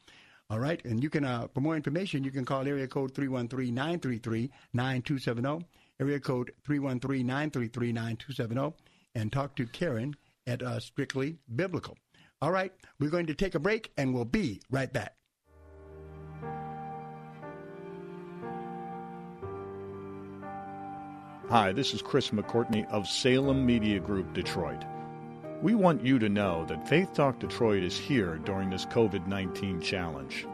All 0.49 0.59
right. 0.59 0.83
And 0.85 1.03
you 1.03 1.09
can, 1.09 1.25
uh, 1.25 1.47
for 1.53 1.61
more 1.61 1.75
information, 1.75 2.23
you 2.23 2.31
can 2.31 2.45
call 2.45 2.67
area 2.67 2.87
code 2.87 3.13
313 3.13 3.73
933 3.73 4.51
9270. 4.73 5.65
Area 5.99 6.19
code 6.19 6.51
313 6.63 7.25
933 7.25 7.91
9270 7.91 8.75
and 9.15 9.31
talk 9.31 9.55
to 9.55 9.65
Karen 9.65 10.15
at 10.45 10.61
uh, 10.61 10.79
Strictly 10.79 11.37
Biblical. 11.55 11.97
All 12.41 12.51
right, 12.51 12.71
we're 12.99 13.09
going 13.09 13.25
to 13.25 13.33
take 13.33 13.55
a 13.55 13.59
break 13.59 13.91
and 13.97 14.13
we'll 14.13 14.25
be 14.25 14.61
right 14.69 14.91
back. 14.93 15.15
Hi, 21.49 21.71
this 21.71 21.93
is 21.93 22.01
Chris 22.01 22.29
McCourtney 22.29 22.87
of 22.91 23.07
Salem 23.07 23.65
Media 23.65 23.99
Group 23.99 24.33
Detroit. 24.33 24.83
We 25.63 25.73
want 25.73 26.05
you 26.05 26.19
to 26.19 26.29
know 26.29 26.65
that 26.65 26.87
Faith 26.87 27.13
Talk 27.13 27.39
Detroit 27.39 27.81
is 27.81 27.97
here 27.97 28.35
during 28.37 28.69
this 28.69 28.85
COVID 28.85 29.25
19 29.25 29.81
challenge. 29.81 30.45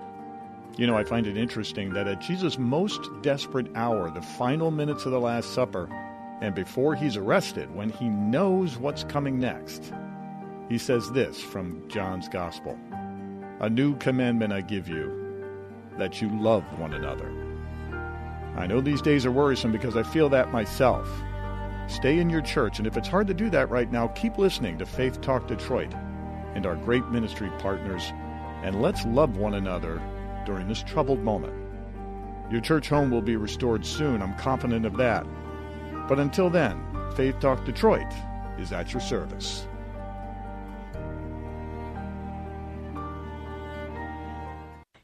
You 0.76 0.88
know, 0.88 0.98
I 0.98 1.04
find 1.04 1.28
it 1.28 1.38
interesting 1.38 1.94
that 1.94 2.08
at 2.08 2.20
Jesus' 2.20 2.58
most 2.58 3.08
desperate 3.22 3.68
hour, 3.76 4.10
the 4.10 4.24
final 4.24 4.72
minutes 4.72 5.06
of 5.06 5.12
the 5.12 5.20
Last 5.20 5.54
Supper, 5.54 5.88
and 6.42 6.56
before 6.56 6.96
he's 6.96 7.16
arrested, 7.16 7.74
when 7.76 7.92
he 7.92 8.10
knows 8.10 8.78
what's 8.78 9.04
coming 9.04 9.40
next, 9.40 9.94
he 10.70 10.80
says 10.80 11.12
this 11.12 11.40
from 11.40 11.88
John's 11.90 12.28
Gospel 12.28 12.76
A 13.60 13.70
new 13.70 13.96
commandment 13.98 14.52
I 14.52 14.62
give 14.62 14.88
you, 14.90 15.46
that 16.00 16.24
you 16.24 16.30
love 16.42 16.64
one 16.80 16.94
another. 16.94 17.32
I 18.58 18.66
know 18.66 18.82
these 18.82 19.02
days 19.02 19.28
are 19.28 19.32
worrisome 19.32 19.72
because 19.72 19.96
I 19.96 20.02
feel 20.02 20.28
that 20.30 20.52
myself. 20.52 21.08
Stay 21.88 22.18
in 22.18 22.32
your 22.32 22.42
church, 22.42 22.80
and 22.80 22.88
if 22.88 22.98
it's 22.98 23.08
hard 23.08 23.28
to 23.28 23.36
do 23.36 23.52
that 23.52 23.70
right 23.70 23.92
now, 23.92 24.08
keep 24.08 24.40
listening 24.40 24.80
to 24.80 24.88
Faith 24.88 25.22
Talk 25.22 25.48
Detroit 25.48 25.94
and 26.56 26.66
our 26.66 26.78
great 26.78 27.06
ministry 27.10 27.52
partners, 27.60 28.12
and 28.64 28.82
let's 28.82 29.06
love 29.06 29.38
one 29.38 29.54
another 29.54 30.02
during 30.46 30.68
this 30.68 30.84
troubled 30.84 31.20
moment. 31.20 31.54
Your 32.52 32.62
church 32.62 32.89
home 32.89 33.10
will 33.10 33.22
be 33.22 33.36
restored 33.36 33.86
soon, 33.86 34.22
I'm 34.22 34.38
confident 34.38 34.86
of 34.86 34.98
that. 34.98 35.26
But 36.08 36.20
until 36.20 36.50
then, 36.50 36.84
Faith 37.16 37.39
Talk 37.39 37.66
Detroit 37.66 38.12
is 38.58 38.72
at 38.72 38.94
your 38.94 39.02
service. 39.02 39.68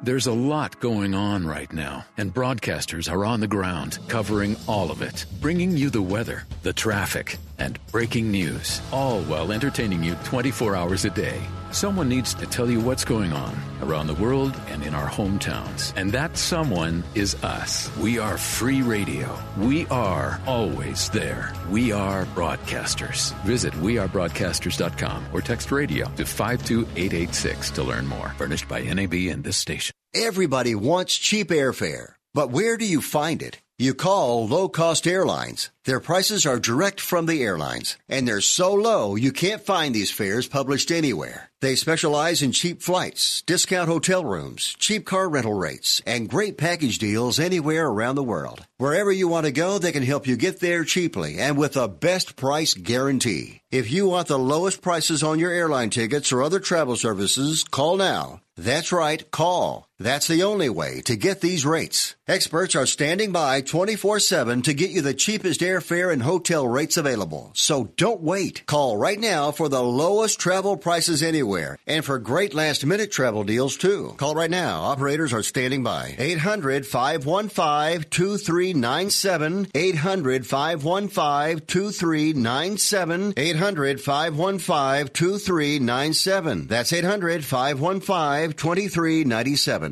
There's 0.00 0.28
a 0.28 0.32
lot 0.32 0.78
going 0.78 1.12
on 1.12 1.44
right 1.44 1.72
now, 1.72 2.06
and 2.16 2.32
broadcasters 2.32 3.10
are 3.10 3.24
on 3.24 3.40
the 3.40 3.48
ground 3.48 3.98
covering 4.06 4.56
all 4.68 4.92
of 4.92 5.02
it, 5.02 5.26
bringing 5.40 5.76
you 5.76 5.90
the 5.90 6.00
weather, 6.00 6.44
the 6.62 6.72
traffic, 6.72 7.36
and 7.58 7.80
breaking 7.90 8.30
news, 8.30 8.80
all 8.92 9.22
while 9.22 9.50
entertaining 9.50 10.04
you 10.04 10.14
24 10.22 10.76
hours 10.76 11.04
a 11.04 11.10
day. 11.10 11.42
Someone 11.72 12.08
needs 12.08 12.32
to 12.34 12.46
tell 12.46 12.70
you 12.70 12.80
what's 12.80 13.04
going 13.04 13.32
on 13.32 13.54
around 13.82 14.06
the 14.06 14.14
world 14.14 14.58
and 14.68 14.82
in 14.84 14.94
our 14.94 15.08
hometowns. 15.08 15.92
And 15.96 16.12
that 16.12 16.38
someone 16.38 17.02
is 17.14 17.34
us. 17.44 17.94
We 17.98 18.18
are 18.18 18.38
free 18.38 18.82
radio. 18.82 19.36
We 19.58 19.86
are 19.88 20.40
always 20.46 21.10
there. 21.10 21.52
We 21.68 21.92
are 21.92 22.24
broadcasters. 22.26 23.34
Visit 23.42 23.74
wearebroadcasters.com 23.74 25.26
or 25.32 25.40
text 25.40 25.72
radio 25.72 26.06
to 26.16 26.24
52886 26.24 27.70
to 27.72 27.82
learn 27.82 28.06
more. 28.06 28.28
Furnished 28.38 28.68
by 28.68 28.80
NAB 28.82 29.14
and 29.14 29.44
this 29.44 29.56
station. 29.56 29.87
Everybody 30.14 30.74
wants 30.74 31.14
cheap 31.16 31.48
airfare, 31.48 32.14
but 32.32 32.50
where 32.50 32.78
do 32.78 32.86
you 32.86 33.02
find 33.02 33.42
it? 33.42 33.58
You 33.80 33.94
call 33.94 34.48
low 34.48 34.68
cost 34.68 35.06
airlines. 35.06 35.70
Their 35.84 36.00
prices 36.00 36.46
are 36.46 36.58
direct 36.58 36.98
from 36.98 37.26
the 37.26 37.42
airlines, 37.42 37.96
and 38.08 38.26
they're 38.26 38.40
so 38.40 38.72
low 38.72 39.16
you 39.16 39.32
can't 39.32 39.60
find 39.64 39.94
these 39.94 40.10
fares 40.10 40.48
published 40.48 40.90
anywhere. 40.90 41.50
They 41.60 41.76
specialize 41.76 42.42
in 42.42 42.52
cheap 42.52 42.82
flights, 42.82 43.42
discount 43.42 43.88
hotel 43.88 44.24
rooms, 44.24 44.74
cheap 44.78 45.04
car 45.04 45.28
rental 45.28 45.52
rates, 45.52 46.00
and 46.06 46.28
great 46.28 46.56
package 46.56 46.98
deals 46.98 47.38
anywhere 47.38 47.86
around 47.86 48.16
the 48.16 48.22
world. 48.22 48.66
Wherever 48.78 49.12
you 49.12 49.28
want 49.28 49.44
to 49.44 49.52
go, 49.52 49.78
they 49.78 49.92
can 49.92 50.02
help 50.02 50.26
you 50.26 50.36
get 50.36 50.58
there 50.58 50.84
cheaply 50.84 51.38
and 51.38 51.58
with 51.58 51.76
a 51.76 51.86
best 51.86 52.34
price 52.34 52.72
guarantee. 52.74 53.60
If 53.70 53.90
you 53.92 54.08
want 54.08 54.26
the 54.26 54.38
lowest 54.38 54.80
prices 54.80 55.22
on 55.22 55.38
your 55.38 55.52
airline 55.52 55.90
tickets 55.90 56.32
or 56.32 56.42
other 56.42 56.60
travel 56.60 56.96
services, 56.96 57.62
call 57.62 57.98
now. 57.98 58.40
That's 58.56 58.90
right, 58.90 59.30
call. 59.30 59.87
That's 60.00 60.28
the 60.28 60.44
only 60.44 60.68
way 60.68 61.00
to 61.06 61.16
get 61.16 61.40
these 61.40 61.66
rates. 61.66 62.14
Experts 62.28 62.76
are 62.76 62.86
standing 62.86 63.32
by 63.32 63.62
24 63.62 64.20
7 64.20 64.62
to 64.62 64.72
get 64.72 64.90
you 64.90 65.02
the 65.02 65.12
cheapest 65.12 65.60
airfare 65.60 66.12
and 66.12 66.22
hotel 66.22 66.68
rates 66.68 66.96
available. 66.96 67.50
So 67.54 67.90
don't 67.96 68.20
wait. 68.20 68.64
Call 68.66 68.96
right 68.96 69.18
now 69.18 69.50
for 69.50 69.68
the 69.68 69.82
lowest 69.82 70.38
travel 70.38 70.76
prices 70.76 71.20
anywhere 71.20 71.78
and 71.84 72.04
for 72.04 72.20
great 72.20 72.54
last 72.54 72.86
minute 72.86 73.10
travel 73.10 73.42
deals 73.42 73.76
too. 73.76 74.14
Call 74.18 74.36
right 74.36 74.50
now. 74.50 74.82
Operators 74.82 75.32
are 75.32 75.42
standing 75.42 75.82
by. 75.82 76.14
800 76.16 76.86
515 76.86 78.08
2397. 78.08 79.68
800 79.74 80.46
515 80.46 81.66
2397. 81.66 83.34
800 83.36 84.00
515 84.00 85.08
2397. 85.08 86.66
That's 86.68 86.92
800 86.92 87.44
515 87.44 88.52
2397. 88.52 89.87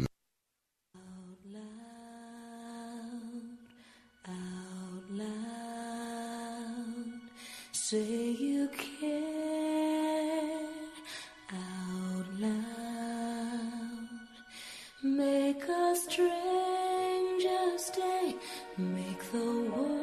Say 7.89 8.33
you 8.33 8.69
care 8.69 9.23
out 11.53 12.27
loud. 12.41 14.09
Make 15.05 15.63
a 15.69 15.95
stranger 15.95 17.79
stay. 17.79 18.35
Make 18.77 19.23
the 19.31 19.71
world 19.71 19.96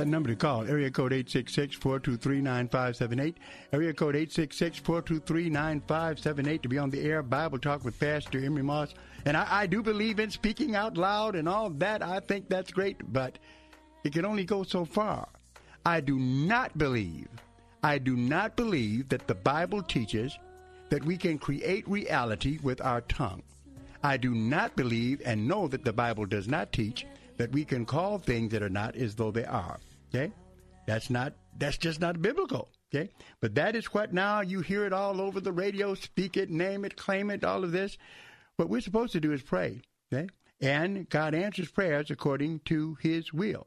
That 0.00 0.08
number 0.08 0.30
to 0.30 0.34
call, 0.34 0.66
area 0.66 0.90
code 0.90 1.12
866-423-9578. 1.12 3.34
Area 3.70 3.92
code 3.92 4.14
866-423-9578 4.14 6.62
to 6.62 6.68
be 6.70 6.78
on 6.78 6.88
the 6.88 7.02
air. 7.02 7.22
Bible 7.22 7.58
Talk 7.58 7.84
with 7.84 8.00
Pastor 8.00 8.42
Emery 8.42 8.62
Moss. 8.62 8.94
And 9.26 9.36
I, 9.36 9.46
I 9.50 9.66
do 9.66 9.82
believe 9.82 10.18
in 10.18 10.30
speaking 10.30 10.74
out 10.74 10.96
loud 10.96 11.34
and 11.34 11.46
all 11.46 11.68
that. 11.68 12.02
I 12.02 12.20
think 12.20 12.48
that's 12.48 12.72
great, 12.72 13.12
but 13.12 13.38
it 14.02 14.14
can 14.14 14.24
only 14.24 14.46
go 14.46 14.62
so 14.62 14.86
far. 14.86 15.28
I 15.84 16.00
do 16.00 16.18
not 16.18 16.78
believe, 16.78 17.28
I 17.82 17.98
do 17.98 18.16
not 18.16 18.56
believe 18.56 19.10
that 19.10 19.26
the 19.26 19.34
Bible 19.34 19.82
teaches 19.82 20.38
that 20.88 21.04
we 21.04 21.18
can 21.18 21.38
create 21.38 21.86
reality 21.86 22.58
with 22.62 22.80
our 22.80 23.02
tongue. 23.02 23.42
I 24.02 24.16
do 24.16 24.34
not 24.34 24.74
believe 24.76 25.20
and 25.26 25.46
know 25.46 25.68
that 25.68 25.84
the 25.84 25.92
Bible 25.92 26.24
does 26.24 26.48
not 26.48 26.72
teach 26.72 27.04
that 27.36 27.52
we 27.52 27.66
can 27.66 27.84
call 27.84 28.16
things 28.16 28.50
that 28.52 28.62
are 28.62 28.70
not 28.70 28.96
as 28.96 29.14
though 29.14 29.30
they 29.30 29.44
are. 29.44 29.78
Okay? 30.12 30.32
That's 30.86 31.10
not 31.10 31.34
that's 31.56 31.78
just 31.78 32.00
not 32.00 32.22
biblical. 32.22 32.68
Okay? 32.92 33.10
But 33.40 33.54
that 33.54 33.76
is 33.76 33.86
what 33.86 34.12
now 34.12 34.40
you 34.40 34.60
hear 34.60 34.84
it 34.84 34.92
all 34.92 35.20
over 35.20 35.40
the 35.40 35.52
radio, 35.52 35.94
speak 35.94 36.36
it, 36.36 36.50
name 36.50 36.84
it, 36.84 36.96
claim 36.96 37.30
it, 37.30 37.44
all 37.44 37.64
of 37.64 37.72
this. 37.72 37.96
What 38.56 38.68
we're 38.68 38.80
supposed 38.80 39.12
to 39.12 39.20
do 39.20 39.32
is 39.32 39.42
pray. 39.42 39.82
Okay? 40.12 40.28
And 40.60 41.08
God 41.08 41.34
answers 41.34 41.70
prayers 41.70 42.10
according 42.10 42.60
to 42.66 42.98
his 43.00 43.32
will. 43.32 43.66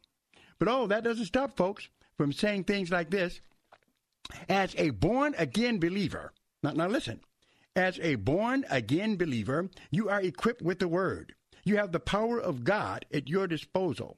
But 0.59 0.67
oh, 0.67 0.87
that 0.87 1.03
doesn't 1.03 1.25
stop 1.25 1.57
folks 1.57 1.87
from 2.17 2.31
saying 2.31 2.65
things 2.65 2.91
like 2.91 3.09
this. 3.09 3.41
As 4.47 4.75
a 4.77 4.91
born 4.91 5.35
again 5.37 5.79
believer, 5.79 6.33
now, 6.61 6.71
now 6.71 6.87
listen, 6.87 7.21
as 7.75 7.99
a 8.01 8.15
born 8.15 8.65
again 8.69 9.17
believer, 9.17 9.69
you 9.91 10.09
are 10.09 10.21
equipped 10.21 10.61
with 10.61 10.79
the 10.79 10.87
word. 10.87 11.33
You 11.65 11.77
have 11.77 11.91
the 11.91 11.99
power 11.99 12.39
of 12.39 12.63
God 12.63 13.05
at 13.13 13.27
your 13.27 13.47
disposal. 13.47 14.17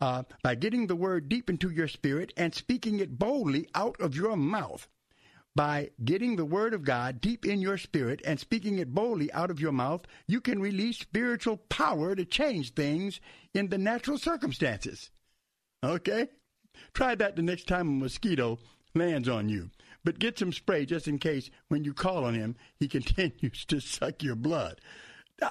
Uh, 0.00 0.22
by 0.42 0.54
getting 0.54 0.86
the 0.86 0.96
word 0.96 1.28
deep 1.28 1.48
into 1.48 1.70
your 1.70 1.88
spirit 1.88 2.32
and 2.36 2.54
speaking 2.54 3.00
it 3.00 3.18
boldly 3.18 3.66
out 3.74 3.98
of 4.00 4.14
your 4.14 4.36
mouth. 4.36 4.88
By 5.54 5.88
getting 6.04 6.36
the 6.36 6.44
word 6.44 6.74
of 6.74 6.84
God 6.84 7.22
deep 7.22 7.46
in 7.46 7.62
your 7.62 7.78
spirit 7.78 8.20
and 8.26 8.38
speaking 8.38 8.78
it 8.78 8.94
boldly 8.94 9.32
out 9.32 9.50
of 9.50 9.58
your 9.58 9.72
mouth, 9.72 10.02
you 10.28 10.42
can 10.42 10.60
release 10.60 10.98
spiritual 10.98 11.56
power 11.56 12.14
to 12.14 12.26
change 12.26 12.74
things 12.74 13.20
in 13.54 13.70
the 13.70 13.78
natural 13.78 14.18
circumstances. 14.18 15.10
Okay? 15.82 16.28
Try 16.92 17.14
that 17.14 17.36
the 17.36 17.42
next 17.42 17.66
time 17.66 17.88
a 17.88 17.92
mosquito 17.92 18.58
lands 18.94 19.30
on 19.30 19.48
you. 19.48 19.70
But 20.04 20.18
get 20.18 20.38
some 20.38 20.52
spray 20.52 20.84
just 20.84 21.08
in 21.08 21.18
case 21.18 21.50
when 21.68 21.84
you 21.84 21.94
call 21.94 22.24
on 22.24 22.34
him, 22.34 22.56
he 22.78 22.86
continues 22.96 23.64
to 23.64 23.80
suck 23.80 24.22
your 24.22 24.36
blood. 24.36 24.80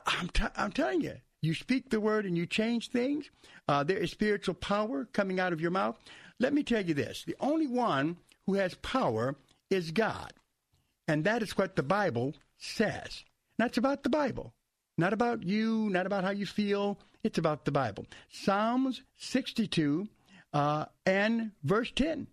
I'm, 0.06 0.30
t- 0.30 0.44
I'm 0.56 0.72
telling 0.72 1.02
you, 1.02 1.16
you 1.46 1.54
speak 1.54 1.90
the 1.90 2.02
word 2.02 2.26
and 2.26 2.38
you 2.38 2.46
change 2.46 2.90
things. 2.90 3.30
Uh, 3.68 3.84
there 3.84 3.98
is 3.98 4.12
spiritual 4.12 4.56
power 4.56 5.08
coming 5.14 5.40
out 5.40 5.54
of 5.54 5.62
your 5.62 5.72
mouth. 5.72 5.98
Let 6.40 6.54
me 6.54 6.64
tell 6.64 6.84
you 6.84 6.94
this 6.94 7.24
the 7.24 7.36
only 7.40 7.68
one 7.68 8.18
who 8.46 8.56
has 8.56 8.74
power 8.76 9.36
is 9.70 9.92
God. 9.92 10.34
And 11.08 11.24
that 11.24 11.44
is 11.44 11.58
what 11.58 11.76
the 11.76 11.84
Bible 11.84 12.34
says. 12.58 13.24
That's 13.58 13.78
about 13.78 14.04
the 14.04 14.10
Bible. 14.10 14.54
Not 14.98 15.14
about 15.14 15.44
you, 15.44 15.90
not 15.90 16.06
about 16.06 16.24
how 16.24 16.32
you 16.32 16.46
feel. 16.46 16.98
It's 17.24 17.38
about 17.38 17.66
the 17.66 17.72
Bible. 17.72 18.06
Psalms 18.30 19.02
62 19.18 20.08
uh, 20.54 20.86
and 21.06 21.52
verse 21.64 21.92
10. 21.96 22.28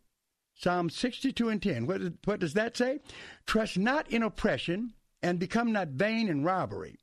Psalm 0.54 0.90
62 0.90 1.48
and 1.48 1.62
10. 1.62 1.86
What, 1.86 2.00
what 2.24 2.40
does 2.40 2.54
that 2.54 2.76
say? 2.76 3.00
Trust 3.46 3.78
not 3.78 4.10
in 4.10 4.22
oppression 4.22 4.94
and 5.22 5.38
become 5.38 5.72
not 5.72 5.88
vain 5.88 6.28
in 6.28 6.44
robbery. 6.44 6.98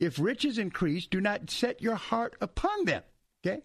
If 0.00 0.18
riches 0.18 0.58
increase, 0.58 1.06
do 1.06 1.20
not 1.20 1.50
set 1.50 1.82
your 1.82 1.96
heart 1.96 2.36
upon 2.40 2.84
them. 2.84 3.02
Okay? 3.44 3.62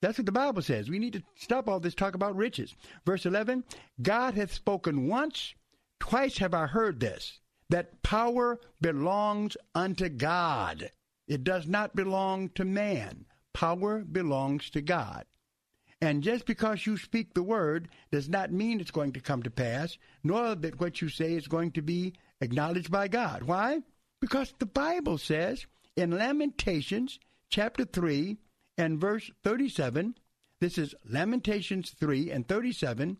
That's 0.00 0.18
what 0.18 0.26
the 0.26 0.32
Bible 0.32 0.62
says. 0.62 0.90
We 0.90 0.98
need 0.98 1.14
to 1.14 1.22
stop 1.36 1.68
all 1.68 1.80
this 1.80 1.94
talk 1.94 2.14
about 2.14 2.36
riches. 2.36 2.74
Verse 3.06 3.24
11 3.24 3.64
God 4.02 4.34
hath 4.34 4.52
spoken 4.52 5.06
once, 5.06 5.54
twice 6.00 6.38
have 6.38 6.54
I 6.54 6.66
heard 6.66 7.00
this, 7.00 7.40
that 7.70 8.02
power 8.02 8.60
belongs 8.80 9.56
unto 9.74 10.08
God. 10.08 10.90
It 11.28 11.44
does 11.44 11.66
not 11.66 11.94
belong 11.94 12.50
to 12.50 12.64
man. 12.64 13.26
Power 13.54 14.00
belongs 14.00 14.70
to 14.70 14.82
God. 14.82 15.24
And 16.00 16.22
just 16.24 16.46
because 16.46 16.84
you 16.84 16.98
speak 16.98 17.32
the 17.32 17.44
word 17.44 17.88
does 18.10 18.28
not 18.28 18.50
mean 18.50 18.80
it's 18.80 18.90
going 18.90 19.12
to 19.12 19.20
come 19.20 19.42
to 19.44 19.50
pass, 19.50 19.96
nor 20.24 20.56
that 20.56 20.80
what 20.80 21.00
you 21.00 21.08
say 21.08 21.34
is 21.34 21.46
going 21.46 21.70
to 21.72 21.82
be 21.82 22.14
acknowledged 22.40 22.90
by 22.90 23.06
God. 23.06 23.44
Why? 23.44 23.82
Because 24.22 24.54
the 24.60 24.66
Bible 24.66 25.18
says 25.18 25.66
in 25.96 26.12
Lamentations 26.16 27.18
chapter 27.48 27.84
3 27.84 28.38
and 28.78 29.00
verse 29.00 29.32
37, 29.42 30.14
this 30.60 30.78
is 30.78 30.94
Lamentations 31.04 31.90
3 31.90 32.30
and 32.30 32.46
37, 32.46 33.16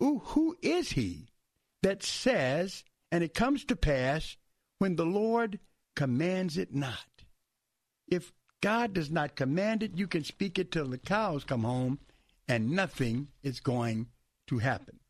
Ooh, 0.00 0.22
who 0.26 0.56
is 0.62 0.90
he 0.90 1.26
that 1.82 2.04
says, 2.04 2.84
and 3.10 3.24
it 3.24 3.34
comes 3.34 3.64
to 3.64 3.74
pass 3.74 4.36
when 4.78 4.94
the 4.94 5.04
Lord 5.04 5.58
commands 5.96 6.56
it 6.56 6.72
not? 6.72 7.24
If 8.06 8.32
God 8.60 8.92
does 8.92 9.10
not 9.10 9.34
command 9.34 9.82
it, 9.82 9.98
you 9.98 10.06
can 10.06 10.22
speak 10.22 10.60
it 10.60 10.70
till 10.70 10.86
the 10.86 10.98
cows 10.98 11.42
come 11.42 11.64
home, 11.64 11.98
and 12.46 12.70
nothing 12.70 13.26
is 13.42 13.58
going 13.58 14.06
to 14.46 14.58
happen. 14.58 15.00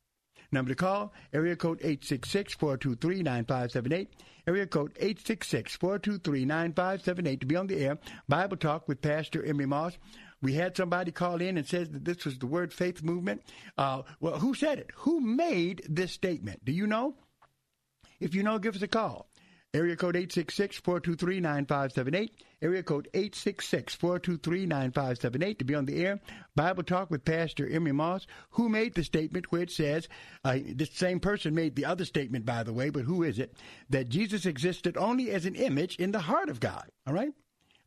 Number 0.54 0.70
to 0.70 0.76
call, 0.76 1.12
area 1.32 1.56
code 1.56 1.80
866-423-9578. 1.80 4.06
Area 4.46 4.68
code 4.68 4.94
866-423-9578 4.94 7.40
to 7.40 7.46
be 7.46 7.56
on 7.56 7.66
the 7.66 7.84
air. 7.84 7.98
Bible 8.28 8.56
Talk 8.56 8.86
with 8.86 9.02
Pastor 9.02 9.44
Emery 9.44 9.66
Moss. 9.66 9.98
We 10.40 10.54
had 10.54 10.76
somebody 10.76 11.10
call 11.10 11.40
in 11.40 11.58
and 11.58 11.66
says 11.66 11.90
that 11.90 12.04
this 12.04 12.24
was 12.24 12.38
the 12.38 12.46
word 12.46 12.72
faith 12.72 13.02
movement. 13.02 13.42
Uh, 13.76 14.02
well, 14.20 14.38
who 14.38 14.54
said 14.54 14.78
it? 14.78 14.92
Who 14.98 15.20
made 15.20 15.82
this 15.88 16.12
statement? 16.12 16.64
Do 16.64 16.70
you 16.70 16.86
know? 16.86 17.16
If 18.20 18.36
you 18.36 18.44
know, 18.44 18.60
give 18.60 18.76
us 18.76 18.82
a 18.82 18.86
call. 18.86 19.26
Area 19.74 19.96
code 19.96 20.14
866-423-9578. 20.14 22.30
Area 22.62 22.82
code 22.84 23.08
866-423-9578 23.12 25.58
to 25.58 25.64
be 25.64 25.74
on 25.74 25.84
the 25.84 26.04
air. 26.04 26.20
Bible 26.54 26.84
Talk 26.84 27.10
with 27.10 27.24
Pastor 27.24 27.68
Emery 27.68 27.90
Moss, 27.92 28.28
who 28.50 28.68
made 28.68 28.94
the 28.94 29.02
statement 29.02 29.50
where 29.50 29.62
it 29.62 29.72
says, 29.72 30.08
uh, 30.44 30.58
the 30.64 30.86
same 30.86 31.18
person 31.18 31.56
made 31.56 31.74
the 31.74 31.86
other 31.86 32.04
statement, 32.04 32.46
by 32.46 32.62
the 32.62 32.72
way, 32.72 32.90
but 32.90 33.04
who 33.04 33.24
is 33.24 33.40
it? 33.40 33.56
That 33.90 34.08
Jesus 34.08 34.46
existed 34.46 34.96
only 34.96 35.32
as 35.32 35.44
an 35.44 35.56
image 35.56 35.96
in 35.96 36.12
the 36.12 36.20
heart 36.20 36.48
of 36.48 36.60
God. 36.60 36.88
All 37.06 37.12
right? 37.12 37.32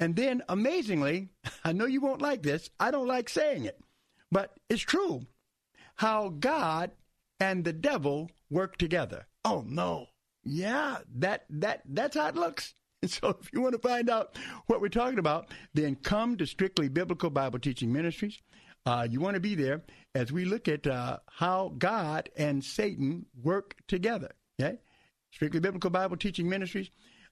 And 0.00 0.14
then, 0.14 0.42
amazingly, 0.48 1.30
I 1.64 1.72
know 1.72 1.86
you 1.86 2.00
won't 2.00 2.22
like 2.22 2.42
this. 2.42 2.70
I 2.78 2.90
don't 2.90 3.08
like 3.08 3.28
saying 3.28 3.64
it, 3.64 3.80
but 4.30 4.54
it's 4.68 4.82
true. 4.82 5.26
How 5.96 6.28
God 6.28 6.92
and 7.40 7.64
the 7.64 7.72
devil 7.72 8.30
work 8.50 8.76
together. 8.76 9.26
Oh 9.44 9.64
no. 9.66 10.06
Yeah, 10.44 10.98
that 11.16 11.44
that 11.50 11.82
that's 11.88 12.16
how 12.16 12.28
it 12.28 12.36
looks. 12.36 12.74
And 13.00 13.12
so 13.12 13.28
if 13.40 13.52
you 13.52 13.60
want 13.60 13.80
to 13.80 13.88
find 13.88 14.10
out 14.10 14.36
what 14.66 14.80
we're 14.80 14.88
talking 14.88 15.20
about, 15.20 15.52
then 15.72 15.94
come 15.94 16.36
to 16.36 16.44
Strictly 16.44 16.88
Biblical 16.88 17.30
Bible 17.30 17.60
Teaching 17.60 17.92
Ministries. 17.92 18.40
Uh, 18.84 19.06
you 19.08 19.20
want 19.20 19.34
to 19.34 19.40
be 19.40 19.54
there 19.54 19.84
as 20.16 20.32
we 20.32 20.44
look 20.44 20.66
at 20.66 20.84
uh, 20.84 21.18
how 21.30 21.72
God 21.78 22.28
and 22.36 22.64
Satan 22.64 23.24
work 23.40 23.76
together. 23.86 24.32
Okay? 24.60 24.78
Strictly 25.30 25.60
Biblical 25.60 25.90
Bible 25.90 26.16
Teaching 26.16 26.48
Ministries. 26.48 26.90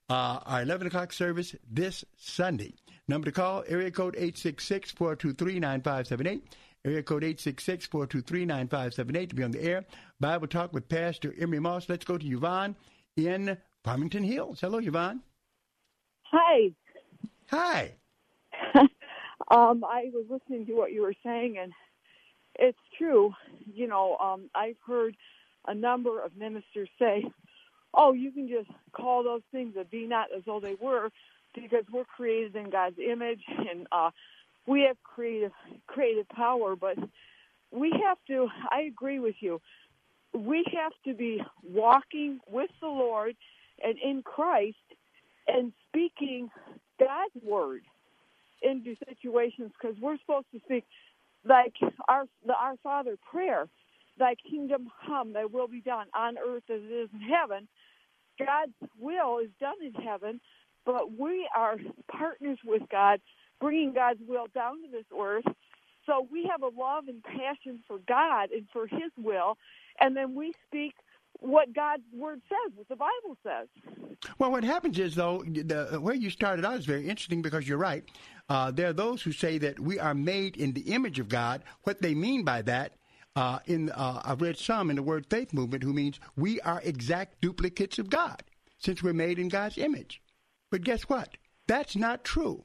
Uh, 0.09 0.39
our 0.47 0.63
11 0.63 0.87
o'clock 0.87 1.13
service 1.13 1.55
this 1.71 2.03
Sunday. 2.17 2.73
Number 3.09 3.27
to 3.27 3.33
call, 3.33 3.65
area 3.69 3.91
code 3.91 4.17
866-423-9578. 4.17 6.41
Area 6.85 7.03
code 7.03 7.25
866-423-9578 7.25 9.29
to 9.29 9.35
be 9.35 9.43
on 9.43 9.51
the 9.51 9.63
air. 9.63 9.85
Bible 10.21 10.47
Talk 10.47 10.73
with 10.73 10.89
Pastor 10.89 11.35
Emery 11.39 11.61
Moss. 11.61 11.89
Let's 11.89 12.05
go 12.05 12.17
to 12.17 12.27
Yvonne 12.27 12.77
in 13.17 13.57
Farmington 13.85 14.23
Hills. 14.23 14.61
Hello, 14.61 14.79
Yvonne. 14.79 15.21
Hi. 16.31 16.71
Hi. 17.51 17.95
um, 19.51 19.83
I 19.85 20.11
was 20.13 20.27
listening 20.29 20.67
to 20.67 20.75
what 20.75 20.93
you 20.93 21.03
were 21.03 21.15
saying, 21.25 21.57
and 21.61 21.73
it's 22.57 22.79
true. 22.99 23.33
You 23.65 23.89
know, 23.89 24.17
um, 24.19 24.51
I've 24.55 24.77
heard 24.87 25.17
a 25.67 25.75
number 25.75 26.23
of 26.23 26.37
ministers 26.37 26.91
say, 26.99 27.25
"Oh, 27.97 28.15
you 28.15 28.33
can 28.33 28.49
just 28.49 28.71
call 28.93 29.25
those 29.25 29.43
things 29.53 29.75
that 29.77 29.91
be 29.91 30.07
not 30.07 30.29
as 30.37 30.45
though 30.47 30.61
they 30.61 30.77
were, 30.81 31.11
because 31.55 31.85
we're 31.93 32.05
created 32.05 32.57
in 32.57 32.71
God's 32.71 32.99
image, 33.01 33.43
and 33.49 33.89
uh, 33.93 34.11
we 34.67 34.83
have 34.83 34.99
creative 35.05 35.53
creative 35.89 36.29
power." 36.31 36.77
But 36.77 36.99
we 37.73 37.93
have 38.07 38.19
to. 38.29 38.49
I 38.71 38.83
agree 38.83 39.21
with 39.21 39.37
you. 39.41 39.61
We 40.35 40.65
have 40.77 40.93
to 41.07 41.15
be 41.15 41.43
walking 41.65 42.41
with 42.49 42.71
the 42.81 42.89
Lord 42.89 43.37
and 43.83 43.97
in 43.99 44.23
Christ 44.23 44.77
and 45.49 45.73
speaking 45.89 46.51
God's 47.01 47.45
word 47.45 47.83
into 48.63 48.97
situations 49.09 49.73
because 49.81 49.97
we're 50.01 50.19
supposed 50.19 50.47
to 50.55 50.61
speak 50.67 50.85
like 51.47 51.75
our 52.09 52.27
the 52.47 52.55
Our 52.55 52.77
Father 52.85 53.17
prayer, 53.31 53.69
Thy 54.19 54.37
kingdom 54.51 54.91
come, 55.07 55.35
Thy 55.35 55.47
will 55.47 55.69
be 55.69 55.83
done 55.83 56.09
on 56.17 56.39
earth 56.39 56.65
as 56.71 56.83
it 56.83 56.93
is 56.95 57.11
in 57.15 57.23
heaven. 57.23 57.69
God's 58.39 58.73
will 58.99 59.39
is 59.39 59.51
done 59.61 59.77
in 59.85 59.95
heaven, 59.95 60.41
but 60.85 61.19
we 61.19 61.49
are 61.55 61.77
partners 62.11 62.59
with 62.65 62.83
God, 62.91 63.21
bringing 63.61 63.93
God's 63.93 64.21
will 64.27 64.47
down 64.55 64.83
to 64.83 64.91
this 64.91 65.07
earth. 65.19 65.45
So 66.07 66.27
we 66.31 66.49
have 66.51 66.63
a 66.63 66.69
love 66.69 67.09
and 67.09 67.23
passion 67.23 67.83
for 67.89 67.99
God 68.07 68.51
and 68.51 68.67
for 68.73 68.87
His 68.87 69.11
will, 69.19 69.59
and 70.01 70.17
then 70.17 70.35
we 70.35 70.53
speak 70.69 70.95
what 71.41 71.75
God's 71.75 72.05
word 72.15 72.41
says, 72.49 72.73
what 72.75 72.89
the 72.89 72.97
Bible 72.97 73.37
says. 73.43 73.69
Well, 74.39 74.51
what 74.51 74.65
happens 74.65 74.99
is, 74.99 75.15
though, 75.15 75.43
the, 75.47 75.99
where 76.01 76.15
you 76.15 76.31
started 76.31 76.65
out 76.65 76.79
is 76.79 76.87
very 76.87 77.09
interesting 77.09 77.43
because 77.43 77.69
you're 77.69 77.79
right. 77.79 78.05
Uh, 78.49 78.71
there 78.71 78.89
are 78.89 78.95
those 78.95 79.23
who 79.23 79.33
say 79.33 79.59
that 79.59 79.79
we 79.79 79.99
are 79.99 80.15
made 80.15 80.57
in 80.57 80.73
the 80.73 80.93
image 80.93 81.19
of 81.19 81.29
God. 81.29 81.63
What 81.83 82.01
they 82.01 82.15
mean 82.15 82.45
by 82.45 82.63
that, 82.63 82.93
uh, 83.37 83.59
in 83.67 83.91
uh, 83.91 84.23
I've 84.25 84.41
read 84.41 84.59
some 84.59 84.91
in 84.91 84.97
the 84.97 85.03
Word 85.03 85.27
Faith 85.29 85.53
movement 85.53 85.85
who 85.85 85.93
means 85.93 86.19
we 86.37 86.61
are 86.63 86.81
exact 86.83 87.41
duplicates 87.41 87.99
of 87.99 88.11
God 88.11 88.43
since 88.79 89.03
we're 89.03 89.13
made 89.13 89.39
in 89.39 89.49
God's 89.49 89.79
image. 89.79 90.23
But 90.71 90.83
guess 90.83 91.03
what? 91.03 91.37
That's 91.69 91.95
not 91.95 92.25
true. 92.25 92.65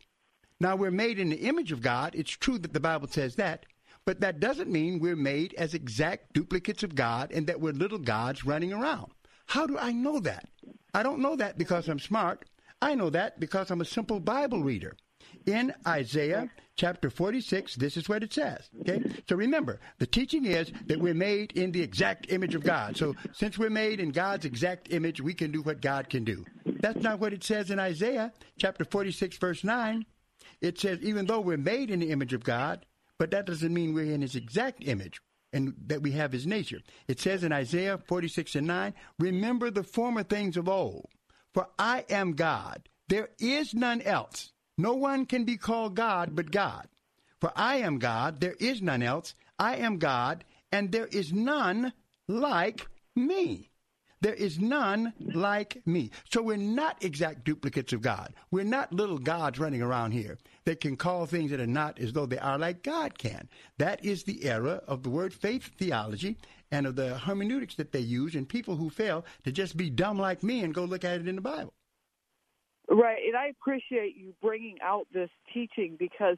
Now 0.60 0.76
we're 0.76 0.92
made 0.92 1.20
in 1.20 1.30
the 1.30 1.48
image 1.48 1.72
of 1.72 1.82
God. 1.82 2.16
It's 2.16 2.32
true 2.32 2.58
that 2.60 2.74
the 2.74 2.80
Bible 2.80 3.08
says 3.08 3.36
that, 3.36 3.66
but 4.06 4.22
that 4.22 4.40
doesn't 4.40 4.72
mean 4.72 5.00
we're 5.00 5.16
made 5.16 5.54
as 5.56 5.74
exact 5.74 6.34
duplicates 6.34 6.84
of 6.84 6.96
God 6.96 7.32
and 7.32 7.48
that 7.48 7.60
we're 7.60 7.74
little 7.74 8.00
gods 8.00 8.46
running 8.46 8.72
around. 8.72 9.12
How 9.48 9.68
do 9.68 9.78
I 9.78 9.92
know 9.92 10.20
that? 10.22 10.48
I 10.94 11.04
don't 11.04 11.20
know 11.20 11.36
that 11.36 11.58
because 11.58 11.90
I'm 11.90 12.00
smart. 12.00 12.46
I 12.82 12.96
know 12.96 13.10
that 13.10 13.40
because 13.40 13.70
I'm 13.70 13.82
a 13.82 13.86
simple 13.86 14.20
Bible 14.20 14.64
reader. 14.64 14.96
In 15.46 15.74
Isaiah 15.86 16.50
chapter 16.82 17.12
46, 17.12 17.76
this 17.76 17.96
is 17.96 18.10
what 18.10 18.24
it 18.24 18.34
says. 18.34 18.68
Okay? 18.80 19.04
So 19.30 19.36
remember, 19.36 19.80
the 20.00 20.08
teaching 20.08 20.46
is 20.46 20.72
that 20.88 21.00
we're 21.00 21.14
made 21.14 21.52
in 21.52 21.72
the 21.72 21.84
exact 21.84 22.32
image 22.32 22.56
of 22.56 22.64
God. 22.64 22.98
So 22.98 23.16
since 23.34 23.56
we're 23.56 23.70
made 23.70 24.00
in 24.00 24.10
God's 24.10 24.46
exact 24.46 24.92
image, 24.92 25.22
we 25.22 25.36
can 25.36 25.52
do 25.52 25.62
what 25.62 25.80
God 25.80 26.10
can 26.10 26.24
do. 26.24 26.44
That's 26.66 27.04
not 27.04 27.20
what 27.20 27.34
it 27.34 27.44
says 27.44 27.70
in 27.70 27.78
Isaiah 27.78 28.34
chapter 28.58 28.84
46, 28.84 29.38
verse 29.38 29.64
9. 29.64 30.08
It 30.60 30.80
says, 30.80 30.98
even 31.04 31.28
though 31.28 31.40
we're 31.40 31.58
made 31.58 31.92
in 31.92 32.00
the 32.00 32.10
image 32.10 32.34
of 32.34 32.44
God, 32.44 32.84
but 33.20 33.30
that 33.30 33.46
doesn't 33.46 33.72
mean 33.72 33.94
we're 33.94 34.12
in 34.12 34.24
his 34.24 34.36
exact 34.36 34.84
image 34.84 35.22
and 35.54 35.76
that 35.86 36.02
we 36.02 36.14
have 36.14 36.32
his 36.32 36.48
nature. 36.48 36.80
It 37.08 37.20
says 37.20 37.44
in 37.44 37.52
Isaiah 37.52 38.00
46 38.00 38.56
and 38.56 38.66
9, 38.66 38.96
Remember 39.20 39.70
the 39.70 39.84
former 39.84 40.24
things 40.24 40.58
of 40.58 40.68
old, 40.68 41.10
for 41.54 41.68
I 41.78 42.06
am 42.10 42.32
God. 42.32 42.90
There 43.08 43.30
is 43.38 43.76
none 43.76 44.02
else. 44.02 44.52
No 44.82 44.96
one 44.96 45.28
can 45.28 45.44
be 45.44 45.58
called 45.58 45.96
God 45.96 46.36
but 46.36 46.50
God. 46.50 46.88
For 47.40 47.52
I 47.56 47.76
am 47.78 48.00
God, 48.00 48.42
there 48.42 48.56
is 48.60 48.82
none 48.82 49.04
else. 49.04 49.36
I 49.60 49.76
am 49.76 50.00
God, 50.00 50.44
and 50.72 50.92
there 50.92 51.06
is 51.06 51.32
none 51.32 51.94
like 52.28 52.88
me. 53.16 53.70
There 54.22 54.34
is 54.34 54.58
none 54.58 55.14
like 55.20 55.86
me. 55.86 56.10
So 56.32 56.42
we're 56.42 56.58
not 56.58 57.04
exact 57.04 57.44
duplicates 57.44 57.94
of 57.94 58.02
God. 58.02 58.34
We're 58.50 58.64
not 58.64 58.92
little 58.92 59.20
gods 59.20 59.60
running 59.60 59.84
around 59.84 60.14
here 60.14 60.40
that 60.66 60.82
can 60.82 60.98
call 60.98 61.28
things 61.28 61.52
that 61.52 61.60
are 61.60 61.68
not 61.68 62.00
as 62.00 62.14
though 62.14 62.26
they 62.26 62.40
are 62.40 62.58
like 62.58 62.82
God 62.82 63.20
can. 63.20 63.50
That 63.78 64.04
is 64.04 64.24
the 64.24 64.46
era 64.46 64.82
of 64.88 65.04
the 65.04 65.12
word 65.12 65.32
faith 65.32 65.70
theology 65.78 66.38
and 66.72 66.88
of 66.88 66.96
the 66.96 67.20
hermeneutics 67.20 67.76
that 67.76 67.92
they 67.92 68.00
use 68.00 68.34
and 68.34 68.50
people 68.50 68.78
who 68.78 68.90
fail 68.90 69.26
to 69.44 69.52
just 69.52 69.78
be 69.78 69.92
dumb 69.92 70.18
like 70.18 70.42
me 70.42 70.64
and 70.64 70.74
go 70.74 70.86
look 70.86 71.06
at 71.06 71.22
it 71.22 71.28
in 71.28 71.36
the 71.36 71.42
Bible. 71.42 71.74
Right, 72.92 73.20
and 73.26 73.38
I 73.38 73.48
appreciate 73.48 74.18
you 74.18 74.34
bringing 74.42 74.78
out 74.84 75.08
this 75.14 75.30
teaching 75.54 75.96
because 75.98 76.38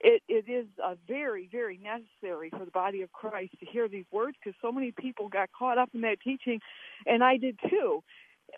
it, 0.00 0.22
it 0.28 0.50
is 0.50 0.66
uh, 0.84 0.96
very, 1.08 1.48
very 1.52 1.78
necessary 1.78 2.50
for 2.50 2.64
the 2.64 2.72
body 2.72 3.02
of 3.02 3.12
Christ 3.12 3.52
to 3.60 3.66
hear 3.66 3.88
these 3.88 4.06
words 4.12 4.36
because 4.42 4.58
so 4.60 4.72
many 4.72 4.92
people 4.92 5.28
got 5.28 5.50
caught 5.56 5.78
up 5.78 5.90
in 5.94 6.02
that 6.02 6.20
teaching, 6.24 6.60
and 7.06 7.22
I 7.24 7.36
did 7.38 7.58
too. 7.70 8.02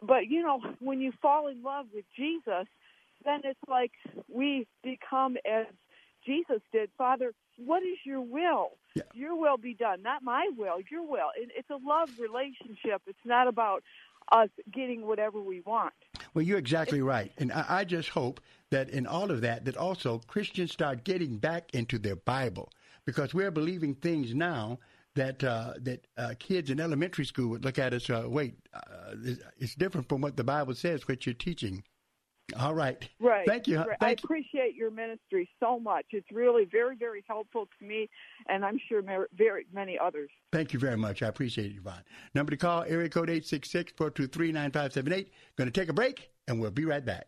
But 0.03 0.29
you 0.29 0.43
know, 0.43 0.61
when 0.81 1.01
you 1.01 1.13
fall 1.21 1.49
in 1.49 1.63
love 1.63 1.87
with 1.95 2.07
Jesus, 2.17 2.67
then 3.25 3.43
it's 3.45 3.61
like 3.69 3.93
we 4.33 4.67
become 4.83 5.37
as 5.47 5.67
Jesus 6.27 6.63
did. 6.73 6.91
Father, 6.99 7.33
what 7.59 7.83
is 7.83 7.99
your 8.07 8.23
will? 8.23 8.71
Yeah. 8.97 9.03
Your 9.15 9.37
will 9.39 9.59
be 9.59 9.75
done, 9.75 10.03
not 10.03 10.23
my 10.23 10.51
will. 10.57 10.79
Your 10.91 11.03
will. 11.03 11.31
It, 11.37 11.51
it's 11.57 11.71
a 11.71 11.79
love 11.87 12.11
relationship. 12.19 13.03
It's 13.07 13.19
not 13.27 13.49
about 13.49 13.83
us 14.33 14.49
getting 14.73 15.07
whatever 15.07 15.41
we 15.43 15.61
want. 15.61 15.93
Well, 16.35 16.45
you're 16.45 16.59
exactly 16.59 17.03
right, 17.03 17.33
and 17.39 17.53
I, 17.53 17.65
I 17.69 17.85
just 17.85 18.11
hope 18.11 18.41
that 18.71 18.91
in 18.91 19.07
all 19.07 19.31
of 19.31 19.41
that, 19.41 19.65
that 19.65 19.77
also 19.77 20.21
Christians 20.27 20.73
start 20.73 21.05
getting 21.05 21.39
back 21.39 21.75
into 21.75 21.99
their 21.99 22.17
Bible 22.17 22.71
because 23.05 23.33
we're 23.33 23.51
believing 23.51 23.95
things 23.95 24.35
now 24.35 24.79
that 25.15 25.43
uh, 25.43 25.75
that 25.81 26.07
uh, 26.17 26.35
kids 26.39 26.71
in 26.71 26.81
elementary 26.81 27.25
school 27.25 27.49
would 27.49 27.65
look 27.65 27.79
at 27.79 27.93
us. 27.93 28.09
Uh, 28.09 28.25
wait, 28.27 28.55
uh, 28.75 29.15
it's 29.59 29.75
different 29.75 30.09
from 30.09 30.21
what 30.21 30.37
the 30.37 30.45
Bible 30.45 30.75
says. 30.75 31.09
What 31.09 31.27
you're 31.27 31.35
teaching. 31.35 31.83
All 32.57 32.75
right. 32.75 33.07
Right. 33.21 33.47
Thank 33.47 33.67
you. 33.67 33.77
Thank 33.77 33.97
I 34.01 34.11
appreciate 34.13 34.75
your 34.75 34.91
ministry 34.91 35.49
so 35.61 35.79
much. 35.79 36.07
It's 36.13 36.27
really 36.33 36.65
very, 36.65 36.97
very 36.97 37.23
helpful 37.29 37.69
to 37.79 37.85
me, 37.85 38.09
and 38.49 38.65
I'm 38.65 38.81
sure 38.89 39.03
very 39.37 39.67
many 39.73 39.99
others. 39.99 40.31
Thank 40.51 40.73
you 40.73 40.79
very 40.79 40.97
much. 40.97 41.23
I 41.23 41.29
appreciate 41.29 41.73
it, 41.73 41.77
Yvonne. 41.77 42.03
Number 42.35 42.51
to 42.51 42.57
call, 42.57 42.85
area 42.85 43.11
code 43.11 43.29
866-423-9578. 43.29 45.27
Going 45.57 45.71
to 45.71 45.71
take 45.71 45.91
a 45.91 45.93
break, 45.93 46.31
and 46.49 46.59
we'll 46.59 46.71
be 46.71 46.87
right 46.87 47.05
back. 47.05 47.27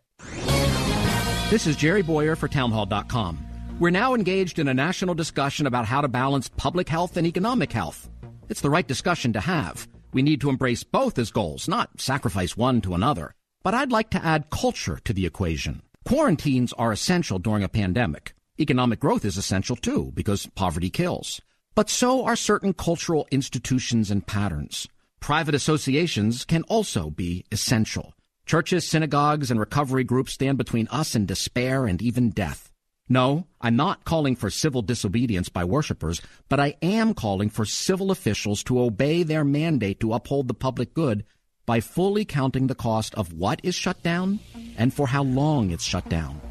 This 1.49 1.67
is 1.67 1.75
Jerry 1.75 2.01
Bowyer 2.01 2.35
for 2.35 2.47
Townhall.com. 2.47 3.45
We're 3.79 3.89
now 3.91 4.15
engaged 4.15 4.57
in 4.57 4.67
a 4.67 4.73
national 4.73 5.15
discussion 5.15 5.67
about 5.67 5.85
how 5.85 6.01
to 6.01 6.07
balance 6.07 6.49
public 6.49 6.89
health 6.89 7.17
and 7.17 7.27
economic 7.27 7.71
health. 7.71 8.09
It's 8.49 8.61
the 8.61 8.69
right 8.69 8.87
discussion 8.87 9.33
to 9.33 9.39
have. 9.39 9.87
We 10.13 10.21
need 10.23 10.41
to 10.41 10.49
embrace 10.49 10.83
both 10.83 11.19
as 11.19 11.31
goals, 11.31 11.67
not 11.67 12.01
sacrifice 12.01 12.57
one 12.57 12.81
to 12.81 12.95
another. 12.95 13.33
But 13.63 13.73
I'd 13.75 13.91
like 13.91 14.09
to 14.11 14.25
add 14.25 14.49
culture 14.49 14.99
to 15.03 15.13
the 15.13 15.25
equation. 15.25 15.83
Quarantines 16.03 16.73
are 16.73 16.91
essential 16.91 17.37
during 17.37 17.63
a 17.63 17.69
pandemic. 17.69 18.33
Economic 18.59 18.99
growth 18.99 19.23
is 19.23 19.37
essential 19.37 19.75
too, 19.75 20.11
because 20.15 20.47
poverty 20.55 20.89
kills. 20.89 21.41
But 21.75 21.89
so 21.89 22.25
are 22.25 22.35
certain 22.35 22.73
cultural 22.73 23.27
institutions 23.31 24.09
and 24.09 24.25
patterns. 24.25 24.87
Private 25.19 25.53
associations 25.53 26.43
can 26.43 26.63
also 26.63 27.11
be 27.11 27.45
essential. 27.51 28.15
Churches, 28.47 28.85
synagogues, 28.87 29.51
and 29.51 29.59
recovery 29.59 30.03
groups 30.03 30.33
stand 30.33 30.57
between 30.57 30.87
us 30.87 31.13
and 31.13 31.27
despair 31.27 31.85
and 31.85 32.01
even 32.01 32.31
death. 32.31 32.71
No, 33.07 33.45
I'm 33.61 33.75
not 33.75 34.05
calling 34.05 34.35
for 34.35 34.49
civil 34.49 34.81
disobedience 34.81 35.49
by 35.49 35.65
worshippers, 35.65 36.21
but 36.49 36.59
I 36.59 36.77
am 36.81 37.13
calling 37.13 37.49
for 37.49 37.65
civil 37.65 38.09
officials 38.09 38.63
to 38.63 38.81
obey 38.81 39.21
their 39.21 39.43
mandate 39.43 39.99
to 39.99 40.13
uphold 40.13 40.47
the 40.47 40.53
public 40.55 40.93
good 40.93 41.25
by 41.71 41.79
fully 41.79 42.25
counting 42.25 42.67
the 42.67 42.75
cost 42.75 43.15
of 43.15 43.31
what 43.31 43.61
is 43.63 43.73
shut 43.73 44.03
down 44.03 44.37
and 44.77 44.93
for 44.93 45.07
how 45.07 45.23
long 45.23 45.71
it's 45.71 45.85
shut 45.85 46.09
down. 46.09 46.41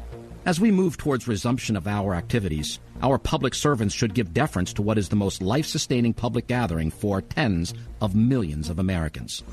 As 0.47 0.59
we 0.59 0.71
move 0.71 0.97
towards 0.97 1.27
resumption 1.27 1.75
of 1.75 1.85
our 1.85 2.15
activities, 2.15 2.79
our 3.03 3.19
public 3.19 3.53
servants 3.53 3.93
should 3.93 4.15
give 4.15 4.33
deference 4.33 4.73
to 4.73 4.81
what 4.81 4.97
is 4.97 5.09
the 5.09 5.15
most 5.15 5.43
life 5.43 5.67
sustaining 5.67 6.15
public 6.15 6.47
gathering 6.47 6.89
for 6.89 7.21
tens 7.21 7.75
of 8.01 8.15
millions 8.15 8.67
of 8.67 8.79
Americans. 8.79 9.43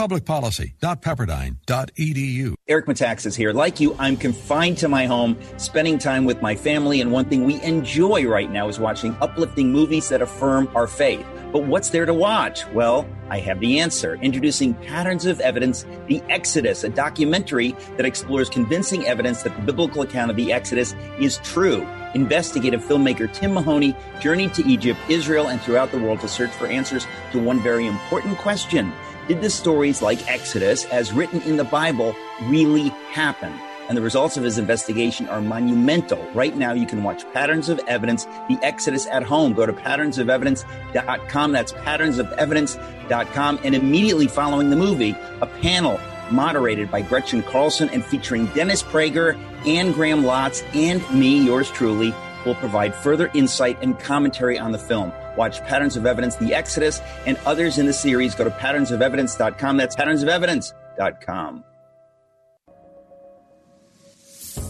publicpolicy.pepperdine.edu. 0.00 2.54
Eric 2.66 2.86
Metaxas 2.86 3.26
is 3.26 3.36
here. 3.36 3.52
Like 3.52 3.78
you, 3.78 3.94
I'm 4.00 4.16
confined 4.16 4.78
to 4.78 4.88
my 4.88 5.06
home, 5.06 5.38
spending 5.58 5.98
time 5.98 6.24
with 6.24 6.42
my 6.42 6.56
family, 6.56 7.00
and 7.00 7.12
one 7.12 7.26
thing 7.26 7.44
we 7.44 7.62
enjoy 7.62 8.26
right 8.26 8.50
now 8.50 8.66
is 8.66 8.80
watching 8.80 9.16
uplifting 9.20 9.70
movies 9.70 10.08
that 10.08 10.22
affirm 10.22 10.68
our 10.74 10.88
faith. 10.88 11.24
But 11.52 11.64
what's 11.64 11.88
there 11.90 12.04
to 12.04 12.12
watch? 12.12 12.66
Well, 12.72 13.08
I 13.30 13.38
have 13.40 13.60
the 13.60 13.80
answer. 13.80 14.16
Introducing 14.16 14.74
Patterns 14.74 15.24
of 15.24 15.40
Evidence, 15.40 15.86
The 16.06 16.22
Exodus, 16.28 16.84
a 16.84 16.90
documentary 16.90 17.74
that 17.96 18.04
explores 18.04 18.50
convincing 18.50 19.06
evidence 19.06 19.42
that 19.42 19.56
the 19.56 19.62
biblical 19.62 20.02
account 20.02 20.30
of 20.30 20.36
the 20.36 20.52
Exodus 20.52 20.94
is 21.18 21.38
true. 21.38 21.86
Investigative 22.14 22.84
filmmaker 22.84 23.32
Tim 23.32 23.54
Mahoney 23.54 23.94
journeyed 24.20 24.52
to 24.54 24.66
Egypt, 24.66 25.00
Israel, 25.08 25.48
and 25.48 25.60
throughout 25.60 25.90
the 25.90 25.98
world 25.98 26.20
to 26.20 26.28
search 26.28 26.50
for 26.50 26.66
answers 26.66 27.06
to 27.32 27.38
one 27.38 27.60
very 27.62 27.86
important 27.86 28.36
question. 28.38 28.92
Did 29.26 29.40
the 29.40 29.50
stories 29.50 30.02
like 30.02 30.30
Exodus, 30.30 30.84
as 30.86 31.12
written 31.12 31.40
in 31.42 31.56
the 31.56 31.64
Bible, 31.64 32.14
really 32.44 32.88
happen? 33.10 33.52
And 33.88 33.96
the 33.96 34.02
results 34.02 34.36
of 34.36 34.44
his 34.44 34.58
investigation 34.58 35.28
are 35.28 35.40
monumental. 35.40 36.22
Right 36.34 36.56
now, 36.56 36.72
you 36.72 36.86
can 36.86 37.02
watch 37.02 37.24
Patterns 37.32 37.68
of 37.68 37.80
Evidence, 37.86 38.24
The 38.48 38.58
Exodus 38.62 39.06
at 39.06 39.22
home. 39.22 39.54
Go 39.54 39.66
to 39.66 39.72
patternsofevidence.com. 39.72 41.52
That's 41.52 41.72
patternsofevidence.com. 41.72 43.60
And 43.64 43.74
immediately 43.74 44.26
following 44.26 44.70
the 44.70 44.76
movie, 44.76 45.16
a 45.40 45.46
panel 45.46 45.98
moderated 46.30 46.90
by 46.90 47.00
Gretchen 47.00 47.42
Carlson 47.42 47.88
and 47.90 48.04
featuring 48.04 48.46
Dennis 48.48 48.82
Prager 48.82 49.38
and 49.66 49.94
Graham 49.94 50.22
Lotz 50.22 50.62
and 50.74 51.02
me, 51.18 51.42
yours 51.42 51.70
truly, 51.70 52.14
will 52.44 52.54
provide 52.56 52.94
further 52.94 53.30
insight 53.34 53.78
and 53.82 53.98
commentary 53.98 54.58
on 54.58 54.72
the 54.72 54.78
film. 54.78 55.12
Watch 55.36 55.60
Patterns 55.62 55.96
of 55.96 56.06
Evidence, 56.06 56.36
The 56.36 56.54
Exodus, 56.54 57.00
and 57.26 57.38
others 57.46 57.78
in 57.78 57.86
the 57.86 57.92
series. 57.92 58.34
Go 58.34 58.44
to 58.44 58.50
patternsofevidence.com. 58.50 59.76
That's 59.76 59.96
patternsofevidence.com. 59.96 61.64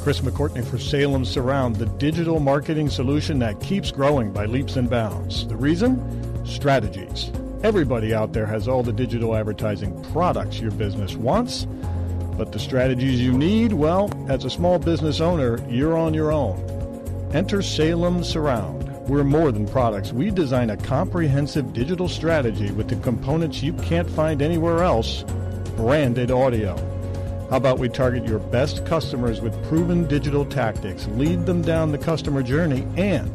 Chris 0.08 0.20
McCourtney 0.20 0.66
for 0.66 0.78
Salem 0.78 1.22
Surround, 1.22 1.76
the 1.76 1.84
digital 1.84 2.40
marketing 2.40 2.88
solution 2.88 3.38
that 3.40 3.60
keeps 3.60 3.90
growing 3.90 4.32
by 4.32 4.46
leaps 4.46 4.76
and 4.76 4.88
bounds. 4.88 5.46
The 5.48 5.54
reason? 5.54 6.46
Strategies. 6.46 7.30
Everybody 7.62 8.14
out 8.14 8.32
there 8.32 8.46
has 8.46 8.68
all 8.68 8.82
the 8.82 8.90
digital 8.90 9.36
advertising 9.36 10.02
products 10.04 10.60
your 10.60 10.70
business 10.70 11.14
wants, 11.14 11.66
but 12.38 12.52
the 12.52 12.58
strategies 12.58 13.20
you 13.20 13.36
need, 13.36 13.74
well, 13.74 14.10
as 14.30 14.46
a 14.46 14.48
small 14.48 14.78
business 14.78 15.20
owner, 15.20 15.62
you're 15.68 15.98
on 15.98 16.14
your 16.14 16.32
own. 16.32 16.58
Enter 17.34 17.60
Salem 17.60 18.24
Surround. 18.24 18.88
We're 19.08 19.24
more 19.24 19.52
than 19.52 19.68
products. 19.68 20.10
We 20.10 20.30
design 20.30 20.70
a 20.70 20.78
comprehensive 20.78 21.74
digital 21.74 22.08
strategy 22.08 22.70
with 22.70 22.88
the 22.88 22.96
components 22.96 23.62
you 23.62 23.74
can't 23.74 24.08
find 24.08 24.40
anywhere 24.40 24.82
else 24.82 25.26
branded 25.76 26.30
audio. 26.30 26.97
How 27.50 27.56
about 27.56 27.78
we 27.78 27.88
target 27.88 28.26
your 28.26 28.40
best 28.40 28.84
customers 28.84 29.40
with 29.40 29.54
proven 29.68 30.06
digital 30.06 30.44
tactics, 30.44 31.06
lead 31.08 31.46
them 31.46 31.62
down 31.62 31.92
the 31.92 31.98
customer 31.98 32.42
journey, 32.42 32.86
and 32.96 33.30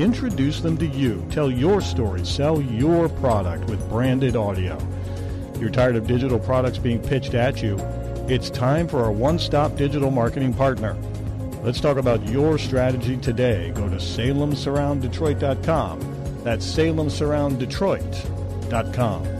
introduce 0.00 0.60
them 0.60 0.76
to 0.78 0.86
you. 0.86 1.24
Tell 1.30 1.48
your 1.50 1.80
story, 1.80 2.24
sell 2.24 2.60
your 2.60 3.08
product 3.08 3.70
with 3.70 3.88
branded 3.88 4.34
audio. 4.34 4.76
You're 5.60 5.70
tired 5.70 5.94
of 5.94 6.08
digital 6.08 6.40
products 6.40 6.78
being 6.78 7.00
pitched 7.00 7.34
at 7.34 7.62
you? 7.62 7.78
It's 8.28 8.50
time 8.50 8.88
for 8.88 9.04
a 9.04 9.12
one 9.12 9.38
stop 9.38 9.76
digital 9.76 10.10
marketing 10.10 10.54
partner. 10.54 10.96
Let's 11.62 11.80
talk 11.80 11.96
about 11.96 12.28
your 12.28 12.58
strategy 12.58 13.16
today. 13.16 13.70
Go 13.74 13.88
to 13.88 13.96
salemsurrounddetroit.com. 13.96 16.00
That's 16.42 16.66
salemsurrounddetroit.com. 16.66 19.33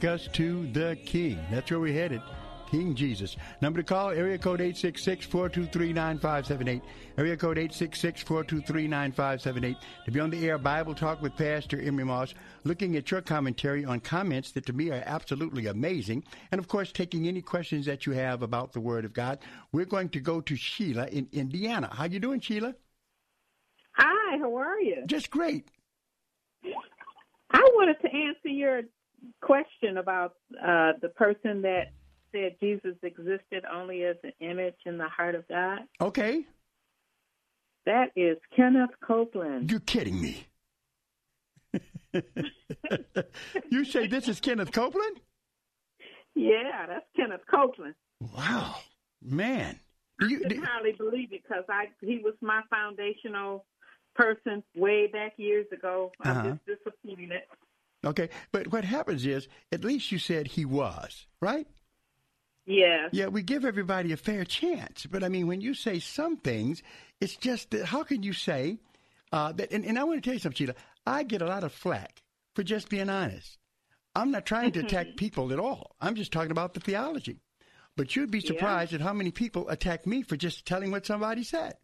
Take 0.00 0.12
us 0.12 0.28
to 0.32 0.66
the 0.72 0.96
King. 1.04 1.38
That's 1.50 1.70
where 1.70 1.78
we're 1.78 1.92
headed. 1.92 2.22
King 2.70 2.94
Jesus. 2.94 3.36
Number 3.60 3.82
to 3.82 3.84
call, 3.84 4.08
area 4.08 4.38
code 4.38 4.60
866-423-9578. 4.60 6.80
Area 7.18 7.36
code 7.36 7.58
866-423-9578. 7.58 9.76
To 10.06 10.10
be 10.10 10.20
on 10.20 10.30
the 10.30 10.48
air, 10.48 10.56
Bible 10.56 10.94
Talk 10.94 11.20
with 11.20 11.36
Pastor 11.36 11.78
Emery 11.78 12.04
Moss, 12.04 12.32
looking 12.64 12.96
at 12.96 13.10
your 13.10 13.20
commentary 13.20 13.84
on 13.84 14.00
comments 14.00 14.52
that 14.52 14.64
to 14.64 14.72
me 14.72 14.90
are 14.90 15.02
absolutely 15.04 15.66
amazing. 15.66 16.24
And 16.50 16.58
of 16.58 16.66
course, 16.66 16.92
taking 16.92 17.28
any 17.28 17.42
questions 17.42 17.84
that 17.84 18.06
you 18.06 18.14
have 18.14 18.40
about 18.40 18.72
the 18.72 18.80
Word 18.80 19.04
of 19.04 19.12
God. 19.12 19.40
We're 19.70 19.84
going 19.84 20.08
to 20.10 20.20
go 20.20 20.40
to 20.40 20.56
Sheila 20.56 21.08
in 21.08 21.28
Indiana. 21.30 21.90
How 21.92 22.06
you 22.06 22.20
doing, 22.20 22.40
Sheila? 22.40 22.74
Hi, 23.98 24.38
how 24.38 24.56
are 24.56 24.80
you? 24.80 25.02
Just 25.04 25.30
great. 25.30 25.68
I 27.50 27.68
wanted 27.74 28.00
to 28.00 28.06
answer 28.06 28.48
your 28.48 28.84
question 29.42 29.98
about 29.98 30.34
uh, 30.62 30.92
the 31.00 31.08
person 31.10 31.62
that 31.62 31.92
said 32.32 32.56
Jesus 32.60 32.94
existed 33.02 33.64
only 33.72 34.04
as 34.04 34.16
an 34.22 34.32
image 34.40 34.76
in 34.86 34.98
the 34.98 35.08
heart 35.08 35.34
of 35.34 35.46
God. 35.48 35.80
Okay. 36.00 36.44
That 37.86 38.10
is 38.14 38.36
Kenneth 38.54 38.90
Copeland. 39.04 39.70
You're 39.70 39.80
kidding 39.80 40.20
me. 40.20 40.46
you 43.70 43.84
say 43.84 44.06
this 44.06 44.28
is 44.28 44.40
Kenneth 44.40 44.72
Copeland? 44.72 45.20
Yeah, 46.34 46.86
that's 46.88 47.06
Kenneth 47.16 47.40
Copeland. 47.50 47.94
Wow, 48.36 48.76
man. 49.22 49.78
Do 50.20 50.26
you, 50.28 50.38
I 50.38 50.48
couldn't 50.48 50.62
hardly 50.64 50.92
believe 50.92 51.32
it 51.32 51.42
because 51.42 51.64
I 51.68 51.86
he 52.00 52.18
was 52.22 52.34
my 52.40 52.60
foundational 52.70 53.64
person 54.14 54.62
way 54.76 55.06
back 55.06 55.32
years 55.38 55.66
ago. 55.72 56.12
I'm 56.22 56.36
Uh-huh. 56.36 56.50
just 56.66 56.66
disappointed. 56.84 57.42
Okay, 58.04 58.30
but 58.50 58.68
what 58.68 58.84
happens 58.84 59.26
is, 59.26 59.46
at 59.72 59.84
least 59.84 60.10
you 60.10 60.18
said 60.18 60.46
he 60.46 60.64
was, 60.64 61.26
right? 61.40 61.66
Yeah. 62.66 63.08
Yeah, 63.12 63.26
we 63.26 63.42
give 63.42 63.64
everybody 63.64 64.12
a 64.12 64.16
fair 64.16 64.44
chance. 64.44 65.06
But 65.06 65.24
I 65.24 65.28
mean, 65.28 65.46
when 65.46 65.60
you 65.60 65.74
say 65.74 65.98
some 65.98 66.36
things, 66.36 66.82
it's 67.20 67.36
just 67.36 67.70
that 67.72 67.86
how 67.86 68.04
can 68.04 68.22
you 68.22 68.32
say 68.32 68.78
uh, 69.32 69.52
that? 69.52 69.72
And, 69.72 69.84
and 69.84 69.98
I 69.98 70.04
want 70.04 70.22
to 70.22 70.26
tell 70.26 70.34
you 70.34 70.40
something, 70.40 70.56
Sheila. 70.56 70.74
I 71.06 71.24
get 71.24 71.42
a 71.42 71.46
lot 71.46 71.64
of 71.64 71.72
flack 71.72 72.22
for 72.54 72.62
just 72.62 72.88
being 72.88 73.10
honest. 73.10 73.58
I'm 74.14 74.30
not 74.30 74.46
trying 74.46 74.72
to 74.72 74.80
attack 74.80 75.16
people 75.16 75.52
at 75.52 75.58
all. 75.58 75.96
I'm 76.00 76.14
just 76.14 76.32
talking 76.32 76.50
about 76.50 76.74
the 76.74 76.80
theology. 76.80 77.40
But 77.96 78.16
you'd 78.16 78.30
be 78.30 78.40
surprised 78.40 78.92
at 78.92 79.00
how 79.00 79.12
many 79.12 79.30
people 79.30 79.68
attack 79.68 80.06
me 80.06 80.22
for 80.22 80.36
just 80.36 80.66
telling 80.66 80.90
what 80.90 81.06
somebody 81.06 81.42
said. 81.42 81.74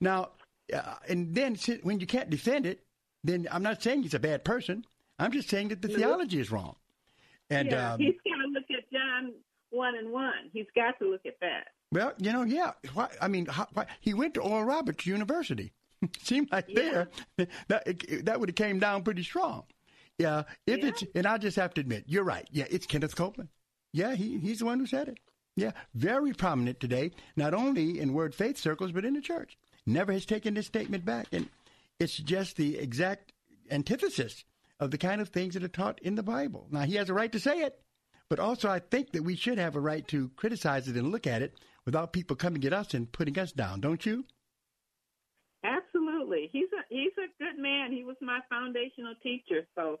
Now, 0.00 0.30
uh, 0.72 0.94
and 1.08 1.34
then 1.34 1.56
when 1.82 2.00
you 2.00 2.06
can't 2.06 2.30
defend 2.30 2.66
it, 2.66 2.84
then 3.22 3.46
I'm 3.50 3.62
not 3.62 3.82
saying 3.82 4.02
he's 4.02 4.14
a 4.14 4.18
bad 4.18 4.44
person. 4.44 4.84
I'm 5.22 5.32
just 5.32 5.48
saying 5.48 5.68
that 5.68 5.82
the 5.82 5.88
Mhm. 5.88 5.96
theology 5.96 6.40
is 6.40 6.50
wrong. 6.50 6.76
And 7.50 7.70
yeah, 7.70 7.92
um, 7.94 8.00
he's 8.00 8.14
got 8.24 8.36
to 8.42 8.48
look 8.48 8.64
at 8.70 8.90
John 8.90 9.32
one 9.70 9.96
and 9.96 10.10
one. 10.10 10.50
He's 10.52 10.66
got 10.74 10.98
to 10.98 11.08
look 11.10 11.24
at 11.26 11.38
that. 11.40 11.68
Well, 11.90 12.12
you 12.18 12.32
know, 12.32 12.42
yeah. 12.42 12.72
Why, 12.94 13.08
I 13.20 13.28
mean, 13.28 13.46
how, 13.46 13.68
why, 13.74 13.86
he 14.00 14.14
went 14.14 14.34
to 14.34 14.40
Oral 14.40 14.64
Roberts 14.64 15.06
University. 15.06 15.72
Seemed 16.22 16.50
like 16.50 16.66
there 16.74 17.08
that 17.68 17.84
that 18.24 18.40
would 18.40 18.48
have 18.48 18.56
came 18.56 18.78
down 18.78 19.02
pretty 19.02 19.22
strong. 19.22 19.64
Yeah, 20.18 20.44
if 20.66 20.82
it's 20.84 21.04
and 21.14 21.26
I 21.26 21.38
just 21.38 21.56
have 21.56 21.74
to 21.74 21.80
admit, 21.80 22.04
you're 22.06 22.24
right. 22.24 22.48
Yeah, 22.50 22.66
it's 22.70 22.86
Kenneth 22.86 23.14
Copeland. 23.16 23.50
Yeah, 23.92 24.14
he 24.14 24.38
he's 24.38 24.58
the 24.60 24.64
one 24.64 24.78
who 24.78 24.86
said 24.86 25.08
it. 25.08 25.18
Yeah, 25.54 25.72
very 25.94 26.32
prominent 26.32 26.80
today, 26.80 27.10
not 27.36 27.52
only 27.54 27.98
in 28.00 28.14
word 28.14 28.34
faith 28.34 28.56
circles 28.58 28.92
but 28.92 29.04
in 29.04 29.14
the 29.14 29.20
church. 29.20 29.58
Never 29.84 30.12
has 30.12 30.24
taken 30.24 30.54
this 30.54 30.66
statement 30.66 31.04
back, 31.04 31.26
and 31.32 31.48
it's 31.98 32.16
just 32.16 32.56
the 32.56 32.78
exact 32.78 33.32
antithesis 33.70 34.44
of 34.82 34.90
the 34.90 34.98
kind 34.98 35.20
of 35.20 35.28
things 35.28 35.54
that 35.54 35.62
are 35.62 35.68
taught 35.68 36.00
in 36.02 36.16
the 36.16 36.22
Bible. 36.24 36.66
Now 36.70 36.82
he 36.82 36.96
has 36.96 37.08
a 37.08 37.14
right 37.14 37.30
to 37.30 37.38
say 37.38 37.60
it, 37.60 37.80
but 38.28 38.40
also 38.40 38.68
I 38.68 38.80
think 38.80 39.12
that 39.12 39.22
we 39.22 39.36
should 39.36 39.58
have 39.58 39.76
a 39.76 39.80
right 39.80 40.06
to 40.08 40.30
criticize 40.30 40.88
it 40.88 40.96
and 40.96 41.12
look 41.12 41.26
at 41.26 41.40
it 41.40 41.54
without 41.86 42.12
people 42.12 42.34
coming 42.34 42.64
at 42.64 42.72
us 42.72 42.92
and 42.92 43.10
putting 43.10 43.38
us 43.38 43.52
down. 43.52 43.80
Don't 43.80 44.04
you? 44.04 44.24
Absolutely, 45.64 46.50
he's 46.52 46.68
a 46.72 46.82
he's 46.88 47.12
a 47.16 47.30
good 47.42 47.62
man. 47.62 47.92
He 47.92 48.02
was 48.02 48.16
my 48.20 48.40
foundational 48.50 49.14
teacher, 49.22 49.66
so 49.76 50.00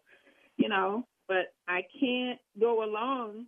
you 0.56 0.68
know. 0.68 1.06
But 1.28 1.54
I 1.68 1.82
can't 2.00 2.40
go 2.60 2.84
along 2.84 3.46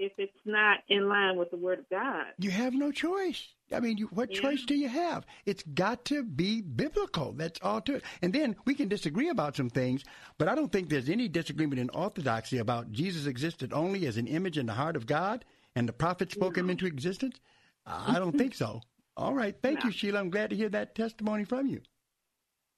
if 0.00 0.12
it's 0.16 0.32
not 0.46 0.78
in 0.88 1.08
line 1.08 1.36
with 1.36 1.50
the 1.50 1.58
Word 1.58 1.78
of 1.78 1.88
God. 1.90 2.24
You 2.38 2.50
have 2.50 2.72
no 2.72 2.90
choice. 2.90 3.46
I 3.72 3.80
mean, 3.80 3.98
you, 3.98 4.06
what 4.06 4.34
Yeah. 4.34 4.40
choice 4.40 4.64
do 4.64 4.74
you 4.74 4.88
have? 4.88 5.26
It's 5.44 5.62
got 5.62 6.04
to 6.06 6.24
be 6.24 6.62
biblical. 6.62 7.32
That's 7.32 7.60
all 7.62 7.82
to 7.82 7.96
it. 7.96 8.04
And 8.22 8.32
then 8.32 8.56
we 8.64 8.74
can 8.74 8.88
disagree 8.88 9.28
about 9.28 9.56
some 9.56 9.68
things, 9.70 10.04
but 10.38 10.48
I 10.48 10.54
don't 10.54 10.72
think 10.72 10.88
there's 10.88 11.10
any 11.10 11.28
disagreement 11.28 11.80
in 11.80 11.90
orthodoxy 11.90 12.58
about 12.58 12.90
Jesus 12.90 13.26
existed 13.26 13.72
only 13.72 14.06
as 14.06 14.16
an 14.16 14.26
image 14.26 14.58
in 14.58 14.66
the 14.66 14.72
heart 14.72 14.96
of 14.96 15.06
God 15.06 15.44
and 15.76 15.86
the 15.88 15.92
prophet 15.92 16.32
spoke 16.32 16.56
him 16.56 16.70
into 16.70 16.86
existence. 16.86 17.38
I 17.86 18.18
don't 18.18 18.36
think 18.36 18.54
so. 18.54 18.80
All 19.16 19.34
right. 19.34 19.54
Thank 19.62 19.84
you, 19.84 19.90
Sheila. 19.90 20.20
I'm 20.20 20.30
glad 20.30 20.50
to 20.50 20.56
hear 20.56 20.70
that 20.70 20.94
testimony 20.94 21.44
from 21.44 21.66
you. 21.66 21.82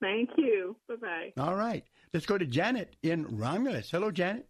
Thank 0.00 0.30
you. 0.36 0.76
Bye 0.88 0.96
bye. 0.96 1.32
All 1.38 1.54
right. 1.54 1.84
Let's 2.12 2.26
go 2.26 2.36
to 2.36 2.46
Janet 2.46 2.96
in 3.02 3.38
Romulus. 3.38 3.90
Hello, 3.90 4.10
Janet. 4.10 4.48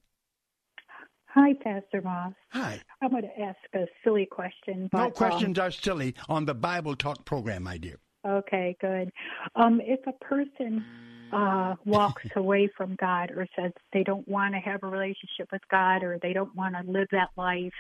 Hi, 1.35 1.55
Pastor 1.55 2.03
Moss. 2.03 2.35
Hi. 2.51 2.79
I'm 3.01 3.11
going 3.11 3.23
to 3.23 3.41
ask 3.41 3.57
a 3.75 3.87
silly 4.05 4.27
question. 4.27 4.91
But, 4.93 4.99
No 4.99 5.05
um, 5.07 5.13
questions 5.13 5.59
are 5.59 5.71
silly 5.71 6.15
on 6.29 6.45
the 6.45 6.55
Bible 6.55 6.95
Talk 6.95 7.25
program, 7.25 7.63
my 7.63 7.79
dear. 7.79 7.97
Okay, 8.27 8.77
good. 8.83 9.11
Um, 9.57 9.81
if 9.83 10.01
a 10.07 10.13
person 10.25 10.85
uh, 11.33 11.77
walks 11.87 12.25
away 12.37 12.69
from 12.77 12.97
God 13.01 13.31
or 13.31 13.47
says 13.57 13.73
they 13.95 14.03
don't 14.03 14.29
want 14.29 14.53
to 14.55 14.61
have 14.61 14.83
a 14.83 14.87
relationship 14.87 15.49
with 15.51 15.63
God 15.71 16.03
or 16.03 16.19
they 16.21 16.35
don't 16.35 16.55
want 16.55 16.75
to 16.75 16.91
live 16.91 17.09
that 17.13 17.31
life, 17.37 17.73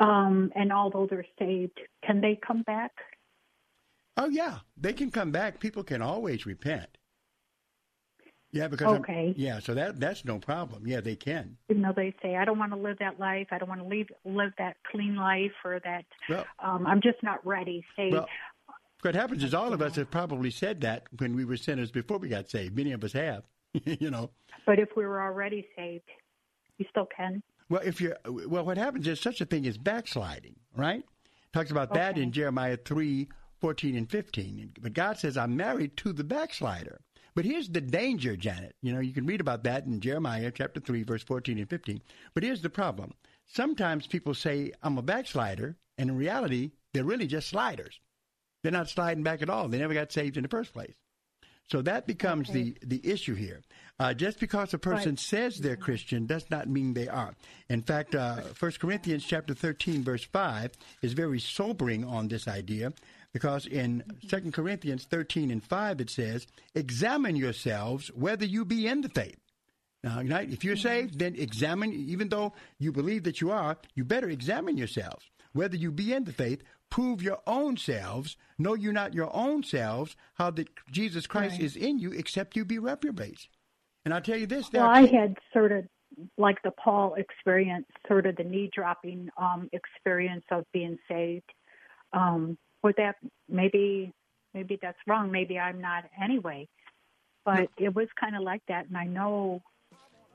um, 0.00 0.50
and 0.54 0.72
although 0.72 1.06
they're 1.08 1.26
saved, 1.38 1.78
can 2.02 2.22
they 2.22 2.38
come 2.46 2.62
back? 2.62 2.92
Oh, 4.16 4.28
yeah. 4.30 4.60
They 4.76 4.94
can 4.94 5.10
come 5.10 5.32
back. 5.32 5.60
People 5.60 5.84
can 5.84 6.00
always 6.00 6.46
repent. 6.46 6.88
Yeah, 8.54 8.68
because 8.68 8.86
I'm- 8.86 9.00
Okay. 9.00 9.34
yeah, 9.36 9.58
so 9.58 9.74
that 9.74 9.98
that's 9.98 10.24
no 10.24 10.38
problem. 10.38 10.86
Yeah, 10.86 11.00
they 11.00 11.16
can. 11.16 11.56
Even 11.68 11.82
though 11.82 11.92
they 11.94 12.14
say, 12.22 12.36
I 12.36 12.44
don't 12.44 12.58
want 12.58 12.70
to 12.72 12.78
live 12.78 12.98
that 13.00 13.18
life, 13.18 13.48
I 13.50 13.58
don't 13.58 13.68
want 13.68 13.80
to 13.80 13.86
leave, 13.86 14.08
live 14.24 14.52
that 14.58 14.76
clean 14.90 15.16
life, 15.16 15.52
or 15.64 15.80
that 15.80 16.04
Well, 16.28 16.46
um, 16.60 16.86
I'm 16.86 17.00
just 17.02 17.20
not 17.22 17.44
ready. 17.44 17.84
Say, 17.96 18.10
well, 18.12 18.28
what 19.02 19.16
happens 19.16 19.42
is 19.42 19.54
all 19.54 19.72
of 19.72 19.82
us 19.82 19.96
have 19.96 20.10
probably 20.10 20.52
said 20.52 20.80
that 20.82 21.02
when 21.18 21.34
we 21.34 21.44
were 21.44 21.56
sinners 21.56 21.90
before 21.90 22.18
we 22.18 22.28
got 22.28 22.48
saved. 22.48 22.76
Many 22.76 22.92
of 22.92 23.02
us 23.02 23.12
have. 23.12 23.42
you 23.84 24.08
know. 24.10 24.30
but 24.66 24.78
if 24.78 24.90
we 24.96 25.04
were 25.04 25.20
already 25.20 25.66
saved, 25.76 26.08
you 26.78 26.86
still 26.90 27.06
can. 27.14 27.42
Well, 27.68 27.82
if 27.84 28.00
you're 28.00 28.16
well, 28.24 28.64
what 28.64 28.78
happens 28.78 29.08
is 29.08 29.20
such 29.20 29.40
a 29.40 29.44
thing 29.44 29.66
as 29.66 29.78
backsliding, 29.78 30.54
right? 30.76 31.02
Talks 31.52 31.72
about 31.72 31.92
that 31.94 32.16
in 32.18 32.30
Jeremiah 32.30 32.76
three 32.76 33.28
fourteen 33.60 33.96
and 33.96 34.08
fifteen. 34.08 34.72
But 34.80 34.92
God 34.92 35.18
says, 35.18 35.36
"I'm 35.36 35.56
married 35.56 35.96
to 35.98 36.12
the 36.12 36.24
backslider." 36.24 37.00
But 37.34 37.44
here's 37.44 37.68
the 37.68 37.80
danger, 37.80 38.36
Janet. 38.36 38.76
You 38.80 38.92
know, 38.92 39.00
you 39.00 39.12
can 39.12 39.26
read 39.26 39.40
about 39.40 39.64
that 39.64 39.86
in 39.86 40.00
Jeremiah 40.00 40.52
chapter 40.54 40.80
three, 40.80 41.02
verse 41.02 41.22
fourteen 41.22 41.58
and 41.58 41.68
fifteen. 41.68 42.00
But 42.32 42.42
here's 42.44 42.62
the 42.62 42.70
problem: 42.70 43.14
sometimes 43.46 44.06
people 44.06 44.34
say, 44.34 44.72
"I'm 44.82 44.98
a 44.98 45.02
backslider," 45.02 45.76
and 45.98 46.10
in 46.10 46.16
reality, 46.16 46.72
they're 46.92 47.04
really 47.04 47.26
just 47.26 47.48
sliders. 47.48 47.98
They're 48.62 48.72
not 48.72 48.88
sliding 48.88 49.24
back 49.24 49.42
at 49.42 49.50
all. 49.50 49.68
They 49.68 49.78
never 49.78 49.94
got 49.94 50.12
saved 50.12 50.36
in 50.36 50.42
the 50.42 50.48
first 50.48 50.72
place. 50.72 50.94
So 51.70 51.80
that 51.82 52.06
becomes 52.06 52.50
the, 52.50 52.76
the 52.82 53.00
issue 53.10 53.34
here. 53.34 53.62
Uh, 53.98 54.12
just 54.12 54.38
because 54.38 54.74
a 54.74 54.78
person 54.78 55.12
Right. 55.12 55.18
says 55.18 55.58
they're 55.58 55.76
Christian 55.76 56.26
does 56.26 56.50
not 56.50 56.68
mean 56.68 56.92
they 56.92 57.08
are. 57.08 57.34
In 57.70 57.80
fact, 57.82 58.14
uh, 58.14 58.42
1 58.58 58.72
Corinthians 58.72 59.24
chapter 59.24 59.54
13, 59.54 60.02
verse 60.02 60.24
5 60.24 60.72
is 61.00 61.14
very 61.14 61.40
sobering 61.40 62.04
on 62.04 62.28
this 62.28 62.46
idea 62.48 62.92
because 63.34 63.66
in 63.66 64.04
2 64.28 64.52
Corinthians 64.52 65.04
13 65.04 65.50
and 65.50 65.62
5 65.62 66.00
it 66.00 66.08
says, 66.08 66.46
Examine 66.74 67.36
yourselves 67.36 68.08
whether 68.14 68.46
you 68.46 68.64
be 68.64 68.86
in 68.86 69.02
the 69.02 69.10
faith. 69.10 69.36
Now, 70.04 70.20
if 70.38 70.62
you're 70.64 70.76
saved, 70.76 71.18
then 71.18 71.34
examine, 71.34 71.92
even 71.92 72.28
though 72.28 72.52
you 72.78 72.92
believe 72.92 73.24
that 73.24 73.40
you 73.40 73.50
are, 73.50 73.78
you 73.94 74.04
better 74.04 74.28
examine 74.28 74.76
yourselves. 74.76 75.24
Whether 75.52 75.76
you 75.76 75.90
be 75.90 76.12
in 76.12 76.24
the 76.24 76.32
faith, 76.32 76.62
prove 76.90 77.22
your 77.22 77.40
own 77.46 77.76
selves. 77.76 78.36
Know 78.58 78.74
you 78.74 78.92
not 78.92 79.14
your 79.14 79.34
own 79.34 79.62
selves, 79.62 80.14
how 80.34 80.50
that 80.52 80.68
Jesus 80.90 81.26
Christ 81.26 81.54
Right. 81.54 81.62
is 81.62 81.76
in 81.76 81.98
you, 81.98 82.12
except 82.12 82.54
you 82.54 82.64
be 82.64 82.78
reprobates. 82.78 83.48
And 84.04 84.12
I'll 84.12 84.20
tell 84.20 84.36
you 84.36 84.46
this. 84.46 84.70
Well, 84.72 84.86
I 84.86 85.06
had 85.06 85.38
sort 85.52 85.72
of 85.72 85.86
like 86.36 86.62
the 86.62 86.70
Paul 86.70 87.14
experience, 87.14 87.86
sort 88.06 88.26
of 88.26 88.36
the 88.36 88.44
knee 88.44 88.70
dropping 88.72 89.30
um, 89.38 89.70
experience 89.72 90.44
of 90.50 90.64
being 90.72 90.98
saved. 91.08 91.50
Um, 92.12 92.58
would 92.84 92.94
that 92.98 93.16
maybe 93.48 94.12
maybe 94.52 94.78
that's 94.80 94.98
wrong? 95.08 95.32
Maybe 95.32 95.58
I'm 95.58 95.80
not 95.80 96.04
anyway. 96.22 96.68
But 97.44 97.68
it 97.76 97.94
was 97.94 98.06
kind 98.18 98.36
of 98.36 98.42
like 98.42 98.62
that, 98.68 98.86
and 98.86 98.96
I 98.96 99.04
know 99.04 99.60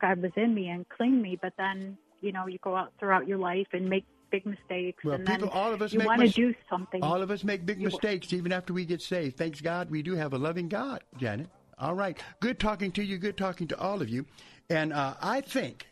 God 0.02 0.22
was 0.22 0.32
in 0.36 0.54
me 0.54 0.68
and 0.70 0.88
cleaned 0.90 1.22
me. 1.22 1.40
But 1.42 1.54
then 1.58 1.98
you 2.22 2.32
know 2.34 2.48
you 2.48 2.58
go 2.62 2.76
out 2.76 2.92
throughout 3.00 3.28
your 3.28 3.38
life 3.38 3.68
and 3.72 3.90
make 3.90 4.06
big 4.32 4.46
mistakes, 4.46 5.04
Well, 5.04 5.16
and 5.16 5.26
people, 5.26 5.48
then 5.48 5.58
all 5.58 5.74
of 5.74 5.82
us 5.82 5.92
you 5.92 6.00
make 6.00 6.08
want 6.08 6.20
to 6.20 6.26
mis- 6.28 6.36
do 6.36 6.54
something. 6.70 7.02
All 7.02 7.22
of 7.22 7.32
us 7.32 7.44
make 7.44 7.66
big 7.66 7.80
You- 7.80 7.86
mistakes 7.86 8.32
even 8.34 8.52
after 8.52 8.74
we 8.74 8.86
get 8.86 9.02
saved. 9.02 9.38
Thanks 9.38 9.62
God, 9.62 9.90
we 9.90 10.04
do 10.04 10.14
have 10.16 10.34
a 10.34 10.38
loving 10.38 10.70
God, 10.70 11.04
Janet. 11.18 11.48
All 11.80 11.96
right, 11.96 12.22
good 12.40 12.60
talking 12.60 12.92
to 12.92 13.04
you. 13.04 13.18
Good 13.18 13.38
talking 13.38 13.68
to 13.70 13.80
all 13.80 14.02
of 14.02 14.10
you. 14.10 14.26
And 14.70 14.94
uh, 14.94 15.16
I 15.22 15.42
think, 15.42 15.88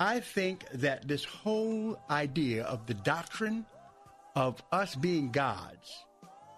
I 0.00 0.20
think 0.20 0.64
that 0.72 1.06
this 1.08 1.24
whole 1.24 1.98
idea 2.08 2.64
of 2.64 2.86
the 2.86 2.94
doctrine 2.94 3.66
of 4.34 4.62
us 4.72 4.94
being 4.94 5.30
gods, 5.30 6.04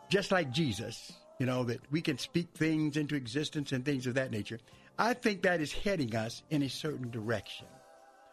just 0.08 0.30
like 0.30 0.50
Jesus, 0.50 1.12
you 1.38 1.46
know, 1.46 1.64
that 1.64 1.80
we 1.90 2.00
can 2.00 2.18
speak 2.18 2.48
things 2.54 2.96
into 2.96 3.14
existence 3.14 3.72
and 3.72 3.84
things 3.84 4.06
of 4.06 4.14
that 4.14 4.30
nature. 4.30 4.58
I 4.98 5.12
think 5.14 5.42
that 5.42 5.60
is 5.60 5.72
heading 5.72 6.14
us 6.16 6.42
in 6.50 6.62
a 6.62 6.68
certain 6.68 7.10
direction. 7.10 7.66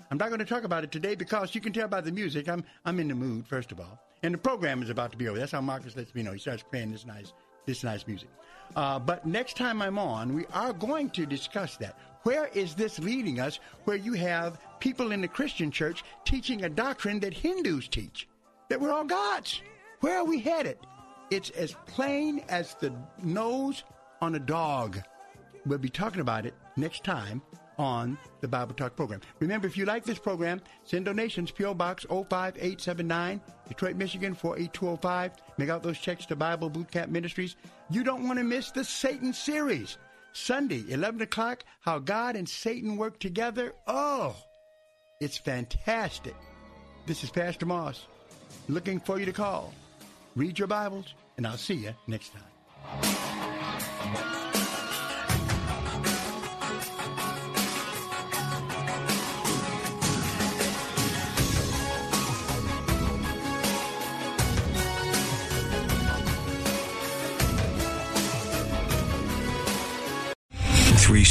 I'm 0.09 0.17
not 0.17 0.29
going 0.29 0.39
to 0.39 0.45
talk 0.45 0.63
about 0.63 0.83
it 0.83 0.91
today 0.91 1.15
because 1.15 1.55
you 1.55 1.61
can 1.61 1.73
tell 1.73 1.87
by 1.87 2.01
the 2.01 2.11
music 2.11 2.47
I'm 2.47 2.63
I'm 2.85 2.99
in 2.99 3.07
the 3.07 3.15
mood 3.15 3.47
first 3.47 3.71
of 3.71 3.79
all, 3.79 3.99
and 4.21 4.33
the 4.33 4.37
program 4.37 4.81
is 4.81 4.89
about 4.89 5.11
to 5.11 5.17
be 5.17 5.27
over. 5.27 5.39
That's 5.39 5.51
how 5.51 5.61
Marcus 5.61 5.95
lets 5.95 6.13
me 6.13 6.23
know. 6.23 6.33
He 6.33 6.39
starts 6.39 6.63
playing 6.63 6.91
this 6.91 7.05
nice 7.05 7.33
this 7.65 7.83
nice 7.83 8.05
music. 8.07 8.29
Uh, 8.75 8.99
but 8.99 9.25
next 9.25 9.57
time 9.57 9.81
I'm 9.81 9.97
on, 9.97 10.33
we 10.33 10.45
are 10.53 10.73
going 10.73 11.09
to 11.11 11.25
discuss 11.25 11.77
that. 11.77 11.97
Where 12.23 12.47
is 12.53 12.75
this 12.75 12.99
leading 12.99 13.39
us? 13.39 13.59
Where 13.83 13.97
you 13.97 14.13
have 14.13 14.59
people 14.79 15.11
in 15.11 15.21
the 15.21 15.27
Christian 15.27 15.71
church 15.71 16.03
teaching 16.25 16.63
a 16.63 16.69
doctrine 16.69 17.19
that 17.19 17.33
Hindus 17.33 17.87
teach, 17.87 18.27
that 18.73 18.81
we're 18.81 18.91
all 18.91 19.03
gods. 19.03 19.61
Where 19.99 20.17
are 20.17 20.25
we 20.25 20.39
headed? 20.39 20.79
It's 21.29 21.51
as 21.51 21.75
plain 21.85 22.43
as 22.49 22.73
the 22.73 22.91
nose 23.21 23.83
on 24.19 24.33
a 24.33 24.39
dog. 24.39 24.99
We'll 25.67 25.77
be 25.77 25.89
talking 25.89 26.21
about 26.21 26.47
it 26.47 26.55
next 26.75 27.03
time 27.03 27.43
on 27.77 28.17
the 28.41 28.47
Bible 28.47 28.73
Talk 28.73 28.95
program. 28.95 29.21
Remember, 29.39 29.67
if 29.67 29.77
you 29.77 29.85
like 29.85 30.05
this 30.05 30.17
program, 30.17 30.59
send 30.85 31.05
donations, 31.05 31.51
P.O. 31.51 31.75
Box 31.75 32.03
05879, 32.09 33.41
Detroit, 33.67 33.95
Michigan 33.95 34.33
48205. 34.33 35.33
Make 35.59 35.69
out 35.69 35.83
those 35.83 35.99
checks 35.99 36.25
to 36.25 36.35
Bible 36.35 36.71
Boot 36.71 36.89
Camp 36.89 37.11
Ministries. 37.11 37.55
You 37.91 38.03
don't 38.03 38.25
want 38.25 38.39
to 38.39 38.43
miss 38.43 38.71
the 38.71 38.83
Satan 38.83 39.33
series. 39.33 39.99
Sunday, 40.31 40.83
11 40.89 41.21
o'clock, 41.21 41.63
How 41.81 41.99
God 41.99 42.35
and 42.35 42.49
Satan 42.49 42.97
Work 42.97 43.19
Together. 43.19 43.75
Oh, 43.85 44.35
it's 45.21 45.37
fantastic. 45.37 46.33
This 47.05 47.23
is 47.23 47.29
Pastor 47.29 47.67
Moss. 47.67 48.07
Looking 48.69 48.99
for 48.99 49.19
you 49.19 49.25
to 49.25 49.33
call. 49.33 49.73
Read 50.35 50.57
your 50.57 50.67
Bibles, 50.67 51.13
and 51.37 51.45
I'll 51.45 51.57
see 51.57 51.75
you 51.75 51.93
next 52.07 52.33
time. 52.33 53.22